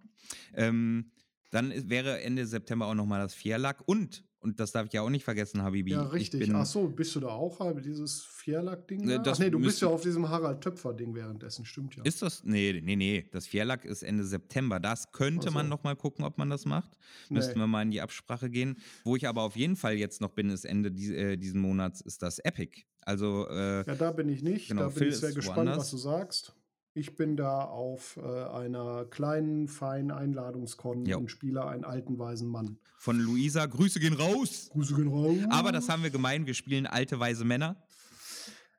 [0.53, 1.11] Ähm,
[1.51, 5.09] dann wäre Ende September auch nochmal das Vierlack und, und das darf ich ja auch
[5.09, 5.91] nicht vergessen, Habibi.
[5.91, 6.39] Ja, Ich richtig.
[6.41, 9.05] bin, Ach so, bist du da auch halt dieses Vierlack-Ding?
[9.05, 12.03] Ne, Ach nee, du bist ja auf diesem Harald-Töpfer-Ding währenddessen, stimmt ja.
[12.03, 12.43] Ist das?
[12.43, 13.25] Nee, nee, nee.
[13.31, 14.79] Das Vierlack ist Ende September.
[14.79, 15.69] Das könnte man so.
[15.71, 16.91] noch mal gucken, ob man das macht.
[17.29, 17.35] Nee.
[17.37, 18.77] Müssten wir mal in die Absprache gehen.
[19.03, 22.01] Wo ich aber auf jeden Fall jetzt noch bin, ist Ende die, äh, diesen Monats,
[22.01, 22.83] ist das Epic.
[23.01, 24.67] Also, äh, Ja, da bin ich nicht.
[24.67, 25.77] Genau, da bin Phil ich sehr gespannt, woanders.
[25.79, 26.53] was du sagst.
[26.97, 31.19] Ich bin da auf äh, einer kleinen, feinen Einladungskon Jo.
[31.19, 32.79] und spiele einen alten, weisen Mann.
[32.97, 34.69] von Luisa, Grüße gehen raus!
[34.71, 35.37] Grüße gehen raus.
[35.51, 37.75] Aber das haben wir gemein, wir spielen alte, weise Männer.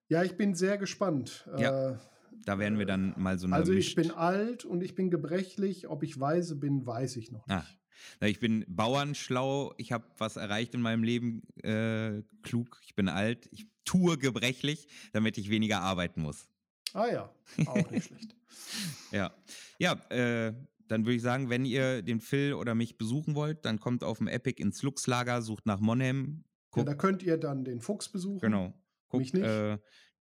[0.09, 1.49] Ja, ich bin sehr gespannt.
[1.59, 1.97] Ja, Äh,
[2.45, 5.87] Da werden wir dann mal so eine also ich bin alt und ich bin gebrechlich.
[5.89, 7.57] Ob ich weise bin, weiß ich noch nicht.
[7.57, 7.67] Ah,
[8.21, 13.09] na, ich bin bauernschlau, ich habe was erreicht in meinem Leben, äh, klug, ich bin
[13.09, 16.49] alt, ich tue gebrechlich, damit ich weniger arbeiten muss.
[16.95, 17.35] Ah ja,
[17.67, 18.35] auch nicht schlecht.
[19.13, 19.33] Ja,
[19.79, 20.53] ja äh,
[20.89, 24.19] dann würde ich sagen, wenn ihr den Phil oder mich besuchen wollt, dann kommt auf
[24.19, 26.45] dem Epic ins Luxlager, sucht nach Monhem.
[26.45, 28.41] Ja, Guckt, da könnt ihr dann den Fuchs besuchen.
[28.41, 28.75] genau.
[29.09, 29.45] Guckt Mich nicht.
[29.45, 29.79] Äh,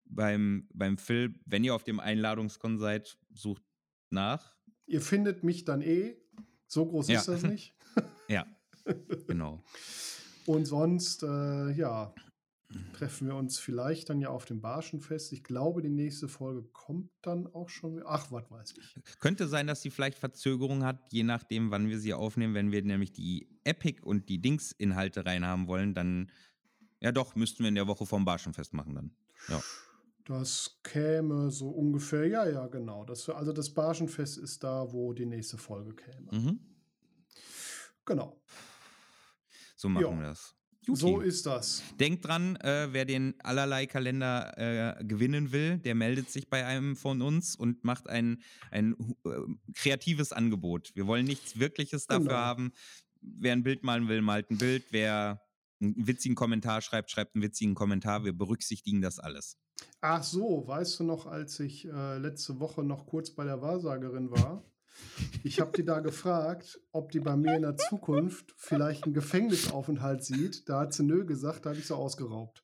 [0.05, 3.63] beim, beim Phil, wenn ihr auf dem Einladungskon seid, sucht
[4.11, 4.55] nach.
[4.85, 6.17] Ihr findet mich dann eh.
[6.67, 7.19] So groß Ja.
[7.19, 7.73] ist das nicht.
[8.27, 8.45] Ja,
[9.27, 9.63] genau.
[10.45, 12.13] Und sonst, äh, ja,
[12.93, 15.31] treffen wir uns vielleicht dann ja auf dem Barschenfest.
[15.33, 18.01] Ich glaube, die nächste Folge kommt dann auch schon.
[18.05, 19.19] Ach, was weiß ich.
[19.19, 22.53] Könnte sein, dass sie vielleicht Verzögerung hat, je nachdem, wann wir sie aufnehmen.
[22.53, 26.31] Wenn wir nämlich die Epic und die Dings-Inhalte reinhaben wollen, dann,
[27.01, 29.11] ja doch, müssten wir in der Woche vom Barschenfest machen dann.
[29.47, 29.61] Ja.
[30.25, 33.05] Das käme so ungefähr, ja, ja, genau.
[33.05, 36.31] Das, also das Barschenfest ist da, wo die nächste Folge käme.
[36.31, 36.59] Mhm.
[38.05, 38.41] Genau.
[39.75, 40.19] So machen Ja.
[40.19, 40.55] wir das.
[40.93, 41.27] So Juti.
[41.27, 41.81] ist das.
[41.99, 46.95] Denkt dran, äh, wer den allerlei Kalender äh, gewinnen will, der meldet sich bei einem
[46.95, 48.41] von uns und macht ein,
[48.71, 48.95] ein
[49.25, 49.29] äh,
[49.73, 50.91] kreatives Angebot.
[50.95, 52.35] Wir wollen nichts Wirkliches dafür Genau.
[52.37, 52.71] haben.
[53.21, 54.83] wer ein Bild malen will, malt ein Bild.
[54.91, 55.41] Wer
[55.81, 58.23] einen witzigen Kommentar schreibt, schreibt einen witzigen Kommentar.
[58.23, 59.57] Wir berücksichtigen das alles.
[60.01, 64.29] Ach so, weißt du noch, als ich äh, letzte Woche noch kurz bei der Wahrsagerin
[64.31, 64.63] war?
[65.43, 70.23] Ich habe die da gefragt, ob die bei mir in der Zukunft vielleicht einen Gefängnisaufenthalt
[70.23, 70.67] sieht.
[70.67, 72.63] Da hat sie nö gesagt, da habe ich sie ausgeraubt.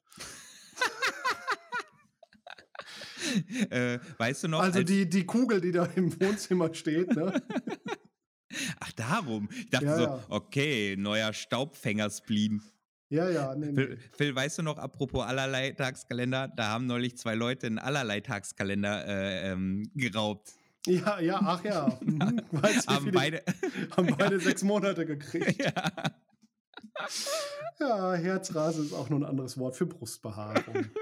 [3.70, 4.62] äh, weißt du noch?
[4.62, 7.42] Also die, die Kugel, die da im Wohnzimmer steht, ne?
[8.80, 9.50] Ach, darum.
[9.52, 10.24] Ich dachte Ja, so, ja.
[10.30, 12.62] okay, neuer Staubfängerspleen.
[13.10, 13.74] Ja, ja, nee, nee.
[13.74, 18.22] Phil, Phil, weißt du noch, apropos allerlei Tagskalender, da haben neulich zwei Leute einen allerlei
[18.22, 20.54] Tagskalender äh, ähm, geraubt.
[20.88, 22.00] Ja, ja, ach ja.
[22.02, 22.42] Mhm.
[22.52, 23.44] Weißt haben viele- beide.
[23.98, 25.64] haben beide sechs Monate gekriegt.
[25.64, 25.74] ja.
[27.80, 30.86] Ja, Herzrasen ist auch nur ein anderes Wort für Brustbehaarung.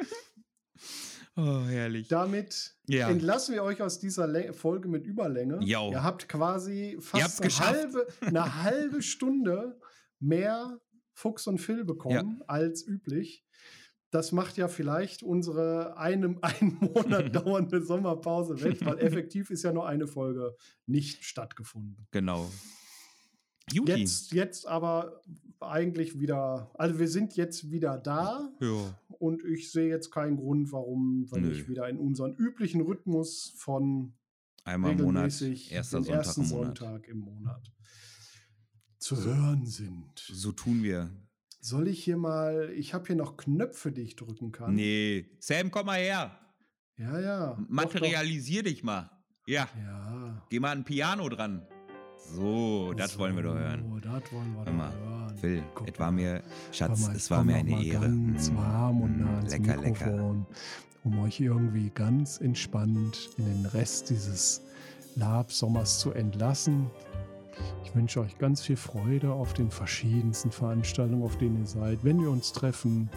[1.35, 2.09] Oh, herrlich.
[2.09, 3.09] Damit Ja.
[3.09, 5.59] entlassen wir euch aus dieser Lä- Folge mit Überlänge.
[5.61, 5.89] Jo.
[5.89, 9.79] Ihr habt quasi fast eine halbe, eine halbe Stunde
[10.19, 10.79] mehr
[11.13, 13.45] Fuchs und Phil bekommen als üblich.
[14.11, 19.71] Das macht ja vielleicht unsere einem, einen Monat dauernde Sommerpause wett, weil effektiv ist ja
[19.71, 20.55] nur eine Folge
[20.85, 22.07] nicht stattgefunden.
[22.11, 22.49] Genau.
[23.71, 23.91] Juti.
[23.93, 25.21] Jetzt, jetzt aber
[25.59, 28.99] eigentlich wieder, also wir sind jetzt wieder da Ja.
[29.09, 31.49] und ich sehe jetzt keinen Grund, warum wir Nö.
[31.49, 34.13] nicht wieder in unseren üblichen Rhythmus von
[34.63, 36.77] Einmal im Monat, erster Sonntag ersten im Monat.
[36.77, 37.71] Sonntag im Monat
[38.99, 40.11] zu hören sind.
[40.17, 41.09] So tun wir.
[41.61, 44.75] Soll ich hier mal, ich habe hier noch Knöpfe, die ich drücken kann.
[44.75, 45.25] Nee.
[45.39, 46.31] Sam, komm mal her.
[46.97, 47.47] Ja, ja.
[47.47, 49.09] Doch, Materialisier dich mal.
[49.45, 49.67] Ja.
[49.73, 49.81] doch.
[49.81, 50.43] Ja.
[50.49, 51.67] Geh mal ein Piano dran.
[52.17, 53.83] So, das wollen wir doch hören.
[53.89, 55.37] So, das wollen wir Hör mal, doch hören.
[55.37, 58.01] Phil, Guck es war mir, Schatz, mal, es war mir eine Ehre.
[58.01, 60.05] Ganz Mm, warm und nah ans lecker, lecker.
[60.05, 60.45] Mikrofon,
[61.03, 64.61] um euch irgendwie ganz entspannt in den Rest dieses
[65.15, 66.89] Labsommers zu entlassen.
[67.83, 72.03] Ich wünsche euch ganz viel Freude auf den verschiedensten Veranstaltungen, auf denen ihr seid.
[72.03, 73.09] Wenn wir uns treffen,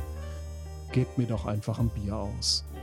[0.92, 2.64] gebt mir doch einfach ein Bier aus.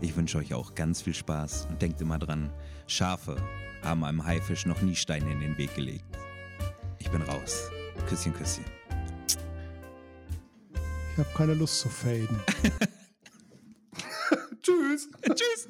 [0.00, 2.50] Ich wünsche euch auch ganz viel Spaß und denkt immer dran,
[2.86, 3.36] Schafe
[3.82, 6.04] haben einem Haifisch noch nie Steine in den Weg gelegt.
[6.98, 7.70] Ich bin raus.
[8.06, 8.64] Küsschen, Küsschen.
[11.12, 12.38] Ich habe keine Lust zu faden.
[14.62, 15.08] Tschüss.
[15.22, 15.68] Tschüss.